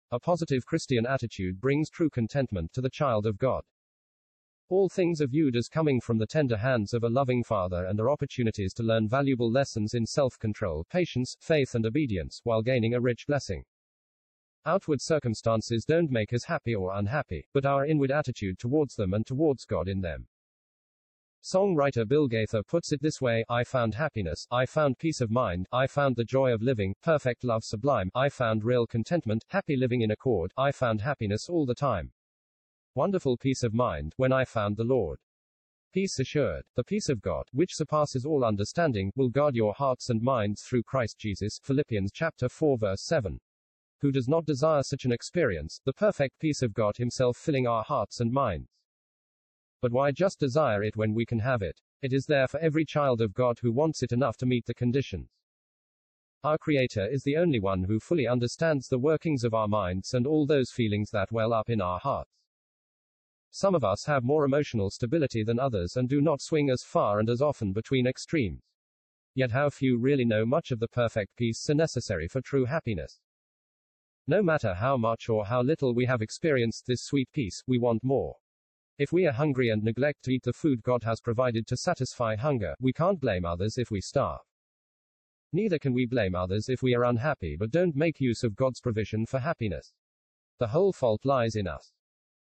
A 0.10 0.20
positive 0.20 0.66
Christian 0.66 1.06
attitude 1.06 1.62
brings 1.62 1.92
true 1.92 2.10
contentment 2.10 2.74
to 2.74 2.82
the 2.82 2.90
child 2.90 3.28
of 3.28 3.38
God. 3.38 3.64
All 4.74 4.90
things 4.90 5.22
are 5.22 5.28
viewed 5.28 5.56
as 5.56 5.70
coming 5.70 6.02
from 6.02 6.18
the 6.18 6.26
tender 6.26 6.58
hands 6.58 6.96
of 6.96 7.04
a 7.04 7.08
loving 7.08 7.44
Father 7.44 7.86
and 7.86 8.00
are 8.00 8.10
opportunities 8.10 8.74
to 8.74 8.82
learn 8.82 9.08
valuable 9.08 9.52
lessons 9.52 9.94
in 9.94 10.04
self 10.08 10.40
control, 10.40 10.84
patience, 10.90 11.38
faith, 11.40 11.76
and 11.76 11.86
obedience, 11.86 12.42
while 12.44 12.64
gaining 12.64 12.96
a 12.96 13.00
rich 13.00 13.28
blessing. 13.28 13.66
Outward 14.66 15.00
circumstances 15.00 15.86
don't 15.86 16.10
make 16.10 16.34
us 16.34 16.46
happy 16.46 16.74
or 16.74 16.92
unhappy, 16.96 17.48
but 17.54 17.68
our 17.68 17.86
inward 17.86 18.10
attitude 18.10 18.58
towards 18.58 18.96
them 18.96 19.14
and 19.14 19.28
towards 19.28 19.64
God 19.66 19.88
in 19.88 20.02
them. 20.02 20.28
Songwriter 21.44 22.08
Bill 22.08 22.28
Gaither 22.28 22.64
puts 22.64 22.92
it 22.92 23.00
this 23.00 23.22
way 23.22 23.46
I 23.48 23.64
found 23.64 23.94
happiness, 23.94 24.48
I 24.50 24.66
found 24.66 24.98
peace 24.98 25.22
of 25.22 25.30
mind, 25.30 25.68
I 25.72 25.86
found 25.86 26.16
the 26.16 26.26
joy 26.26 26.52
of 26.52 26.64
living, 26.64 26.96
perfect 27.04 27.44
love 27.44 27.64
sublime, 27.64 28.10
I 28.16 28.28
found 28.28 28.64
real 28.64 28.88
contentment, 28.88 29.46
happy 29.50 29.76
living 29.76 30.02
in 30.02 30.10
accord, 30.10 30.52
I 30.58 30.72
found 30.72 31.02
happiness 31.02 31.48
all 31.48 31.68
the 31.68 31.76
time. 31.76 32.12
Wonderful 32.96 33.38
peace 33.38 33.64
of 33.64 33.74
mind, 33.74 34.14
when 34.18 34.32
I 34.32 34.46
found 34.46 34.78
the 34.78 34.84
Lord. 34.84 35.18
Peace 35.92 36.20
assured, 36.20 36.64
the 36.76 36.84
peace 36.84 37.10
of 37.10 37.22
God, 37.22 37.46
which 37.52 37.74
surpasses 37.74 38.24
all 38.24 38.46
understanding, 38.46 39.12
will 39.16 39.30
guard 39.30 39.56
your 39.56 39.74
hearts 39.74 40.12
and 40.12 40.22
minds 40.22 40.62
through 40.62 40.84
Christ 40.84 41.18
Jesus. 41.18 41.60
Philippians 41.64 42.12
chapter 42.14 42.48
4 42.48 42.78
verse 42.78 43.04
7. 43.04 43.40
Who 44.02 44.12
does 44.12 44.28
not 44.28 44.46
desire 44.46 44.84
such 44.84 45.06
an 45.06 45.12
experience, 45.12 45.82
the 45.84 45.94
perfect 45.94 46.38
peace 46.38 46.62
of 46.62 46.76
God 46.76 46.98
Himself 46.98 47.36
filling 47.36 47.66
our 47.66 47.84
hearts 47.84 48.20
and 48.20 48.32
minds? 48.32 48.70
But 49.82 49.92
why 49.92 50.12
just 50.12 50.40
desire 50.40 50.84
it 50.84 50.96
when 50.96 51.16
we 51.16 51.26
can 51.26 51.40
have 51.40 51.64
it? 51.64 51.82
It 52.04 52.14
is 52.14 52.28
there 52.28 52.48
for 52.48 52.60
every 52.60 52.86
child 52.86 53.22
of 53.22 53.34
God 53.34 53.58
who 53.60 53.72
wants 53.72 54.04
it 54.04 54.12
enough 54.12 54.38
to 54.38 54.46
meet 54.46 54.68
the 54.68 54.76
conditions. 54.76 55.32
Our 56.44 56.60
Creator 56.60 57.08
is 57.08 57.24
the 57.24 57.38
only 57.38 57.60
one 57.60 57.86
who 57.86 58.00
fully 58.00 58.28
understands 58.28 58.88
the 58.88 59.00
workings 59.00 59.44
of 59.44 59.56
our 59.56 59.68
minds 59.68 60.14
and 60.14 60.28
all 60.28 60.46
those 60.46 60.70
feelings 60.70 61.10
that 61.10 61.32
well 61.32 61.54
up 61.54 61.72
in 61.72 61.82
our 61.82 61.98
hearts. 61.98 62.30
Some 63.56 63.76
of 63.76 63.84
us 63.84 64.06
have 64.06 64.24
more 64.24 64.46
emotional 64.46 64.90
stability 64.90 65.44
than 65.44 65.60
others 65.60 65.96
and 65.96 66.10
do 66.10 66.22
not 66.22 66.42
swing 66.42 66.72
as 66.72 66.82
far 66.82 67.20
and 67.20 67.30
as 67.30 67.40
often 67.40 67.72
between 67.72 68.08
extremes. 68.08 68.64
Yet 69.36 69.52
how 69.52 69.70
few 69.70 70.00
really 70.00 70.26
know 70.26 70.44
much 70.44 70.72
of 70.72 70.80
the 70.80 70.88
perfect 70.88 71.36
peace 71.36 71.60
so 71.62 71.76
necessary 71.76 72.28
for 72.28 72.42
true 72.42 72.66
happiness. 72.66 73.20
No 74.26 74.42
matter 74.42 74.74
how 74.74 74.98
much 74.98 75.30
or 75.30 75.46
how 75.46 75.62
little 75.62 75.94
we 75.94 76.08
have 76.08 76.24
experienced 76.24 76.88
this 76.88 77.04
sweet 77.04 77.32
peace, 77.32 77.62
we 77.68 77.78
want 77.78 78.04
more. 78.04 78.36
If 78.98 79.12
we 79.12 79.28
are 79.28 79.32
hungry 79.32 79.70
and 79.70 79.84
neglect 79.84 80.24
to 80.24 80.32
eat 80.32 80.42
the 80.42 80.52
food 80.52 80.82
God 80.82 81.04
has 81.04 81.22
provided 81.22 81.68
to 81.68 81.78
satisfy 81.78 82.36
hunger, 82.36 82.74
we 82.80 82.92
can't 82.92 83.22
blame 83.22 83.46
others 83.46 83.78
if 83.78 83.92
we 83.92 84.02
starve. 84.02 84.42
Neither 85.52 85.78
can 85.78 85.94
we 85.94 86.08
blame 86.08 86.34
others 86.34 86.70
if 86.70 86.82
we 86.82 86.96
are 86.96 87.04
unhappy 87.04 87.56
but 87.56 87.70
don't 87.70 87.96
make 87.96 88.20
use 88.20 88.44
of 88.44 88.56
God's 88.56 88.82
provision 88.82 89.28
for 89.28 89.38
happiness. 89.38 89.94
The 90.58 90.70
whole 90.70 90.92
fault 90.92 91.24
lies 91.24 91.56
in 91.56 91.68
us. 91.68 91.94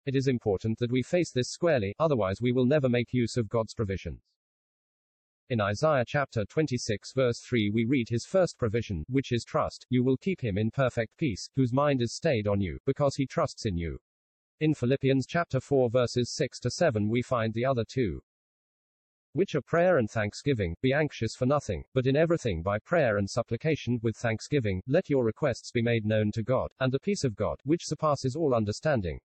It 0.03 0.15
is 0.15 0.27
important 0.27 0.79
that 0.79 0.91
we 0.91 1.03
face 1.03 1.31
this 1.31 1.49
squarely, 1.49 1.93
otherwise, 1.99 2.41
we 2.41 2.51
will 2.51 2.65
never 2.65 2.89
make 2.89 3.13
use 3.13 3.37
of 3.37 3.47
God's 3.47 3.75
provisions. 3.75 4.23
In 5.51 5.61
Isaiah 5.61 6.05
chapter 6.07 6.43
26, 6.45 7.13
verse 7.13 7.39
3, 7.41 7.69
we 7.69 7.85
read 7.85 8.09
his 8.09 8.25
first 8.25 8.57
provision, 8.57 9.05
which 9.09 9.31
is 9.31 9.45
trust. 9.45 9.85
You 9.89 10.03
will 10.03 10.17
keep 10.17 10.41
him 10.41 10.57
in 10.57 10.71
perfect 10.71 11.17
peace, 11.17 11.49
whose 11.55 11.71
mind 11.71 12.01
is 12.01 12.15
stayed 12.15 12.47
on 12.47 12.59
you, 12.59 12.79
because 12.85 13.15
he 13.15 13.27
trusts 13.27 13.67
in 13.67 13.77
you. 13.77 13.99
In 14.59 14.73
Philippians 14.73 15.27
chapter 15.27 15.59
4, 15.59 15.91
verses 15.91 16.31
6 16.31 16.59
to 16.61 16.71
7, 16.71 17.07
we 17.07 17.21
find 17.21 17.53
the 17.53 17.65
other 17.65 17.85
two. 17.87 18.23
Which 19.33 19.53
are 19.53 19.61
prayer 19.61 19.99
and 19.99 20.09
thanksgiving. 20.09 20.75
Be 20.81 20.93
anxious 20.93 21.35
for 21.35 21.45
nothing, 21.45 21.83
but 21.93 22.07
in 22.07 22.15
everything 22.15 22.63
by 22.63 22.79
prayer 22.79 23.17
and 23.17 23.29
supplication, 23.29 23.99
with 24.01 24.17
thanksgiving, 24.17 24.81
let 24.87 25.11
your 25.11 25.23
requests 25.23 25.71
be 25.71 25.83
made 25.83 26.05
known 26.05 26.31
to 26.31 26.43
God, 26.43 26.71
and 26.79 26.91
the 26.91 26.99
peace 26.99 27.23
of 27.23 27.35
God, 27.35 27.59
which 27.65 27.85
surpasses 27.85 28.35
all 28.35 28.55
understanding, 28.55 29.19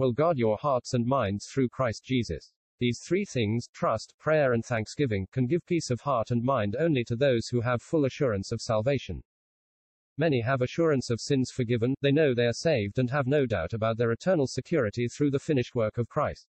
will 0.00 0.12
guard 0.12 0.38
your 0.38 0.56
hearts 0.56 0.94
and 0.94 1.06
minds 1.06 1.46
through 1.46 1.68
Christ 1.68 2.02
Jesus. 2.02 2.50
These 2.78 3.00
three 3.00 3.26
things, 3.26 3.68
trust, 3.74 4.14
prayer, 4.18 4.54
and 4.54 4.64
thanksgiving, 4.64 5.26
can 5.30 5.46
give 5.46 5.66
peace 5.66 5.90
of 5.90 6.00
heart 6.00 6.30
and 6.30 6.42
mind 6.42 6.74
only 6.80 7.04
to 7.04 7.16
those 7.16 7.48
who 7.48 7.60
have 7.60 7.82
full 7.82 8.06
assurance 8.06 8.50
of 8.50 8.62
salvation. 8.62 9.22
Many 10.16 10.40
have 10.40 10.62
assurance 10.62 11.10
of 11.10 11.20
sins 11.20 11.50
forgiven, 11.50 11.94
they 12.00 12.12
know 12.12 12.32
they 12.32 12.46
are 12.46 12.54
saved 12.54 12.98
and 12.98 13.10
have 13.10 13.26
no 13.26 13.44
doubt 13.44 13.74
about 13.74 13.98
their 13.98 14.10
eternal 14.10 14.46
security 14.46 15.06
through 15.06 15.32
the 15.32 15.38
finished 15.38 15.74
work 15.74 15.98
of 15.98 16.08
Christ. 16.08 16.46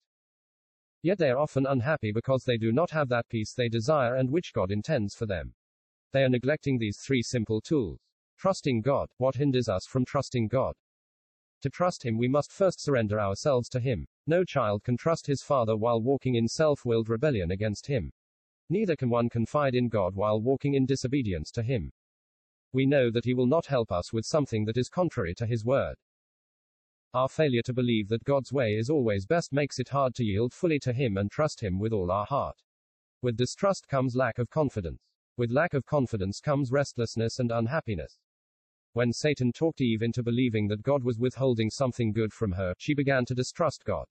Yet 1.01 1.17
they 1.17 1.29
are 1.29 1.37
often 1.37 1.65
unhappy 1.65 2.13
because 2.13 2.45
they 2.45 2.57
do 2.57 2.71
not 2.71 2.91
have 2.91 3.09
that 3.09 3.27
peace 3.27 3.53
they 3.53 3.67
desire 3.67 4.15
and 4.15 4.31
which 4.31 4.53
God 4.53 4.71
intends 4.71 5.13
for 5.13 5.25
them. 5.25 5.53
They 6.13 6.23
are 6.23 6.29
neglecting 6.29 6.77
these 6.77 6.99
three 7.05 7.21
simple 7.21 7.59
tools. 7.59 7.99
Trusting 8.37 8.81
God. 8.81 9.09
What 9.17 9.35
hinders 9.35 9.67
us 9.67 9.85
from 9.85 10.05
trusting 10.05 10.47
God? 10.47 10.75
To 11.61 11.69
trust 11.69 12.03
Him, 12.03 12.17
we 12.17 12.27
must 12.27 12.51
first 12.51 12.81
surrender 12.81 13.19
ourselves 13.19 13.69
to 13.69 13.79
Him. 13.79 14.07
No 14.25 14.43
child 14.43 14.83
can 14.83 14.97
trust 14.97 15.27
his 15.27 15.43
father 15.43 15.77
while 15.77 16.01
walking 16.01 16.35
in 16.35 16.47
self 16.47 16.85
willed 16.85 17.09
rebellion 17.09 17.51
against 17.51 17.87
Him. 17.87 18.11
Neither 18.69 18.95
can 18.95 19.09
one 19.09 19.29
confide 19.29 19.75
in 19.75 19.89
God 19.89 20.15
while 20.15 20.41
walking 20.41 20.73
in 20.73 20.85
disobedience 20.85 21.51
to 21.51 21.61
Him. 21.61 21.91
We 22.73 22.85
know 22.85 23.11
that 23.11 23.25
He 23.25 23.33
will 23.33 23.47
not 23.47 23.65
help 23.65 23.91
us 23.91 24.11
with 24.11 24.25
something 24.25 24.65
that 24.65 24.77
is 24.77 24.89
contrary 24.89 25.35
to 25.35 25.45
His 25.45 25.63
word. 25.65 25.95
Our 27.13 27.27
failure 27.27 27.61
to 27.63 27.73
believe 27.73 28.07
that 28.07 28.23
God's 28.23 28.53
way 28.53 28.75
is 28.75 28.89
always 28.89 29.25
best 29.25 29.51
makes 29.51 29.77
it 29.79 29.89
hard 29.89 30.15
to 30.15 30.23
yield 30.23 30.53
fully 30.53 30.79
to 30.79 30.93
Him 30.93 31.17
and 31.17 31.29
trust 31.29 31.61
Him 31.61 31.77
with 31.77 31.91
all 31.91 32.09
our 32.09 32.25
heart. 32.25 32.57
With 33.21 33.35
distrust 33.35 33.87
comes 33.87 34.15
lack 34.15 34.39
of 34.39 34.49
confidence. 34.49 35.01
With 35.37 35.51
lack 35.51 35.73
of 35.73 35.85
confidence 35.85 36.39
comes 36.39 36.71
restlessness 36.71 37.39
and 37.39 37.51
unhappiness. 37.51 38.17
When 38.93 39.13
Satan 39.13 39.53
talked 39.53 39.79
Eve 39.79 40.01
into 40.01 40.21
believing 40.21 40.67
that 40.67 40.83
God 40.83 41.03
was 41.03 41.17
withholding 41.17 41.69
something 41.69 42.11
good 42.11 42.33
from 42.33 42.51
her, 42.51 42.73
she 42.77 42.93
began 42.93 43.23
to 43.25 43.33
distrust 43.33 43.85
God. 43.85 44.05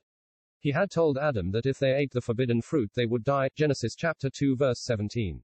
He 0.58 0.72
had 0.72 0.90
told 0.90 1.18
Adam 1.18 1.50
that 1.52 1.66
if 1.66 1.78
they 1.78 1.94
ate 1.94 2.12
the 2.12 2.22
forbidden 2.22 2.62
fruit 2.62 2.90
they 2.94 3.04
would 3.06 3.24
die. 3.24 3.50
Genesis 3.54 3.94
chapter 3.94 4.30
2 4.30 4.56
verse 4.56 4.80
17. 4.80 5.42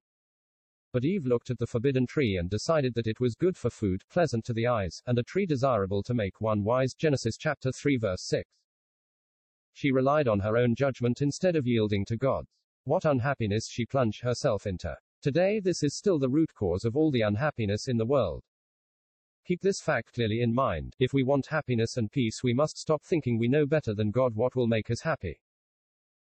But 0.90 1.04
Eve 1.04 1.26
looked 1.26 1.50
at 1.50 1.58
the 1.58 1.66
forbidden 1.66 2.06
tree 2.06 2.38
and 2.38 2.48
decided 2.48 2.94
that 2.94 3.06
it 3.06 3.20
was 3.20 3.34
good 3.34 3.58
for 3.58 3.68
food, 3.68 4.02
pleasant 4.08 4.44
to 4.46 4.54
the 4.54 4.66
eyes, 4.66 5.02
and 5.06 5.18
a 5.18 5.22
tree 5.22 5.44
desirable 5.44 6.02
to 6.04 6.14
make 6.14 6.40
one 6.40 6.64
wise. 6.64 6.94
Genesis 6.94 7.36
chapter 7.36 7.70
3 7.72 7.98
verse 7.98 8.22
6. 8.22 8.48
She 9.74 9.92
relied 9.92 10.28
on 10.28 10.40
her 10.40 10.56
own 10.56 10.74
judgment 10.74 11.20
instead 11.20 11.56
of 11.56 11.66
yielding 11.66 12.06
to 12.06 12.16
God's. 12.16 12.48
What 12.84 13.04
unhappiness 13.04 13.68
she 13.68 13.84
plunged 13.84 14.22
herself 14.22 14.66
into. 14.66 14.96
Today, 15.20 15.60
this 15.60 15.82
is 15.82 15.94
still 15.94 16.18
the 16.18 16.30
root 16.30 16.54
cause 16.54 16.86
of 16.86 16.96
all 16.96 17.10
the 17.10 17.20
unhappiness 17.20 17.88
in 17.88 17.98
the 17.98 18.06
world. 18.06 18.42
Keep 19.46 19.62
this 19.62 19.80
fact 19.80 20.12
clearly 20.12 20.40
in 20.40 20.52
mind. 20.52 20.96
If 20.98 21.12
we 21.12 21.22
want 21.22 21.46
happiness 21.46 21.98
and 21.98 22.10
peace, 22.10 22.42
we 22.42 22.52
must 22.52 22.76
stop 22.76 23.04
thinking 23.04 23.38
we 23.38 23.46
know 23.46 23.64
better 23.64 23.94
than 23.94 24.10
God 24.10 24.34
what 24.34 24.56
will 24.56 24.66
make 24.66 24.90
us 24.90 25.02
happy. 25.02 25.40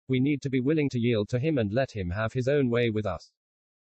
We 0.07 0.19
need 0.19 0.43
to 0.43 0.49
be 0.51 0.59
willing 0.59 0.89
to 0.89 0.99
yield 0.99 1.27
to 1.29 1.39
Him 1.39 1.57
and 1.57 1.73
let 1.73 1.91
Him 1.91 2.11
have 2.11 2.33
His 2.33 2.47
own 2.47 2.69
way 2.69 2.91
with 2.91 3.07
us. 3.07 3.31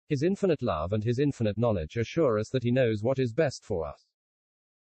His 0.07 0.23
infinite 0.23 0.61
love 0.61 0.93
and 0.93 1.03
His 1.03 1.19
infinite 1.19 1.57
knowledge 1.57 1.97
assure 1.97 2.39
us 2.39 2.47
that 2.51 2.63
He 2.63 2.71
knows 2.71 3.03
what 3.03 3.19
is 3.19 3.33
best 3.33 3.65
for 3.65 3.85
us. 3.85 4.05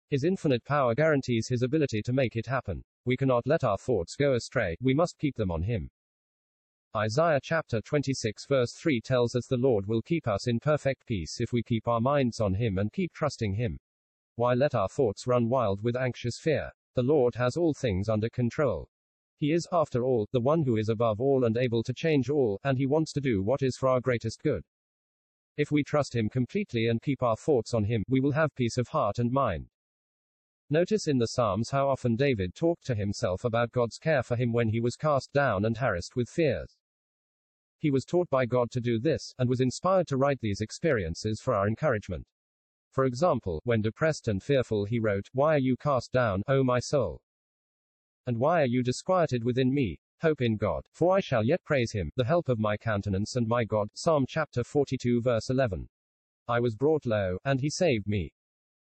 His 0.09 0.25
infinite 0.25 0.65
power 0.65 0.95
guarantees 0.95 1.49
His 1.49 1.61
ability 1.61 2.01
to 2.01 2.15
make 2.15 2.35
it 2.35 2.47
happen. 2.47 2.83
We 3.05 3.19
cannot 3.19 3.47
let 3.47 3.63
our 3.63 3.77
thoughts 3.77 4.17
go 4.17 4.33
astray, 4.33 4.79
we 4.81 4.95
must 4.95 5.19
keep 5.19 5.37
them 5.37 5.51
on 5.51 5.65
Him. 5.65 5.91
Isaiah 6.97 7.41
chapter 7.43 7.83
26 7.83 8.47
verse 8.47 8.73
3 8.73 9.03
tells 9.03 9.35
us 9.35 9.47
the 9.47 9.59
Lord 9.59 9.85
will 9.87 10.01
keep 10.01 10.27
us 10.27 10.47
in 10.47 10.61
perfect 10.61 11.07
peace 11.07 11.43
if 11.43 11.53
we 11.53 11.63
keep 11.63 11.87
our 11.87 12.01
minds 12.01 12.41
on 12.41 12.55
Him 12.55 12.79
and 12.79 12.91
keep 12.91 13.13
trusting 13.13 13.53
Him. 13.53 13.79
Why 14.37 14.55
let 14.55 14.75
our 14.75 14.89
thoughts 14.89 15.27
run 15.27 15.49
wild 15.49 15.83
with 15.83 15.97
anxious 15.97 16.39
fear? 16.39 16.73
The 16.95 17.03
Lord 17.03 17.35
has 17.37 17.57
all 17.57 17.75
things 17.75 18.09
under 18.09 18.29
control. 18.29 18.89
He 19.37 19.53
is, 19.53 19.69
after 19.73 20.05
all, 20.05 20.29
the 20.33 20.41
one 20.41 20.65
who 20.65 20.77
is 20.77 20.89
above 20.89 21.21
all 21.21 21.45
and 21.45 21.57
able 21.57 21.83
to 21.83 21.93
change 21.93 22.31
all, 22.31 22.61
and 22.65 22.79
He 22.79 22.87
wants 22.87 23.13
to 23.13 23.21
do 23.21 23.43
what 23.43 23.63
is 23.63 23.77
for 23.77 23.89
our 23.89 24.01
greatest 24.01 24.43
good. 24.43 24.65
If 25.57 25.71
we 25.71 25.85
trust 25.85 26.15
Him 26.15 26.29
completely 26.29 26.89
and 26.89 27.03
keep 27.03 27.23
our 27.23 27.37
thoughts 27.37 27.75
on 27.75 27.85
Him, 27.85 28.05
we 28.09 28.21
will 28.21 28.33
have 28.33 28.55
peace 28.55 28.79
of 28.79 28.89
heart 28.89 29.19
and 29.19 29.31
mind. 29.31 29.69
Notice 30.71 31.09
in 31.09 31.19
the 31.19 31.29
Psalms 31.29 31.71
how 31.71 31.89
often 31.89 32.17
David 32.17 32.55
talked 32.55 32.87
to 32.87 32.95
himself 32.95 33.45
about 33.45 33.71
God's 33.71 33.99
care 33.99 34.23
for 34.23 34.35
him 34.35 34.51
when 34.51 34.71
he 34.71 34.81
was 34.81 34.97
cast 34.97 35.31
down 35.33 35.67
and 35.67 35.77
harassed 35.77 36.17
with 36.17 36.29
fears. 36.29 36.75
He 37.79 37.91
was 37.91 38.07
taught 38.07 38.31
by 38.31 38.47
God 38.47 38.71
to 38.71 38.81
do 38.81 38.99
this, 38.99 39.35
and 39.39 39.49
was 39.49 39.61
inspired 39.61 40.07
to 40.09 40.17
write 40.17 40.41
these 40.41 40.63
experiences 40.63 41.41
for 41.41 41.55
our 41.55 41.69
encouragement. 41.69 42.27
For 42.95 43.07
example, 43.07 43.61
when 43.65 43.83
depressed 43.83 44.29
and 44.29 44.41
fearful, 44.41 44.85
he 44.85 45.01
wrote, 45.01 45.29
Why 45.33 45.57
are 45.57 45.59
you 45.59 45.77
cast 45.77 46.13
down, 46.13 46.45
O 46.47 46.63
my 46.63 46.79
soul? 46.79 47.21
And 48.25 48.39
why 48.39 48.63
are 48.63 48.67
you 48.67 48.85
disquieted 48.85 49.43
within 49.43 49.75
me? 49.75 49.99
Hope 50.23 50.41
in 50.41 50.57
God, 50.57 50.85
for 50.93 51.13
I 51.13 51.19
shall 51.19 51.43
yet 51.43 51.65
praise 51.65 51.91
him, 51.91 52.13
the 52.15 52.25
help 52.25 52.49
of 52.49 52.61
my 52.61 52.77
countenance 52.77 53.35
and 53.35 53.49
my 53.49 53.65
God. 53.65 53.89
Psalm 53.95 54.27
chapter 54.29 54.63
42, 54.63 55.23
verse 55.23 55.51
11. 55.51 55.89
I 56.47 56.61
was 56.61 56.77
brought 56.77 57.05
low, 57.05 57.37
and 57.45 57.61
he 57.61 57.69
saved 57.69 58.07
me. 58.07 58.33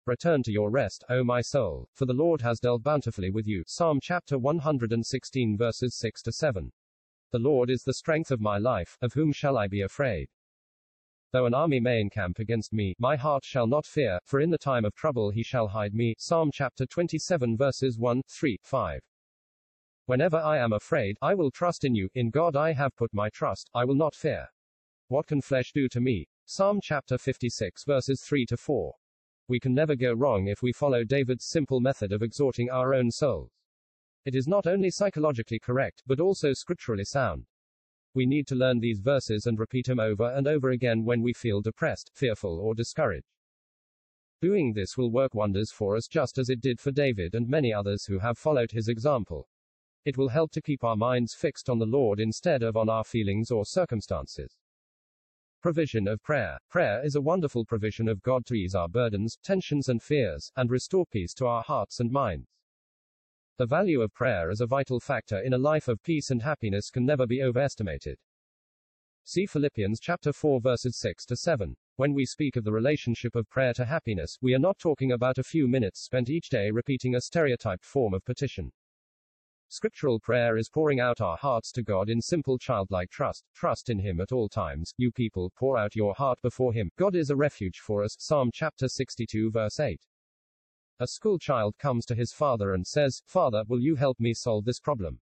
Return 0.06 0.44
to 0.44 0.52
your 0.52 0.70
rest, 0.70 1.06
O 1.08 1.24
my 1.24 1.40
soul, 1.40 1.88
for 1.94 2.06
the 2.06 2.12
Lord 2.12 2.42
has 2.42 2.60
dealt 2.60 2.84
bountifully 2.84 3.32
with 3.32 3.48
you. 3.48 3.64
Psalm 3.68 4.00
chapter 4.02 4.38
116, 4.38 5.56
verses 5.58 5.96
6 5.96 6.22
to 6.24 6.32
7. 6.34 6.70
The 7.32 7.40
Lord 7.40 7.70
is 7.70 7.84
the 7.84 7.94
strength 7.94 8.32
of 8.32 8.42
my 8.42 8.58
life, 8.58 8.98
of 9.02 9.14
whom 9.14 9.32
shall 9.32 9.58
I 9.58 9.70
be 9.70 9.80
afraid? 9.80 10.28
Though 11.34 11.48
an 11.48 11.56
army 11.56 11.80
may 11.80 12.00
encamp 12.00 12.38
against 12.38 12.74
me, 12.74 12.94
my 13.00 13.16
heart 13.16 13.44
shall 13.44 13.66
not 13.66 13.88
fear, 13.88 14.20
for 14.24 14.40
in 14.40 14.52
the 14.52 14.58
time 14.60 14.86
of 14.86 14.94
trouble 14.94 15.32
he 15.32 15.42
shall 15.42 15.68
hide 15.68 15.96
me. 15.96 16.14
Psalm 16.20 16.52
chapter 16.54 16.86
27, 16.86 17.58
verses 17.58 17.98
1, 17.98 18.22
3, 18.30 18.60
5. 18.62 19.02
Whenever 20.06 20.38
I 20.38 20.60
am 20.60 20.74
afraid, 20.74 21.18
I 21.24 21.34
will 21.34 21.50
trust 21.50 21.86
in 21.86 21.96
you. 21.96 22.08
In 22.14 22.30
God 22.30 22.56
I 22.56 22.74
have 22.74 22.96
put 22.96 23.12
my 23.16 23.32
trust, 23.32 23.68
I 23.74 23.84
will 23.84 23.96
not 23.96 24.14
fear. 24.14 24.48
What 25.08 25.26
can 25.26 25.42
flesh 25.42 25.72
do 25.74 25.90
to 25.90 26.00
me? 26.00 26.28
Psalm 26.46 26.80
chapter 26.84 27.18
56, 27.18 27.84
verses 27.84 28.22
3 28.22 28.46
to 28.46 28.58
4. 28.58 28.94
We 29.48 29.60
can 29.60 29.74
never 29.74 29.96
go 29.96 30.14
wrong 30.14 30.46
if 30.46 30.62
we 30.62 30.72
follow 30.72 31.04
David's 31.04 31.46
simple 31.46 31.80
method 31.80 32.12
of 32.12 32.22
exhorting 32.22 32.70
our 32.70 32.94
own 32.94 33.10
souls. 33.10 33.50
It 34.24 34.36
is 34.36 34.48
not 34.48 34.68
only 34.68 34.92
psychologically 34.92 35.58
correct, 35.58 36.04
but 36.06 36.20
also 36.20 36.54
scripturally 36.54 37.06
sound. 37.06 37.48
We 38.16 38.26
need 38.26 38.48
to 38.48 38.56
learn 38.56 38.80
these 38.80 39.00
verses 39.00 39.48
and 39.48 39.58
repeat 39.58 39.88
them 39.88 40.00
over 40.00 40.30
and 40.32 40.48
over 40.48 40.70
again 40.70 41.04
when 41.04 41.22
we 41.22 41.34
feel 41.34 41.62
depressed, 41.62 42.12
fearful, 42.14 42.60
or 42.60 42.76
discouraged. 42.76 43.26
Doing 44.42 44.74
this 44.74 44.98
will 44.98 45.10
work 45.12 45.34
wonders 45.34 45.72
for 45.72 45.96
us 45.96 46.08
just 46.08 46.38
as 46.38 46.50
it 46.50 46.62
did 46.62 46.80
for 46.80 46.92
David 46.92 47.34
and 47.34 47.48
many 47.48 47.74
others 47.74 48.06
who 48.06 48.20
have 48.20 48.38
followed 48.38 48.72
his 48.72 48.88
example. 48.88 49.48
It 50.06 50.18
will 50.18 50.30
help 50.30 50.52
to 50.52 50.62
keep 50.62 50.84
our 50.84 50.98
minds 50.98 51.34
fixed 51.34 51.70
on 51.70 51.80
the 51.80 51.86
Lord 51.86 52.20
instead 52.20 52.62
of 52.62 52.76
on 52.76 52.90
our 52.90 53.06
feelings 53.06 53.52
or 53.52 53.66
circumstances. 53.66 54.58
Provision 55.62 56.10
of 56.10 56.22
prayer. 56.22 56.60
Prayer 56.70 57.04
is 57.06 57.16
a 57.16 57.22
wonderful 57.22 57.64
provision 57.64 58.10
of 58.10 58.22
God 58.22 58.46
to 58.48 58.54
ease 58.54 58.76
our 58.76 58.90
burdens, 58.90 59.38
tensions, 59.42 59.88
and 59.88 60.04
fears, 60.04 60.52
and 60.58 60.70
restore 60.70 61.06
peace 61.06 61.34
to 61.36 61.46
our 61.46 61.64
hearts 61.64 62.02
and 62.02 62.12
minds. 62.12 62.50
The 63.58 63.68
value 63.68 64.02
of 64.02 64.12
prayer 64.16 64.50
as 64.50 64.62
a 64.62 64.66
vital 64.66 65.00
factor 65.00 65.40
in 65.40 65.54
a 65.54 65.60
life 65.60 65.88
of 65.88 66.02
peace 66.02 66.32
and 66.32 66.42
happiness 66.42 66.90
can 66.90 67.06
never 67.06 67.28
be 67.28 67.44
overestimated. 67.44 68.18
See 69.26 69.46
Philippians 69.46 70.00
chapter 70.00 70.34
4 70.34 70.60
verses 70.60 70.98
6 70.98 71.24
to 71.28 71.36
7. 71.36 71.76
When 71.96 72.16
we 72.16 72.26
speak 72.26 72.56
of 72.56 72.64
the 72.64 72.72
relationship 72.72 73.36
of 73.36 73.48
prayer 73.48 73.72
to 73.74 73.86
happiness, 73.86 74.40
we 74.42 74.56
are 74.56 74.60
not 74.60 74.80
talking 74.80 75.12
about 75.12 75.38
a 75.38 75.44
few 75.44 75.68
minutes 75.68 76.02
spent 76.02 76.32
each 76.32 76.50
day 76.50 76.72
repeating 76.72 77.14
a 77.14 77.22
stereotyped 77.22 77.86
form 77.86 78.16
of 78.16 78.26
petition. 78.26 78.72
Scriptural 79.68 80.20
prayer 80.20 80.58
is 80.58 80.70
pouring 80.70 81.00
out 81.00 81.22
our 81.22 81.38
hearts 81.38 81.72
to 81.74 81.84
God 81.84 82.10
in 82.10 82.22
simple 82.22 82.58
childlike 82.58 83.12
trust. 83.12 83.46
Trust 83.54 83.88
in 83.88 84.00
Him 84.00 84.20
at 84.20 84.32
all 84.32 84.50
times. 84.50 84.96
You 84.98 85.12
people, 85.12 85.52
pour 85.56 85.78
out 85.78 85.96
your 85.96 86.16
heart 86.16 86.42
before 86.42 86.74
Him. 86.74 86.90
God 86.98 87.16
is 87.16 87.30
a 87.30 87.36
refuge 87.36 87.78
for 87.78 88.04
us. 88.04 88.16
Psalm 88.18 88.50
chapter 88.52 88.88
62 88.88 89.52
verse 89.52 89.80
8. 89.80 90.02
A 91.00 91.08
school 91.08 91.40
child 91.40 91.76
comes 91.80 92.06
to 92.06 92.16
his 92.16 92.32
father 92.32 92.74
and 92.74 92.86
says, 92.86 93.24
Father, 93.26 93.64
will 93.68 93.80
you 93.80 93.96
help 93.96 94.20
me 94.20 94.34
solve 94.34 94.66
this 94.66 94.80
problem? 94.80 95.20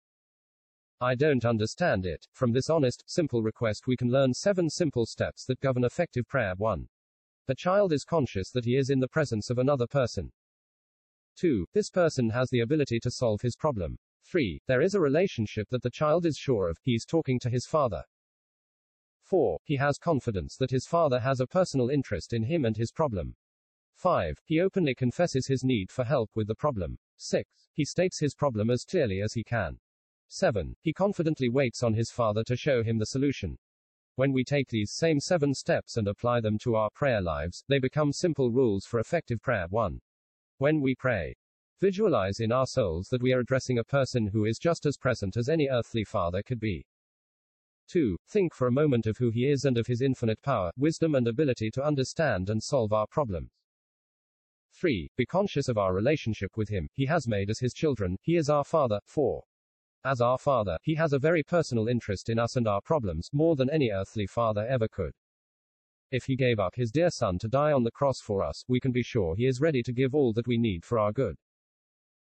I 1.00 1.14
don't 1.14 1.44
understand 1.44 2.06
it. 2.06 2.26
From 2.32 2.52
this 2.52 2.70
honest, 2.70 3.02
simple 3.06 3.42
request, 3.42 3.86
we 3.86 3.96
can 3.96 4.08
learn 4.08 4.32
seven 4.32 4.70
simple 4.70 5.04
steps 5.04 5.44
that 5.46 5.60
govern 5.60 5.84
effective 5.84 6.26
prayer. 6.26 6.54
1. 6.56 6.88
The 7.46 7.54
child 7.54 7.92
is 7.92 8.04
conscious 8.04 8.50
that 8.52 8.64
he 8.64 8.76
is 8.76 8.90
in 8.90 9.00
the 9.00 9.08
presence 9.08 9.50
of 9.50 9.58
another 9.58 9.86
person. 9.86 10.32
2. 11.36 11.66
This 11.74 11.90
person 11.90 12.30
has 12.30 12.48
the 12.48 12.60
ability 12.60 12.98
to 13.00 13.10
solve 13.10 13.42
his 13.42 13.56
problem. 13.56 13.98
3. 14.24 14.60
There 14.66 14.80
is 14.80 14.94
a 14.94 15.00
relationship 15.00 15.68
that 15.70 15.82
the 15.82 15.90
child 15.90 16.24
is 16.24 16.36
sure 16.36 16.68
of, 16.68 16.78
he's 16.82 17.04
talking 17.04 17.38
to 17.40 17.50
his 17.50 17.66
father. 17.66 18.04
4. 19.20 19.58
He 19.64 19.76
has 19.76 19.98
confidence 19.98 20.56
that 20.56 20.70
his 20.70 20.86
father 20.86 21.20
has 21.20 21.40
a 21.40 21.46
personal 21.46 21.90
interest 21.90 22.32
in 22.32 22.44
him 22.44 22.64
and 22.64 22.76
his 22.76 22.92
problem. 22.92 23.34
5. 23.96 24.38
He 24.44 24.60
openly 24.60 24.94
confesses 24.94 25.46
his 25.46 25.64
need 25.64 25.90
for 25.90 26.04
help 26.04 26.30
with 26.34 26.46
the 26.46 26.54
problem. 26.54 26.98
6. 27.16 27.48
He 27.72 27.84
states 27.84 28.20
his 28.20 28.34
problem 28.34 28.70
as 28.70 28.84
clearly 28.84 29.20
as 29.20 29.32
he 29.34 29.42
can. 29.42 29.78
7. 30.28 30.76
He 30.80 30.92
confidently 30.92 31.48
waits 31.48 31.82
on 31.82 31.94
his 31.94 32.10
father 32.10 32.44
to 32.44 32.56
show 32.56 32.82
him 32.82 32.98
the 32.98 33.06
solution. 33.06 33.58
When 34.14 34.32
we 34.32 34.44
take 34.44 34.68
these 34.68 34.92
same 34.92 35.20
seven 35.20 35.54
steps 35.54 35.96
and 35.96 36.08
apply 36.08 36.40
them 36.40 36.58
to 36.58 36.74
our 36.76 36.90
prayer 36.90 37.20
lives, 37.20 37.64
they 37.68 37.78
become 37.78 38.12
simple 38.12 38.50
rules 38.50 38.86
for 38.86 39.00
effective 39.00 39.40
prayer. 39.42 39.66
1. 39.68 40.00
When 40.58 40.80
we 40.80 40.94
pray, 40.94 41.34
Visualize 41.78 42.40
in 42.40 42.52
our 42.52 42.66
souls 42.66 43.08
that 43.08 43.20
we 43.20 43.34
are 43.34 43.40
addressing 43.40 43.78
a 43.78 43.84
person 43.84 44.26
who 44.28 44.46
is 44.46 44.58
just 44.58 44.86
as 44.86 44.96
present 44.96 45.36
as 45.36 45.50
any 45.50 45.68
earthly 45.68 46.04
father 46.04 46.42
could 46.42 46.58
be. 46.58 46.86
2. 47.88 48.16
Think 48.28 48.54
for 48.54 48.66
a 48.66 48.72
moment 48.72 49.06
of 49.06 49.18
who 49.18 49.28
he 49.28 49.46
is 49.46 49.66
and 49.66 49.76
of 49.76 49.86
his 49.86 50.00
infinite 50.00 50.40
power, 50.40 50.70
wisdom, 50.78 51.14
and 51.14 51.28
ability 51.28 51.70
to 51.72 51.84
understand 51.84 52.48
and 52.48 52.62
solve 52.62 52.94
our 52.94 53.06
problems. 53.06 53.50
3. 54.76 55.10
Be 55.16 55.24
conscious 55.24 55.68
of 55.68 55.78
our 55.78 55.94
relationship 55.94 56.56
with 56.56 56.68
him. 56.68 56.88
He 56.92 57.06
has 57.06 57.26
made 57.26 57.50
us 57.50 57.58
his 57.58 57.72
children, 57.72 58.18
he 58.20 58.36
is 58.36 58.50
our 58.50 58.64
father. 58.64 59.00
4. 59.06 59.42
As 60.04 60.20
our 60.20 60.38
father, 60.38 60.76
he 60.82 60.94
has 60.96 61.12
a 61.12 61.18
very 61.18 61.42
personal 61.42 61.88
interest 61.88 62.28
in 62.28 62.38
us 62.38 62.56
and 62.56 62.68
our 62.68 62.82
problems, 62.82 63.30
more 63.32 63.56
than 63.56 63.70
any 63.70 63.90
earthly 63.90 64.26
father 64.26 64.66
ever 64.68 64.86
could. 64.86 65.14
If 66.10 66.26
he 66.26 66.36
gave 66.36 66.60
up 66.60 66.74
his 66.76 66.92
dear 66.92 67.10
son 67.10 67.38
to 67.38 67.48
die 67.48 67.72
on 67.72 67.82
the 67.82 67.90
cross 67.90 68.20
for 68.20 68.44
us, 68.44 68.64
we 68.68 68.78
can 68.78 68.92
be 68.92 69.02
sure 69.02 69.34
he 69.34 69.46
is 69.46 69.60
ready 69.60 69.82
to 69.82 69.92
give 69.92 70.14
all 70.14 70.32
that 70.34 70.46
we 70.46 70.58
need 70.58 70.84
for 70.84 70.98
our 70.98 71.10
good. 71.10 71.36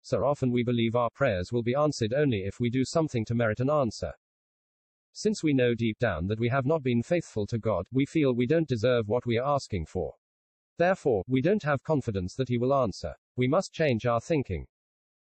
So 0.02 0.24
often 0.24 0.52
we 0.52 0.64
believe 0.64 0.96
our 0.96 1.10
prayers 1.10 1.52
will 1.52 1.64
be 1.64 1.76
answered 1.76 2.14
only 2.14 2.46
if 2.46 2.60
we 2.60 2.70
do 2.70 2.86
something 2.86 3.26
to 3.26 3.36
merit 3.36 3.60
an 3.60 3.70
answer. 3.70 4.14
Since 5.12 5.44
we 5.44 5.54
know 5.54 5.76
deep 5.76 6.00
down 6.00 6.28
that 6.28 6.40
we 6.40 6.50
have 6.50 6.66
not 6.66 6.82
been 6.82 7.04
faithful 7.04 7.46
to 7.48 7.60
God, 7.60 7.86
we 7.92 8.06
feel 8.06 8.34
we 8.34 8.48
don't 8.48 8.68
deserve 8.68 9.10
what 9.10 9.26
we 9.26 9.38
are 9.38 9.56
asking 9.56 9.86
for. 9.88 10.16
Therefore, 10.78 11.24
we 11.28 11.42
don't 11.42 11.64
have 11.64 11.82
confidence 11.82 12.36
that 12.36 12.50
He 12.50 12.58
will 12.58 12.74
answer. 12.74 13.16
We 13.36 13.48
must 13.48 13.74
change 13.74 14.06
our 14.06 14.22
thinking. 14.22 14.68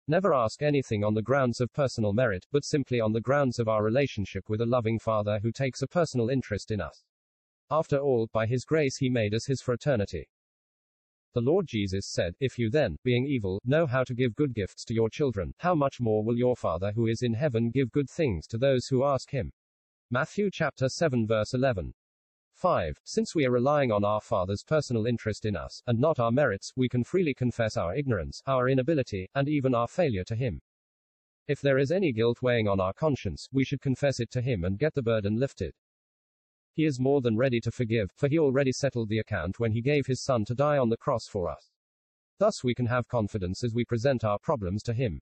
Never 0.08 0.34
ask 0.34 0.62
anything 0.62 1.04
on 1.04 1.14
the 1.14 1.22
grounds 1.22 1.60
of 1.60 1.72
personal 1.72 2.12
merit, 2.12 2.46
but 2.52 2.64
simply 2.64 3.00
on 3.00 3.12
the 3.12 3.20
grounds 3.20 3.58
of 3.58 3.68
our 3.68 3.82
relationship 3.82 4.48
with 4.48 4.60
a 4.60 4.66
loving 4.66 4.98
Father 4.98 5.38
who 5.42 5.52
takes 5.52 5.82
a 5.82 5.86
personal 5.86 6.28
interest 6.28 6.70
in 6.70 6.80
us. 6.80 7.04
After 7.70 7.98
all, 7.98 8.28
by 8.32 8.46
His 8.46 8.64
grace 8.64 8.96
He 8.96 9.08
made 9.08 9.34
us 9.34 9.46
His 9.46 9.62
fraternity. 9.62 10.28
The 11.34 11.40
Lord 11.40 11.66
Jesus 11.66 12.06
said, 12.06 12.34
If 12.38 12.58
you 12.58 12.70
then, 12.70 12.96
being 13.02 13.26
evil, 13.26 13.60
know 13.64 13.86
how 13.86 14.04
to 14.04 14.14
give 14.14 14.36
good 14.36 14.54
gifts 14.54 14.84
to 14.84 14.94
your 14.94 15.10
children, 15.10 15.52
how 15.58 15.74
much 15.74 16.00
more 16.00 16.22
will 16.22 16.38
your 16.38 16.54
Father 16.54 16.92
who 16.92 17.06
is 17.06 17.22
in 17.22 17.34
heaven 17.34 17.70
give 17.70 17.90
good 17.90 18.08
things 18.08 18.46
to 18.46 18.56
those 18.58 18.86
who 18.86 19.04
ask 19.04 19.30
him? 19.30 19.50
Matthew 20.10 20.48
chapter 20.52 20.88
7 20.88 21.26
verse 21.26 21.52
11. 21.52 21.92
5. 22.54 22.98
Since 23.04 23.34
we 23.34 23.44
are 23.46 23.50
relying 23.50 23.92
on 23.92 24.04
our 24.04 24.20
Father's 24.20 24.62
personal 24.62 25.06
interest 25.06 25.44
in 25.44 25.56
us, 25.56 25.82
and 25.86 25.98
not 25.98 26.18
our 26.18 26.32
merits, 26.32 26.72
we 26.76 26.88
can 26.88 27.04
freely 27.04 27.34
confess 27.34 27.76
our 27.76 27.94
ignorance, 27.94 28.42
our 28.46 28.68
inability, 28.68 29.28
and 29.34 29.48
even 29.48 29.74
our 29.74 29.88
failure 29.88 30.24
to 30.24 30.34
Him. 30.34 30.62
If 31.46 31.60
there 31.60 31.78
is 31.78 31.92
any 31.92 32.12
guilt 32.12 32.40
weighing 32.40 32.68
on 32.68 32.80
our 32.80 32.92
conscience, 32.92 33.48
we 33.52 33.64
should 33.64 33.80
confess 33.80 34.20
it 34.20 34.30
to 34.30 34.40
Him 34.40 34.64
and 34.64 34.78
get 34.78 34.94
the 34.94 35.02
burden 35.02 35.38
lifted. 35.38 35.74
He 36.74 36.86
is 36.86 36.98
more 36.98 37.20
than 37.20 37.36
ready 37.36 37.60
to 37.60 37.70
forgive, 37.70 38.10
for 38.16 38.28
he 38.28 38.38
already 38.38 38.72
settled 38.72 39.08
the 39.08 39.20
account 39.20 39.60
when 39.60 39.70
he 39.70 39.80
gave 39.80 40.06
his 40.06 40.22
son 40.24 40.44
to 40.46 40.56
die 40.56 40.76
on 40.76 40.88
the 40.88 40.96
cross 40.96 41.28
for 41.28 41.48
us. 41.48 41.70
Thus 42.38 42.64
we 42.64 42.74
can 42.74 42.86
have 42.86 43.06
confidence 43.06 43.62
as 43.62 43.74
we 43.74 43.84
present 43.84 44.24
our 44.24 44.40
problems 44.40 44.82
to 44.84 44.92
him. 44.92 45.20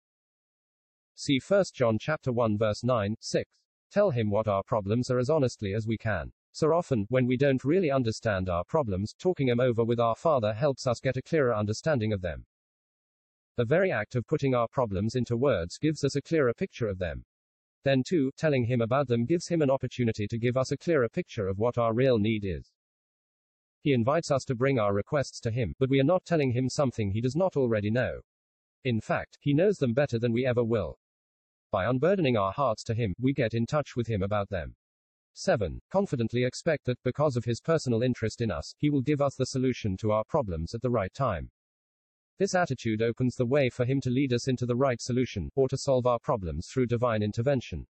See 1.15 1.41
1 1.47 1.65
John 1.75 1.99
chapter 2.01 2.33
1 2.33 2.57
verse 2.57 2.83
9, 2.83 3.17
6. 3.21 3.51
Tell 3.91 4.11
him 4.11 4.31
what 4.31 4.49
our 4.49 4.63
problems 4.63 5.11
are 5.11 5.19
as 5.19 5.29
honestly 5.29 5.75
as 5.75 5.87
we 5.87 5.99
can. 5.99 6.33
So 6.53 6.75
often, 6.75 7.07
when 7.09 7.27
we 7.27 7.39
don't 7.39 7.65
really 7.65 7.91
understand 7.91 8.51
our 8.51 8.63
problems, 8.63 9.15
talking 9.19 9.47
them 9.47 9.59
over 9.59 9.85
with 9.85 9.99
our 9.99 10.15
Father 10.15 10.53
helps 10.53 10.87
us 10.87 11.01
get 11.01 11.17
a 11.17 11.23
clearer 11.23 11.55
understanding 11.55 12.13
of 12.13 12.21
them. 12.21 12.45
The 13.57 13.65
very 13.65 13.91
act 13.91 14.17
of 14.17 14.27
putting 14.27 14.55
our 14.55 14.69
problems 14.69 15.15
into 15.15 15.37
words 15.37 15.79
gives 15.79 16.05
us 16.05 16.15
a 16.15 16.23
clearer 16.23 16.53
picture 16.53 16.89
of 16.89 16.99
them. 16.99 17.25
Then, 17.85 18.03
too, 18.07 18.31
telling 18.37 18.65
him 18.65 18.83
about 18.83 19.09
them 19.09 19.25
gives 19.25 19.49
him 19.49 19.63
an 19.63 19.71
opportunity 19.71 20.27
to 20.27 20.39
give 20.39 20.57
us 20.57 20.71
a 20.71 20.77
clearer 20.77 21.09
picture 21.09 21.49
of 21.49 21.59
what 21.59 21.79
our 21.79 21.95
real 21.95 22.19
need 22.19 22.45
is. 22.45 22.71
He 23.81 23.95
invites 23.95 24.31
us 24.31 24.45
to 24.45 24.55
bring 24.55 24.79
our 24.79 24.95
requests 24.95 25.41
to 25.41 25.51
him, 25.51 25.75
but 25.79 25.91
we 25.91 26.01
are 26.01 26.05
not 26.05 26.25
telling 26.25 26.53
him 26.53 26.69
something 26.69 27.11
he 27.11 27.21
does 27.21 27.35
not 27.35 27.57
already 27.57 27.91
know. 27.91 28.21
In 28.85 29.01
fact, 29.01 29.39
he 29.41 29.55
knows 29.55 29.79
them 29.79 29.95
better 29.95 30.19
than 30.19 30.33
we 30.33 30.47
ever 30.47 30.63
will. 30.63 30.99
By 31.71 31.87
unburdening 31.87 32.37
our 32.37 32.53
hearts 32.53 32.85
to 32.85 32.95
him, 32.95 33.15
we 33.19 33.33
get 33.33 33.55
in 33.55 33.65
touch 33.65 33.97
with 33.97 34.07
him 34.07 34.23
about 34.23 34.51
them. 34.51 34.77
7. 35.35 35.81
Confidently 35.91 36.45
expect 36.45 36.85
that, 36.87 37.03
because 37.03 37.37
of 37.37 37.45
his 37.45 37.61
personal 37.61 38.03
interest 38.03 38.41
in 38.41 38.51
us, 38.51 38.75
he 38.79 38.91
will 38.91 39.01
give 39.01 39.21
us 39.21 39.35
the 39.35 39.47
solution 39.47 39.97
to 39.99 40.13
our 40.13 40.25
problems 40.25 40.75
at 40.75 40.83
the 40.83 40.91
right 40.91 41.13
time. 41.15 41.51
This 42.39 42.55
attitude 42.55 43.03
opens 43.03 43.37
the 43.37 43.47
way 43.47 43.71
for 43.71 43.85
him 43.85 44.01
to 44.01 44.11
lead 44.11 44.33
us 44.33 44.49
into 44.49 44.67
the 44.67 44.77
right 44.77 45.01
solution, 45.01 45.51
or 45.55 45.69
to 45.69 45.79
solve 45.79 46.07
our 46.07 46.19
problems 46.19 46.69
through 46.69 46.87
divine 46.87 47.23
intervention. 47.23 47.87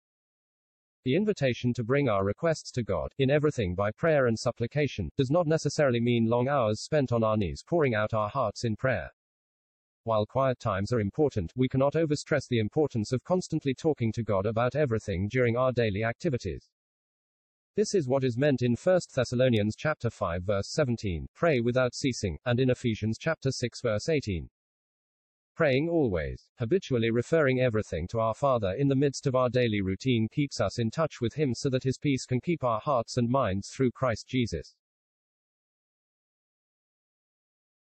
The 1.05 1.15
invitation 1.15 1.73
to 1.75 1.85
bring 1.85 2.09
our 2.09 2.25
requests 2.25 2.71
to 2.73 2.83
God, 2.83 3.13
in 3.19 3.31
everything 3.31 3.75
by 3.75 3.93
prayer 3.93 4.27
and 4.27 4.39
supplication, 4.39 5.11
does 5.17 5.31
not 5.31 5.47
necessarily 5.47 6.01
mean 6.01 6.27
long 6.27 6.49
hours 6.49 6.81
spent 6.81 7.13
on 7.13 7.23
our 7.23 7.37
knees 7.37 7.63
pouring 7.67 7.95
out 7.95 8.15
our 8.15 8.29
hearts 8.29 8.65
in 8.65 8.75
prayer. 8.75 9.11
While 10.05 10.27
quiet 10.27 10.59
times 10.59 10.93
are 10.93 11.01
important, 11.01 11.53
we 11.55 11.69
cannot 11.69 11.95
overstress 11.95 12.49
the 12.49 12.59
importance 12.59 13.13
of 13.13 13.23
constantly 13.25 13.75
talking 13.75 14.13
to 14.13 14.23
God 14.23 14.47
about 14.47 14.75
everything 14.75 15.29
during 15.29 15.57
our 15.57 15.73
daily 15.73 16.05
activities. 16.05 16.69
This 17.77 17.95
is 17.95 18.09
what 18.09 18.25
is 18.25 18.37
meant 18.37 18.63
in 18.63 18.75
1 18.75 19.01
Thessalonians 19.15 19.77
chapter 19.77 20.11
5 20.11 20.43
verse 20.43 20.69
17, 20.69 21.29
pray 21.35 21.61
without 21.61 21.95
ceasing, 21.95 22.39
and 22.45 22.59
in 22.59 22.71
Ephesians 22.71 23.19
chapter 23.19 23.51
6 23.53 23.81
verse 23.83 24.09
18. 24.09 24.51
Praying 25.55 25.89
always, 25.89 26.49
habitually 26.59 27.11
referring 27.11 27.61
everything 27.61 28.07
to 28.09 28.21
our 28.21 28.35
Father 28.35 28.73
in 28.79 28.89
the 28.89 28.95
midst 28.95 29.27
of 29.27 29.35
our 29.35 29.49
daily 29.49 29.81
routine 29.81 30.29
keeps 30.29 30.61
us 30.61 30.79
in 30.79 30.91
touch 30.91 31.21
with 31.21 31.35
Him 31.35 31.55
so 31.55 31.69
that 31.71 31.83
His 31.83 31.99
peace 31.99 32.27
can 32.27 32.41
keep 32.41 32.63
our 32.63 32.81
hearts 32.81 33.17
and 33.17 33.29
minds 33.29 33.69
through 33.69 33.91
Christ 33.91 34.29
Jesus. 34.29 34.77